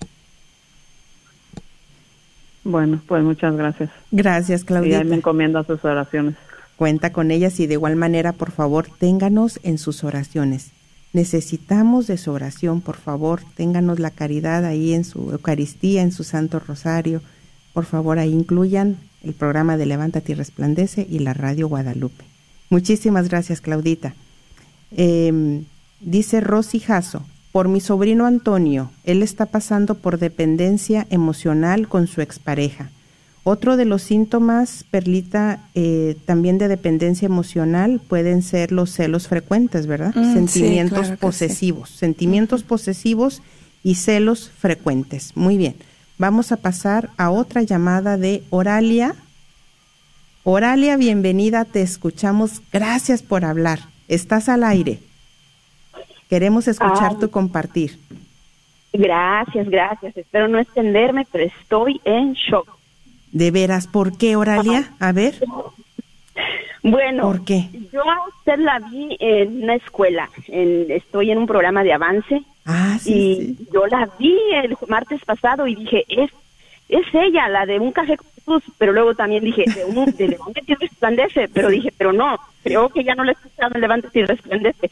Bueno, 2.65 3.01
pues 3.07 3.23
muchas 3.23 3.55
gracias. 3.57 3.91
Gracias, 4.11 4.65
Claudia. 4.65 5.01
Y 5.01 5.05
me 5.05 5.17
encomiendo 5.17 5.59
a 5.59 5.65
sus 5.65 5.85
oraciones. 5.85 6.35
Cuenta 6.77 7.13
con 7.13 7.31
ellas 7.31 7.59
y 7.61 7.67
de 7.67 7.75
igual 7.75 7.97
manera, 7.97 8.33
por 8.33 8.51
favor, 8.51 8.89
ténganos 8.99 9.61
en 9.63 9.79
sus 9.79 10.05
oraciones. 10.05 10.71
Necesitamos 11.13 12.07
de 12.07 12.19
su 12.19 12.33
oración, 12.33 12.81
por 12.81 12.97
favor, 12.97 13.41
ténganos 13.55 13.99
la 13.99 14.11
caridad 14.11 14.65
ahí 14.65 14.93
en 14.93 15.05
su 15.05 15.31
Eucaristía, 15.33 16.03
en 16.03 16.13
su 16.13 16.25
Santo 16.25 16.59
Rosario. 16.59 17.23
Por 17.73 17.85
favor, 17.85 18.19
ahí 18.19 18.33
incluyan 18.33 18.99
el 19.23 19.35
programa 19.35 19.77
de 19.77 19.87
Levántate 19.87 20.33
y 20.33 20.35
Resplandece 20.35 21.07
y 21.09 21.21
la 21.21 21.35
Radio 21.35 21.69
Guadalupe. 21.69 22.25
Muchísimas 22.71 23.29
gracias, 23.29 23.61
Claudita. 23.61 24.15
Em, 24.91 25.65
dice 26.01 26.41
Rosy 26.41 26.81
Jasso, 26.81 27.25
por 27.53 27.69
mi 27.69 27.81
sobrino 27.81 28.27
Antonio, 28.27 28.91
él 29.05 29.23
está 29.23 29.47
pasando 29.47 29.95
por 29.95 30.19
dependencia 30.19 31.07
emocional 31.11 31.89
con 31.89 32.07
su 32.07 32.21
expareja. 32.21 32.91
Otro 33.49 33.77
de 33.77 33.85
los 33.85 34.03
síntomas, 34.03 34.85
Perlita, 34.91 35.61
eh, 35.77 36.17
también 36.25 36.59
de 36.59 36.67
dependencia 36.67 37.27
emocional 37.27 38.01
pueden 38.09 38.43
ser 38.43 38.73
los 38.73 38.91
celos 38.91 39.29
frecuentes, 39.29 39.87
¿verdad? 39.87 40.13
Mm, 40.17 40.25
sí, 40.25 40.33
sentimientos 40.33 41.07
claro 41.07 41.17
posesivos, 41.19 41.91
sentimientos 41.91 42.65
posesivos 42.65 43.45
y 43.85 43.95
celos 43.95 44.51
frecuentes. 44.51 45.37
Muy 45.37 45.57
bien, 45.59 45.77
vamos 46.19 46.51
a 46.51 46.57
pasar 46.57 47.11
a 47.19 47.31
otra 47.31 47.63
llamada 47.63 48.17
de 48.17 48.43
Oralia. 48.51 49.15
Oralia, 50.43 50.97
bienvenida, 50.97 51.65
te 51.65 51.83
escuchamos. 51.83 52.63
Gracias 52.73 53.23
por 53.23 53.45
hablar. 53.45 53.79
Estás 54.09 54.49
al 54.49 54.65
aire. 54.65 54.99
Queremos 56.29 56.67
escuchar 56.67 57.13
Ay. 57.13 57.19
tu 57.21 57.31
compartir. 57.31 57.97
Gracias, 58.93 59.69
gracias. 59.69 60.17
Espero 60.17 60.49
no 60.49 60.59
extenderme, 60.59 61.29
pero 61.31 61.45
estoy 61.45 62.01
en 62.05 62.33
shock. 62.33 62.77
De 63.33 63.51
veras, 63.51 63.87
¿por 63.87 64.17
qué, 64.17 64.37
Oralia? 64.37 64.93
A 64.99 65.13
ver, 65.13 65.35
Bueno, 66.83 67.23
¿Por 67.23 67.45
qué? 67.45 67.69
yo 67.93 68.03
a 68.09 68.29
usted 68.29 68.59
la 68.59 68.79
vi 68.79 69.17
en 69.19 69.65
una 69.65 69.75
escuela. 69.75 70.31
En, 70.49 70.91
estoy 70.91 71.31
en 71.33 71.39
un 71.39 71.47
programa 71.47 71.83
de 71.83 71.93
avance 71.93 72.43
ah, 72.65 72.97
sí, 73.01 73.13
y 73.13 73.35
sí. 73.57 73.69
yo 73.73 73.87
la 73.87 74.09
vi 74.19 74.39
el 74.63 74.77
martes 74.89 75.25
pasado 75.25 75.67
y 75.67 75.75
dije, 75.75 76.05
es 76.09 76.31
es 76.89 77.07
ella, 77.13 77.49
la 77.49 77.67
de 77.67 77.81
un 77.81 77.91
café 77.91 78.17
con 78.17 78.29
Jesús, 78.37 78.63
pero 78.79 78.93
luego 78.93 79.15
también 79.15 79.43
dije, 79.43 79.65
de 79.75 79.85
un 79.85 80.05
de 80.13 80.29
Levántate 80.29 80.73
y 80.73 80.75
resplandece, 80.77 81.49
pero 81.49 81.69
dije, 81.69 81.93
pero 81.99 82.13
no, 82.13 82.39
creo 82.63 82.89
que 82.91 83.03
ya 83.03 83.17
no 83.17 83.25
la 83.25 83.33
he 83.33 83.35
escuchado 83.35 83.75
en 83.75 83.81
Levántate 83.81 84.21
y 84.21 84.25
resplandece. 84.25 84.91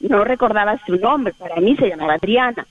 No 0.00 0.24
recordaba 0.24 0.78
su 0.86 0.96
nombre, 0.96 1.34
para 1.34 1.60
mí 1.60 1.76
se 1.76 1.88
llamaba 1.88 2.14
Adriana. 2.14 2.66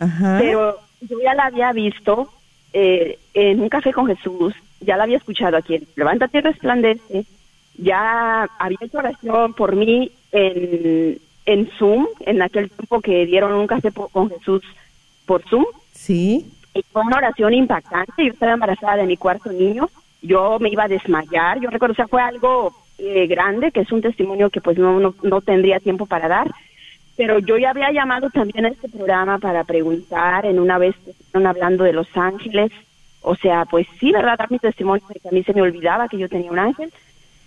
Ajá. 0.00 0.36
pero 0.38 0.78
yo 1.00 1.16
ya 1.20 1.34
la 1.34 1.46
había 1.46 1.72
visto 1.72 2.30
eh, 2.72 3.18
en 3.34 3.60
un 3.60 3.68
café 3.68 3.92
con 3.92 4.06
Jesús, 4.06 4.54
ya 4.80 4.96
la 4.96 5.04
había 5.04 5.16
escuchado 5.16 5.56
aquí 5.56 5.76
en 5.76 5.86
Levántate 5.96 6.38
y 6.38 6.40
resplandece, 6.40 7.24
ya 7.76 8.48
había 8.58 8.78
hecho 8.80 8.98
oración 8.98 9.54
por 9.54 9.74
mí 9.76 10.10
en, 10.32 11.18
en 11.46 11.70
Zoom, 11.78 12.06
en 12.20 12.42
aquel 12.42 12.70
tiempo 12.70 13.00
que 13.00 13.26
dieron 13.26 13.52
un 13.52 13.66
café 13.66 13.90
con 13.92 14.30
Jesús 14.30 14.62
por 15.26 15.42
Zoom, 15.48 15.64
Sí, 15.92 16.46
y 16.74 16.82
fue 16.92 17.02
una 17.02 17.16
oración 17.16 17.54
impactante, 17.54 18.24
yo 18.24 18.32
estaba 18.32 18.52
embarazada 18.52 18.98
de 18.98 19.06
mi 19.06 19.16
cuarto 19.16 19.50
niño, 19.50 19.90
yo 20.22 20.58
me 20.60 20.68
iba 20.68 20.84
a 20.84 20.88
desmayar, 20.88 21.60
yo 21.60 21.70
recuerdo, 21.70 21.92
o 21.92 21.96
sea, 21.96 22.06
fue 22.06 22.22
algo 22.22 22.72
eh, 22.98 23.26
grande, 23.26 23.72
que 23.72 23.80
es 23.80 23.90
un 23.90 24.00
testimonio 24.00 24.48
que 24.50 24.60
pues 24.60 24.78
no, 24.78 25.00
no, 25.00 25.14
no 25.22 25.40
tendría 25.40 25.80
tiempo 25.80 26.06
para 26.06 26.28
dar, 26.28 26.50
pero 27.18 27.40
yo 27.40 27.58
ya 27.58 27.70
había 27.70 27.90
llamado 27.90 28.30
también 28.30 28.64
a 28.64 28.68
este 28.68 28.88
programa 28.88 29.38
para 29.38 29.64
preguntar 29.64 30.46
en 30.46 30.60
una 30.60 30.78
vez 30.78 30.94
que 31.04 31.10
estaban 31.10 31.48
hablando 31.48 31.82
de 31.82 31.92
Los 31.92 32.06
Ángeles, 32.16 32.70
o 33.22 33.34
sea, 33.34 33.64
pues 33.64 33.88
sí, 33.98 34.12
¿verdad? 34.12 34.38
Dar 34.38 34.52
mi 34.52 34.60
testimonio 34.60 35.04
de 35.12 35.18
que 35.18 35.28
a 35.28 35.32
mí 35.32 35.42
se 35.42 35.52
me 35.52 35.60
olvidaba 35.60 36.08
que 36.08 36.16
yo 36.16 36.28
tenía 36.28 36.52
un 36.52 36.60
ángel, 36.60 36.92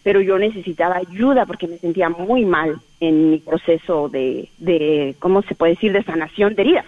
pero 0.03 0.19
yo 0.19 0.38
necesitaba 0.38 0.97
ayuda 0.97 1.45
porque 1.45 1.69
me 1.69 1.78
sentía 1.78 2.09
muy 2.09 2.43
mal 2.43 2.82
en 2.99 3.32
mi 3.32 3.38
proceso 3.38 4.09
de, 4.09 4.49
de 4.57 5.15
¿cómo 5.19 5.41
se 5.43 5.55
puede 5.55 5.76
decir?, 5.76 5.93
de 5.93 6.03
sanación 6.03 6.53
de 6.53 6.61
heridas. 6.63 6.86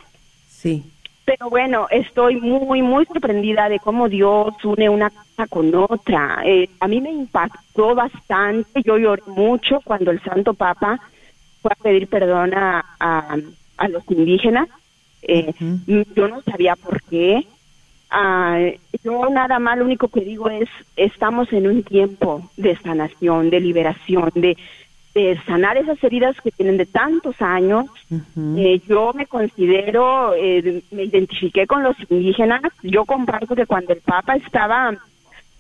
sí. 0.48 0.84
Pero 1.26 1.50
bueno, 1.50 1.88
estoy 1.90 2.36
muy, 2.42 2.82
muy 2.82 3.06
sorprendida 3.06 3.70
de 3.70 3.80
cómo 3.80 4.10
Dios 4.10 4.54
une 4.66 4.90
una 4.90 5.10
cosa 5.10 5.48
con 5.48 5.74
otra. 5.74 6.42
Eh, 6.44 6.68
a 6.82 6.88
mí 6.90 7.00
me 7.00 7.12
impactó 7.12 7.96
bastante. 7.96 8.82
Yo 8.84 8.98
lloré 8.98 9.24
mucho 9.28 9.80
cuando 9.86 10.12
el 10.12 10.22
Santo 10.22 10.54
Papa 10.54 11.00
fue 11.64 11.72
a 11.72 11.82
pedir 11.82 12.08
perdón 12.08 12.54
a, 12.54 12.86
a, 13.00 13.38
a 13.78 13.88
los 13.88 14.04
indígenas. 14.12 14.70
Eh. 15.24 15.54
Yo 16.16 16.28
no 16.28 16.42
sabía 16.42 16.76
por 16.76 17.02
qué. 17.04 17.48
Ah, 18.12 18.60
yo 19.04 19.28
nada 19.30 19.58
más 19.58 19.78
lo 19.78 19.86
único 19.86 20.08
que 20.10 20.22
digo 20.22 20.50
es, 20.50 20.70
estamos 20.98 21.52
en 21.52 21.66
un 21.66 21.82
tiempo 21.82 22.52
de 22.58 22.76
sanación, 22.78 23.50
de 23.50 23.60
liberación, 23.60 24.30
de, 24.36 24.56
de 25.16 25.40
sanar 25.48 25.78
esas 25.78 26.04
heridas 26.04 26.36
que 26.44 26.52
tienen 26.52 26.78
de 26.78 26.86
tantos 26.86 27.42
años. 27.42 27.86
Eh, 28.58 28.82
yo 28.88 29.14
me 29.16 29.26
considero, 29.26 30.34
eh, 30.36 30.84
me 30.92 31.06
identifiqué 31.06 31.66
con 31.66 31.82
los 31.82 31.96
indígenas. 32.10 32.62
Yo 32.84 33.06
comparto 33.06 33.56
que 33.56 33.66
cuando 33.66 33.94
el 33.94 34.02
Papa 34.02 34.36
estaba 34.36 34.94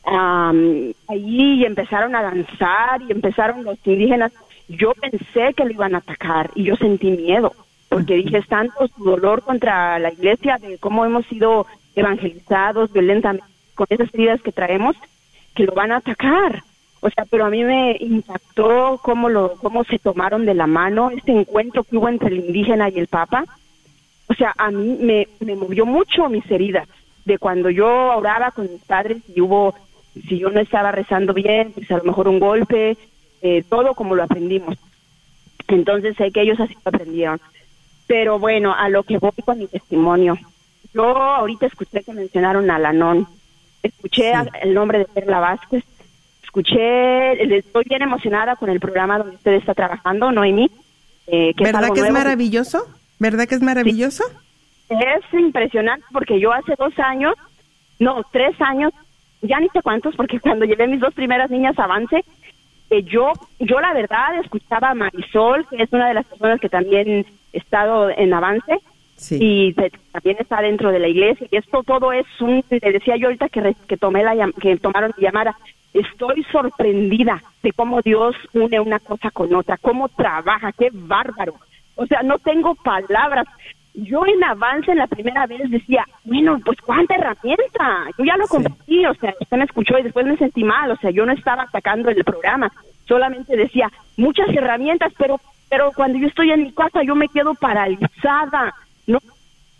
am, 0.05 0.93
ahí 1.07 1.61
y 1.61 1.65
empezaron 1.65 2.13
a 2.15 2.21
danzar 2.21 3.01
y 3.07 3.11
empezaron 3.13 3.63
los 3.63 3.77
indígenas, 3.85 4.31
yo 4.67 4.93
pensé 4.93 5.53
que 5.53 5.65
lo 5.65 5.71
iban 5.71 5.95
a 5.95 5.99
atacar 5.99 6.51
y 6.55 6.63
yo 6.63 6.75
sentí 6.75 7.11
miedo 7.11 7.53
porque 7.93 8.15
dije 8.15 8.39
es 8.39 8.47
tanto 8.47 8.87
su 8.87 9.03
dolor 9.03 9.43
contra 9.43 9.99
la 9.99 10.11
iglesia 10.11 10.57
de 10.57 10.77
cómo 10.79 11.05
hemos 11.05 11.25
sido 11.27 11.67
evangelizados 11.95 12.91
violentamente 12.91 13.45
con 13.75 13.87
esas 13.89 14.13
heridas 14.13 14.41
que 14.41 14.51
traemos 14.51 14.95
que 15.55 15.65
lo 15.65 15.73
van 15.73 15.91
a 15.91 15.97
atacar. 15.97 16.63
O 17.01 17.09
sea, 17.09 17.25
pero 17.29 17.45
a 17.45 17.49
mí 17.49 17.63
me 17.63 17.97
impactó 17.99 18.99
cómo 19.03 19.29
lo 19.29 19.55
cómo 19.55 19.83
se 19.83 19.99
tomaron 19.99 20.45
de 20.45 20.53
la 20.53 20.67
mano 20.67 21.11
este 21.11 21.31
encuentro 21.31 21.83
que 21.83 21.97
hubo 21.97 22.09
entre 22.09 22.29
el 22.29 22.45
indígena 22.45 22.89
y 22.89 22.97
el 22.97 23.07
papa. 23.07 23.45
O 24.27 24.33
sea, 24.33 24.53
a 24.57 24.71
mí 24.71 24.97
me, 24.99 25.27
me 25.41 25.55
movió 25.55 25.85
mucho 25.85 26.29
mis 26.29 26.49
heridas 26.49 26.87
de 27.25 27.37
cuando 27.37 27.69
yo 27.69 27.87
oraba 27.87 28.51
con 28.51 28.71
mis 28.71 28.81
padres 28.83 29.17
y 29.35 29.41
hubo, 29.41 29.75
si 30.27 30.39
yo 30.39 30.49
no 30.49 30.59
estaba 30.59 30.91
rezando 30.91 31.33
bien, 31.33 31.73
pues 31.73 31.91
a 31.91 31.97
lo 31.97 32.03
mejor 32.03 32.27
un 32.27 32.39
golpe, 32.39 32.97
eh, 33.43 33.63
todo 33.69 33.93
como 33.93 34.15
lo 34.15 34.23
aprendimos. 34.23 34.75
Entonces 35.67 36.15
sé 36.17 36.31
que 36.31 36.41
ellos 36.41 36.59
así 36.59 36.73
lo 36.73 36.81
aprendieron. 36.89 37.39
Pero 38.07 38.39
bueno, 38.39 38.73
a 38.73 38.89
lo 38.89 39.03
que 39.03 39.17
voy 39.19 39.31
con 39.45 39.59
mi 39.59 39.67
testimonio. 39.67 40.37
Yo 40.93 41.05
ahorita 41.17 41.67
escuché 41.67 42.03
que 42.03 42.13
mencionaron 42.13 42.69
a 42.71 42.79
Lanón. 42.79 43.27
Escuché 43.81 44.31
Sí. 44.33 44.49
el 44.61 44.73
nombre 44.73 44.99
de 44.99 45.05
Perla 45.05 45.39
Vázquez. 45.39 45.83
Escuché, 46.43 47.57
estoy 47.57 47.83
bien 47.85 48.01
emocionada 48.03 48.55
con 48.55 48.69
el 48.69 48.79
programa 48.79 49.17
donde 49.17 49.35
usted 49.35 49.53
está 49.53 49.73
trabajando, 49.73 50.31
Noemí. 50.31 50.69
eh, 51.27 51.53
que 51.55 51.63
¿Verdad 51.63 51.89
que 51.93 52.01
es 52.01 52.11
maravilloso? 52.11 52.85
¿Verdad 53.19 53.47
que 53.47 53.55
es 53.55 53.61
maravilloso? 53.61 54.23
Es 54.89 55.23
impresionante 55.33 56.05
porque 56.11 56.39
yo 56.39 56.51
hace 56.51 56.75
dos 56.77 56.93
años, 56.99 57.33
no, 57.97 58.21
tres 58.31 58.59
años, 58.61 58.91
ya 59.41 59.59
ni 59.59 59.69
sé 59.69 59.81
cuántos, 59.81 60.15
porque 60.15 60.39
cuando 60.41 60.65
llevé 60.65 60.87
mis 60.87 60.99
dos 60.99 61.13
primeras 61.13 61.49
niñas 61.49 61.79
a 61.79 61.85
avance, 61.85 62.23
eh, 62.97 63.03
yo, 63.03 63.31
yo 63.59 63.79
la 63.79 63.93
verdad 63.93 64.37
escuchaba 64.43 64.89
a 64.91 64.93
Marisol, 64.95 65.65
que 65.69 65.83
es 65.83 65.91
una 65.91 66.07
de 66.07 66.13
las 66.15 66.25
personas 66.25 66.59
que 66.59 66.69
también 66.69 67.25
he 67.53 67.57
estado 67.57 68.09
en 68.09 68.33
avance, 68.33 68.79
Sí. 69.15 69.37
y 69.39 69.73
también 70.11 70.37
está 70.39 70.59
dentro 70.61 70.91
de 70.91 70.99
la 70.99 71.07
iglesia, 71.07 71.47
y 71.49 71.55
esto 71.55 71.83
todo 71.83 72.11
es 72.11 72.25
un, 72.41 72.63
le 72.69 72.91
decía 72.91 73.15
yo 73.15 73.27
ahorita 73.27 73.47
que, 73.47 73.61
re- 73.61 73.75
que 73.87 73.95
tomé 73.95 74.23
la 74.23 74.35
que 74.59 74.75
tomaron 74.77 75.13
mi 75.15 75.23
llamada, 75.23 75.55
estoy 75.93 76.43
sorprendida 76.51 77.41
de 77.61 77.71
cómo 77.71 78.01
Dios 78.01 78.35
une 78.53 78.79
una 78.79 78.99
cosa 78.99 79.29
con 79.31 79.53
otra, 79.55 79.77
cómo 79.77 80.09
trabaja, 80.09 80.71
qué 80.73 80.89
bárbaro. 80.91 81.53
O 81.95 82.05
sea, 82.07 82.23
no 82.23 82.39
tengo 82.39 82.73
palabras. 82.75 83.45
Yo 83.95 84.25
en 84.25 84.43
avance 84.43 84.91
en 84.91 84.97
la 84.97 85.07
primera 85.07 85.45
vez 85.45 85.69
decía, 85.69 86.03
bueno, 86.23 86.59
pues 86.65 86.79
cuánta 86.81 87.15
herramienta. 87.15 88.05
Yo 88.17 88.25
ya 88.25 88.37
lo 88.37 88.47
Sí. 88.47 88.55
compartí, 88.55 89.05
o 89.05 89.13
sea, 89.15 89.33
usted 89.39 89.57
me 89.57 89.65
escuchó 89.65 89.97
y 89.99 90.03
después 90.03 90.25
me 90.25 90.37
sentí 90.37 90.63
mal, 90.63 90.89
o 90.91 90.95
sea, 90.97 91.11
yo 91.11 91.25
no 91.25 91.31
estaba 91.31 91.63
atacando 91.63 92.09
el 92.09 92.23
programa, 92.23 92.71
solamente 93.07 93.55
decía, 93.55 93.91
muchas 94.17 94.49
herramientas, 94.49 95.13
pero 95.17 95.39
pero 95.69 95.91
cuando 95.91 96.19
yo 96.19 96.27
estoy 96.27 96.51
en 96.51 96.61
mi 96.63 96.71
casa 96.71 97.01
yo 97.03 97.15
me 97.15 97.27
quedo 97.29 97.55
paralizada, 97.55 98.75
no 99.07 99.17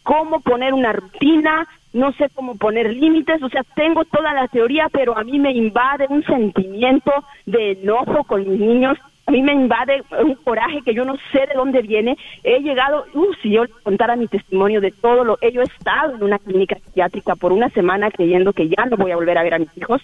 cómo 0.01 0.39
poner 0.41 0.73
una 0.73 0.91
rutina, 0.91 1.67
no 1.93 2.11
sé 2.13 2.29
cómo 2.33 2.55
poner 2.57 2.91
límites, 2.91 3.43
o 3.43 3.49
sea, 3.49 3.61
tengo 3.75 4.03
toda 4.05 4.33
la 4.33 4.47
teoría, 4.47 4.89
pero 4.91 5.15
a 5.15 5.23
mí 5.23 5.37
me 5.37 5.51
invade 5.51 6.07
un 6.09 6.23
sentimiento 6.23 7.11
de 7.45 7.73
enojo 7.73 8.23
con 8.23 8.39
mis 8.49 8.59
niños, 8.59 8.97
a 9.25 9.31
mí 9.31 9.41
me 9.41 9.53
invade 9.53 10.03
un 10.21 10.35
coraje 10.35 10.81
que 10.81 10.93
yo 10.93 11.05
no 11.05 11.15
sé 11.31 11.47
de 11.47 11.53
dónde 11.55 11.81
viene. 11.81 12.17
He 12.43 12.59
llegado, 12.59 13.05
uh, 13.13 13.33
si 13.41 13.51
yo 13.51 13.63
contara 13.83 14.15
mi 14.15 14.27
testimonio 14.27 14.81
de 14.81 14.91
todo 14.91 15.23
lo, 15.23 15.39
yo 15.39 15.61
he 15.61 15.65
estado 15.65 16.15
en 16.15 16.23
una 16.23 16.39
clínica 16.39 16.75
psiquiátrica 16.75 17.35
por 17.35 17.53
una 17.53 17.69
semana 17.69 18.11
creyendo 18.11 18.51
que 18.51 18.67
ya 18.67 18.85
no 18.85 18.97
voy 18.97 19.11
a 19.11 19.15
volver 19.15 19.37
a 19.37 19.43
ver 19.43 19.53
a 19.53 19.59
mis 19.59 19.77
hijos. 19.77 20.01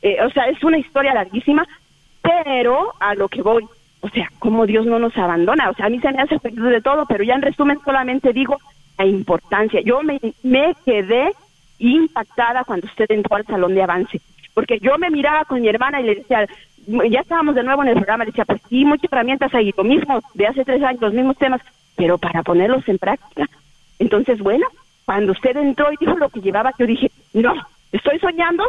Eh, 0.00 0.16
o 0.24 0.30
sea, 0.30 0.44
es 0.48 0.62
una 0.64 0.78
historia 0.78 1.12
larguísima, 1.12 1.66
pero 2.22 2.94
a 2.98 3.14
lo 3.14 3.28
que 3.28 3.42
voy, 3.42 3.64
o 4.00 4.08
sea, 4.08 4.30
cómo 4.38 4.66
Dios 4.66 4.86
no 4.86 4.98
nos 4.98 5.16
abandona. 5.18 5.68
O 5.68 5.74
sea, 5.74 5.86
a 5.86 5.90
mí 5.90 6.00
se 6.00 6.10
me 6.12 6.22
hace 6.22 6.38
perdido 6.38 6.68
de 6.68 6.80
todo, 6.80 7.04
pero 7.06 7.24
ya 7.24 7.34
en 7.34 7.42
resumen 7.42 7.78
solamente 7.84 8.32
digo 8.32 8.56
la 8.96 9.04
importancia. 9.04 9.80
Yo 9.82 10.02
me, 10.02 10.18
me 10.42 10.74
quedé 10.84 11.32
impactada 11.78 12.64
cuando 12.64 12.86
usted 12.86 13.06
entró 13.10 13.36
al 13.36 13.44
salón 13.44 13.74
de 13.74 13.82
avance, 13.82 14.20
porque 14.56 14.78
yo 14.80 14.96
me 14.96 15.10
miraba 15.10 15.44
con 15.44 15.60
mi 15.60 15.68
hermana 15.68 16.00
y 16.00 16.04
le 16.04 16.14
decía, 16.14 16.46
ya 17.10 17.20
estábamos 17.20 17.54
de 17.54 17.62
nuevo 17.62 17.82
en 17.82 17.88
el 17.88 17.96
programa, 17.96 18.24
le 18.24 18.30
decía, 18.30 18.46
pues 18.46 18.62
sí, 18.70 18.86
muchas 18.86 19.12
herramientas 19.12 19.52
ahí, 19.52 19.70
lo 19.76 19.84
mismo 19.84 20.22
de 20.32 20.46
hace 20.46 20.64
tres 20.64 20.82
años, 20.82 21.02
los 21.02 21.12
mismos 21.12 21.36
temas, 21.36 21.60
pero 21.94 22.16
para 22.16 22.42
ponerlos 22.42 22.88
en 22.88 22.96
práctica. 22.96 23.44
Entonces, 23.98 24.38
bueno, 24.38 24.66
cuando 25.04 25.32
usted 25.32 25.58
entró 25.58 25.92
y 25.92 25.96
dijo 26.00 26.16
lo 26.16 26.30
que 26.30 26.40
llevaba, 26.40 26.72
yo 26.78 26.86
dije, 26.86 27.10
no, 27.34 27.52
estoy 27.92 28.18
soñando, 28.18 28.64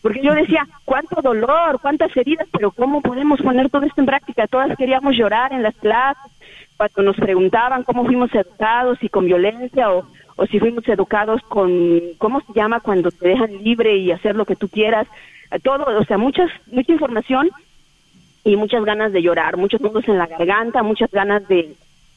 Porque 0.00 0.22
yo 0.22 0.32
decía, 0.32 0.64
cuánto 0.84 1.20
dolor, 1.20 1.80
cuántas 1.82 2.16
heridas, 2.16 2.46
pero 2.52 2.70
¿cómo 2.70 3.00
podemos 3.00 3.42
poner 3.42 3.68
todo 3.68 3.82
esto 3.82 4.00
en 4.00 4.06
práctica? 4.06 4.46
Todas 4.46 4.76
queríamos 4.78 5.16
llorar 5.16 5.52
en 5.52 5.64
las 5.64 5.74
clases, 5.74 6.30
cuando 6.76 7.02
nos 7.02 7.16
preguntaban 7.16 7.82
cómo 7.84 8.04
fuimos 8.04 8.34
educados, 8.34 8.98
si 9.00 9.08
con 9.08 9.26
violencia 9.26 9.90
o, 9.90 10.06
o 10.36 10.46
si 10.46 10.58
fuimos 10.58 10.86
educados 10.88 11.42
con, 11.42 12.00
¿cómo 12.18 12.40
se 12.40 12.52
llama? 12.52 12.80
Cuando 12.80 13.10
te 13.10 13.28
dejan 13.28 13.62
libre 13.62 13.96
y 13.96 14.12
hacer 14.12 14.36
lo 14.36 14.44
que 14.44 14.56
tú 14.56 14.68
quieras. 14.68 15.06
Todo, 15.62 15.84
o 15.98 16.04
sea, 16.04 16.18
muchas, 16.18 16.50
mucha 16.70 16.92
información 16.92 17.50
y 18.44 18.56
muchas 18.56 18.84
ganas 18.84 19.12
de 19.12 19.22
llorar, 19.22 19.56
muchos 19.56 19.80
nudos 19.80 20.06
en 20.08 20.18
la 20.18 20.26
garganta, 20.26 20.82
muchas 20.82 21.10
ganas 21.10 21.46
de, 21.48 21.74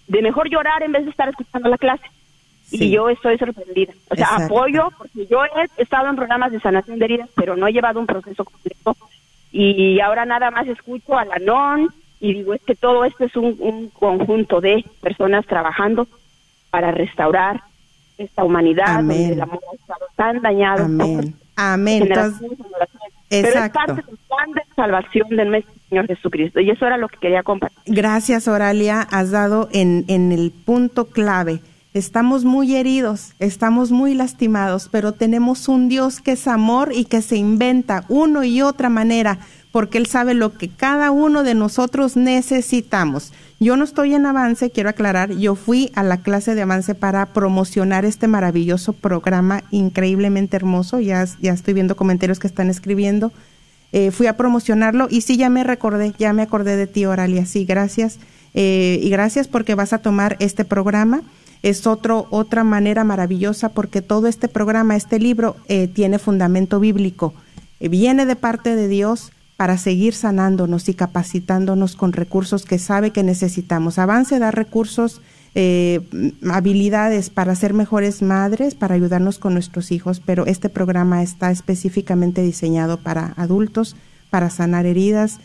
de 0.08 0.22
mejor 0.22 0.50
llorar 0.50 0.84
en 0.84 0.92
vez 0.92 1.06
de 1.06 1.12
estar 1.12 1.30
escuchando 1.30 1.70
la 1.70 1.78
clase. 1.78 2.04
Y 2.72 2.92
yo 2.92 3.10
estoy 3.10 3.38
sorprendida. 3.38 3.94
O 4.10 4.16
sea, 4.16 4.36
apoyo, 4.36 4.90
porque 4.98 5.26
yo 5.26 5.44
he 5.44 5.82
estado 5.82 6.08
en 6.08 6.16
programas 6.16 6.52
de 6.52 6.60
sanación 6.60 7.00
de 7.00 7.06
heridas, 7.06 7.30
pero 7.36 7.56
no 7.56 7.68
he 7.68 7.74
llevado 7.74 8.00
un 8.00 8.06
proceso 8.06 8.44
completo. 8.44 8.96
Y 9.52 10.00
ahora 10.02 10.26
nada 10.26 10.52
más 10.52 10.68
escucho 10.68 11.18
a 11.18 11.26
la 11.26 11.40
NON 11.40 11.90
y 12.20 12.34
digo, 12.34 12.54
es 12.54 12.62
que 12.62 12.76
todo 12.76 13.06
esto 13.06 13.26
es 13.26 13.36
un, 13.36 13.90
conjunto 13.94 14.62
de 14.62 14.84
personas 15.02 15.46
trabajando 15.46 16.08
para 16.70 16.92
restaurar 16.92 17.62
esta 18.18 18.44
humanidad 18.44 18.98
donde 18.98 19.34
el 19.34 19.42
amor 19.42 19.60
ha 19.72 19.76
estado 19.76 20.06
tan 20.16 20.42
dañado. 20.42 20.86
Amén. 20.86 21.36
Amén. 21.56 22.04
Pero 22.08 22.22
es 23.30 23.70
parte 23.72 23.94
del 23.94 24.18
plan 24.28 24.52
de 24.54 24.62
salvación 24.76 25.30
del 25.30 25.50
nuestro 25.50 25.74
Señor 25.88 26.08
Jesucristo. 26.08 26.60
Y 26.60 26.70
eso 26.70 26.86
era 26.86 26.98
lo 26.98 27.08
que 27.08 27.18
quería 27.18 27.44
compartir. 27.44 27.80
Gracias, 27.86 28.48
Oralia. 28.48 29.02
Has 29.02 29.32
dado 29.32 29.70
en, 29.72 30.04
en 30.08 30.32
el 30.32 30.52
punto 30.52 31.06
clave 31.06 31.62
Estamos 31.92 32.46
muy 32.46 32.76
heridos, 32.76 33.34
estamos 33.40 33.92
muy 33.92 34.14
lastimados, 34.14 34.90
pero 34.92 35.14
tenemos 35.14 35.68
un 35.68 35.90
Dios 35.90 36.22
que 36.22 36.34
es 36.34 36.48
amor 36.48 36.92
y 36.94 37.06
que 37.06 37.24
se 37.24 37.36
inventa 37.36 38.06
uno 38.10 38.44
y 38.44 38.62
otra 38.62 38.90
manera, 38.90 39.40
porque 39.72 39.98
Él 39.98 40.06
sabe 40.08 40.34
lo 40.34 40.58
que 40.58 40.70
cada 40.70 41.12
uno 41.12 41.44
de 41.44 41.54
nosotros 41.54 42.16
necesitamos. 42.16 43.32
Yo 43.60 43.76
no 43.76 43.84
estoy 43.84 44.14
en 44.14 44.26
avance, 44.26 44.72
quiero 44.72 44.90
aclarar, 44.90 45.32
yo 45.32 45.56
fui 45.56 45.92
a 45.96 46.04
la 46.04 46.18
clase 46.18 46.56
de 46.56 46.62
avance 46.62 46.96
para 46.96 47.26
promocionar 47.28 48.06
este 48.06 48.28
maravilloso 48.28 48.94
programa 48.94 49.64
increíblemente 49.72 50.56
hermoso, 50.56 51.00
ya, 51.00 51.26
ya 51.42 51.54
estoy 51.54 51.74
viendo 51.74 51.96
comentarios 51.96 52.40
que 52.40 52.48
están 52.48 52.70
escribiendo. 52.70 53.32
Eh, 53.92 54.12
fui 54.12 54.28
a 54.28 54.38
promocionarlo 54.38 55.08
y 55.10 55.22
sí, 55.22 55.36
ya 55.36 55.50
me 55.50 55.64
recordé, 55.64 56.14
ya 56.18 56.32
me 56.32 56.44
acordé 56.44 56.76
de 56.76 56.88
ti, 56.88 57.06
Oralia, 57.06 57.46
sí, 57.46 57.66
gracias. 57.66 58.20
Eh, 58.54 59.00
y 59.02 59.10
gracias 59.10 59.48
porque 59.48 59.76
vas 59.76 59.94
a 59.94 60.00
tomar 60.00 60.36
este 60.40 60.66
programa 60.66 61.22
es 61.62 61.88
otro, 61.88 62.28
otra 62.30 62.64
manera 62.64 63.04
maravillosa 63.04 63.70
porque 63.70 64.02
todo 64.02 64.28
este 64.28 64.48
programa, 64.48 64.96
este 64.96 65.20
libro, 65.20 65.56
eh, 65.68 65.88
tiene 65.88 66.20
fundamento 66.20 66.80
bíblico. 66.80 67.34
Eh, 67.80 67.90
viene 67.90 68.26
de 68.26 68.36
parte 68.36 68.76
de 68.76 68.88
Dios 68.88 69.32
para 69.60 69.78
seguir 69.78 70.14
sanándonos 70.14 70.88
y 70.88 70.94
capacitándonos 70.94 71.98
con 71.98 72.14
recursos 72.14 72.64
que 72.64 72.80
sabe 72.80 73.12
que 73.12 73.24
necesitamos. 73.24 74.00
Avance 74.00 74.40
da 74.40 74.52
recursos, 74.52 75.22
eh, 75.54 76.00
habilidades 76.50 77.30
para 77.30 77.54
ser 77.56 77.74
mejores 77.74 78.22
madres, 78.22 78.74
para 78.74 78.96
ayudarnos 78.96 79.38
con 79.38 79.52
nuestros 79.54 79.92
hijos, 79.92 80.22
pero 80.26 80.46
este 80.46 80.70
programa 80.70 81.24
está 81.24 81.52
específicamente 81.52 82.42
diseñado 82.42 83.02
para 83.04 83.34
adultos, 83.36 83.98
para 84.30 84.50
sanar 84.50 84.86
heridas, 84.86 85.40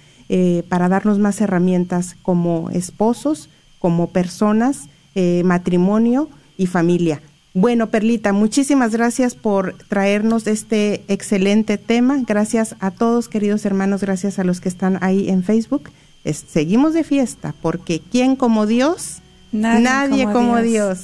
para 0.68 0.88
darnos 0.88 1.18
más 1.18 1.40
herramientas 1.40 2.16
como 2.22 2.70
esposos, 2.70 3.50
como 3.80 4.10
personas 4.10 4.88
eh, 5.16 5.42
matrimonio 5.44 6.28
y 6.56 6.66
familia. 6.66 7.20
Bueno, 7.56 7.88
Perlita, 7.88 8.32
muchísimas 8.32 8.90
gracias 8.90 9.36
por 9.36 9.76
traernos 9.88 10.48
este 10.48 11.04
excelente 11.06 11.78
tema. 11.78 12.20
Gracias 12.26 12.74
a 12.80 12.90
todos, 12.90 13.28
queridos 13.28 13.64
hermanos, 13.64 14.00
gracias 14.00 14.40
a 14.40 14.44
los 14.44 14.60
que 14.60 14.68
están 14.68 14.98
ahí 15.02 15.28
en 15.28 15.44
Facebook. 15.44 15.88
seguimos 16.24 16.94
de 16.94 17.04
fiesta, 17.04 17.54
porque 17.62 18.02
¿quién 18.10 18.34
como 18.34 18.66
Dios? 18.66 19.18
Nadie, 19.52 20.24
como, 20.24 20.60
Dios. 20.60 20.64
Dios. 20.64 20.98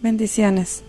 Bendiciones. 0.00 0.84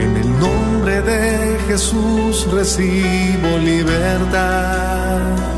En 0.00 0.16
el 0.16 0.38
nombre 0.38 1.02
de 1.02 1.58
Jesús 1.66 2.46
recibo 2.52 3.58
libertad. 3.58 5.57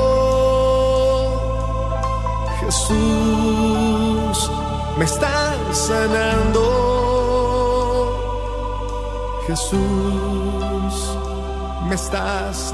Jesús, 2.71 4.49
me 4.97 5.03
estás 5.03 5.77
sanando. 5.77 6.63
Jesús, 9.45 11.17
me 11.89 11.95
estás 11.95 12.73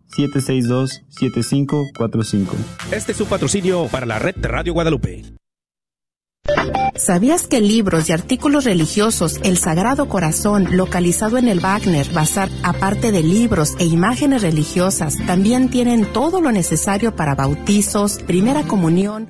214-762-7545. 0.17 2.47
Este 2.91 3.13
es 3.13 3.21
un 3.21 3.27
patrocinio 3.27 3.87
para 3.87 4.05
la 4.05 4.19
red 4.19 4.35
de 4.35 4.47
Radio 4.47 4.73
Guadalupe. 4.73 5.23
¿Sabías 6.95 7.47
que 7.47 7.61
libros 7.61 8.09
y 8.09 8.13
artículos 8.13 8.65
religiosos 8.65 9.39
El 9.43 9.57
Sagrado 9.57 10.07
Corazón, 10.07 10.77
localizado 10.77 11.37
en 11.37 11.47
el 11.47 11.59
Wagner 11.59 12.11
Bazar, 12.13 12.49
aparte 12.63 13.11
de 13.11 13.23
libros 13.23 13.75
e 13.79 13.85
imágenes 13.85 14.41
religiosas, 14.41 15.17
también 15.25 15.69
tienen 15.69 16.05
todo 16.05 16.41
lo 16.41 16.51
necesario 16.51 17.15
para 17.15 17.35
bautizos, 17.35 18.19
primera 18.23 18.63
comunión? 18.63 19.29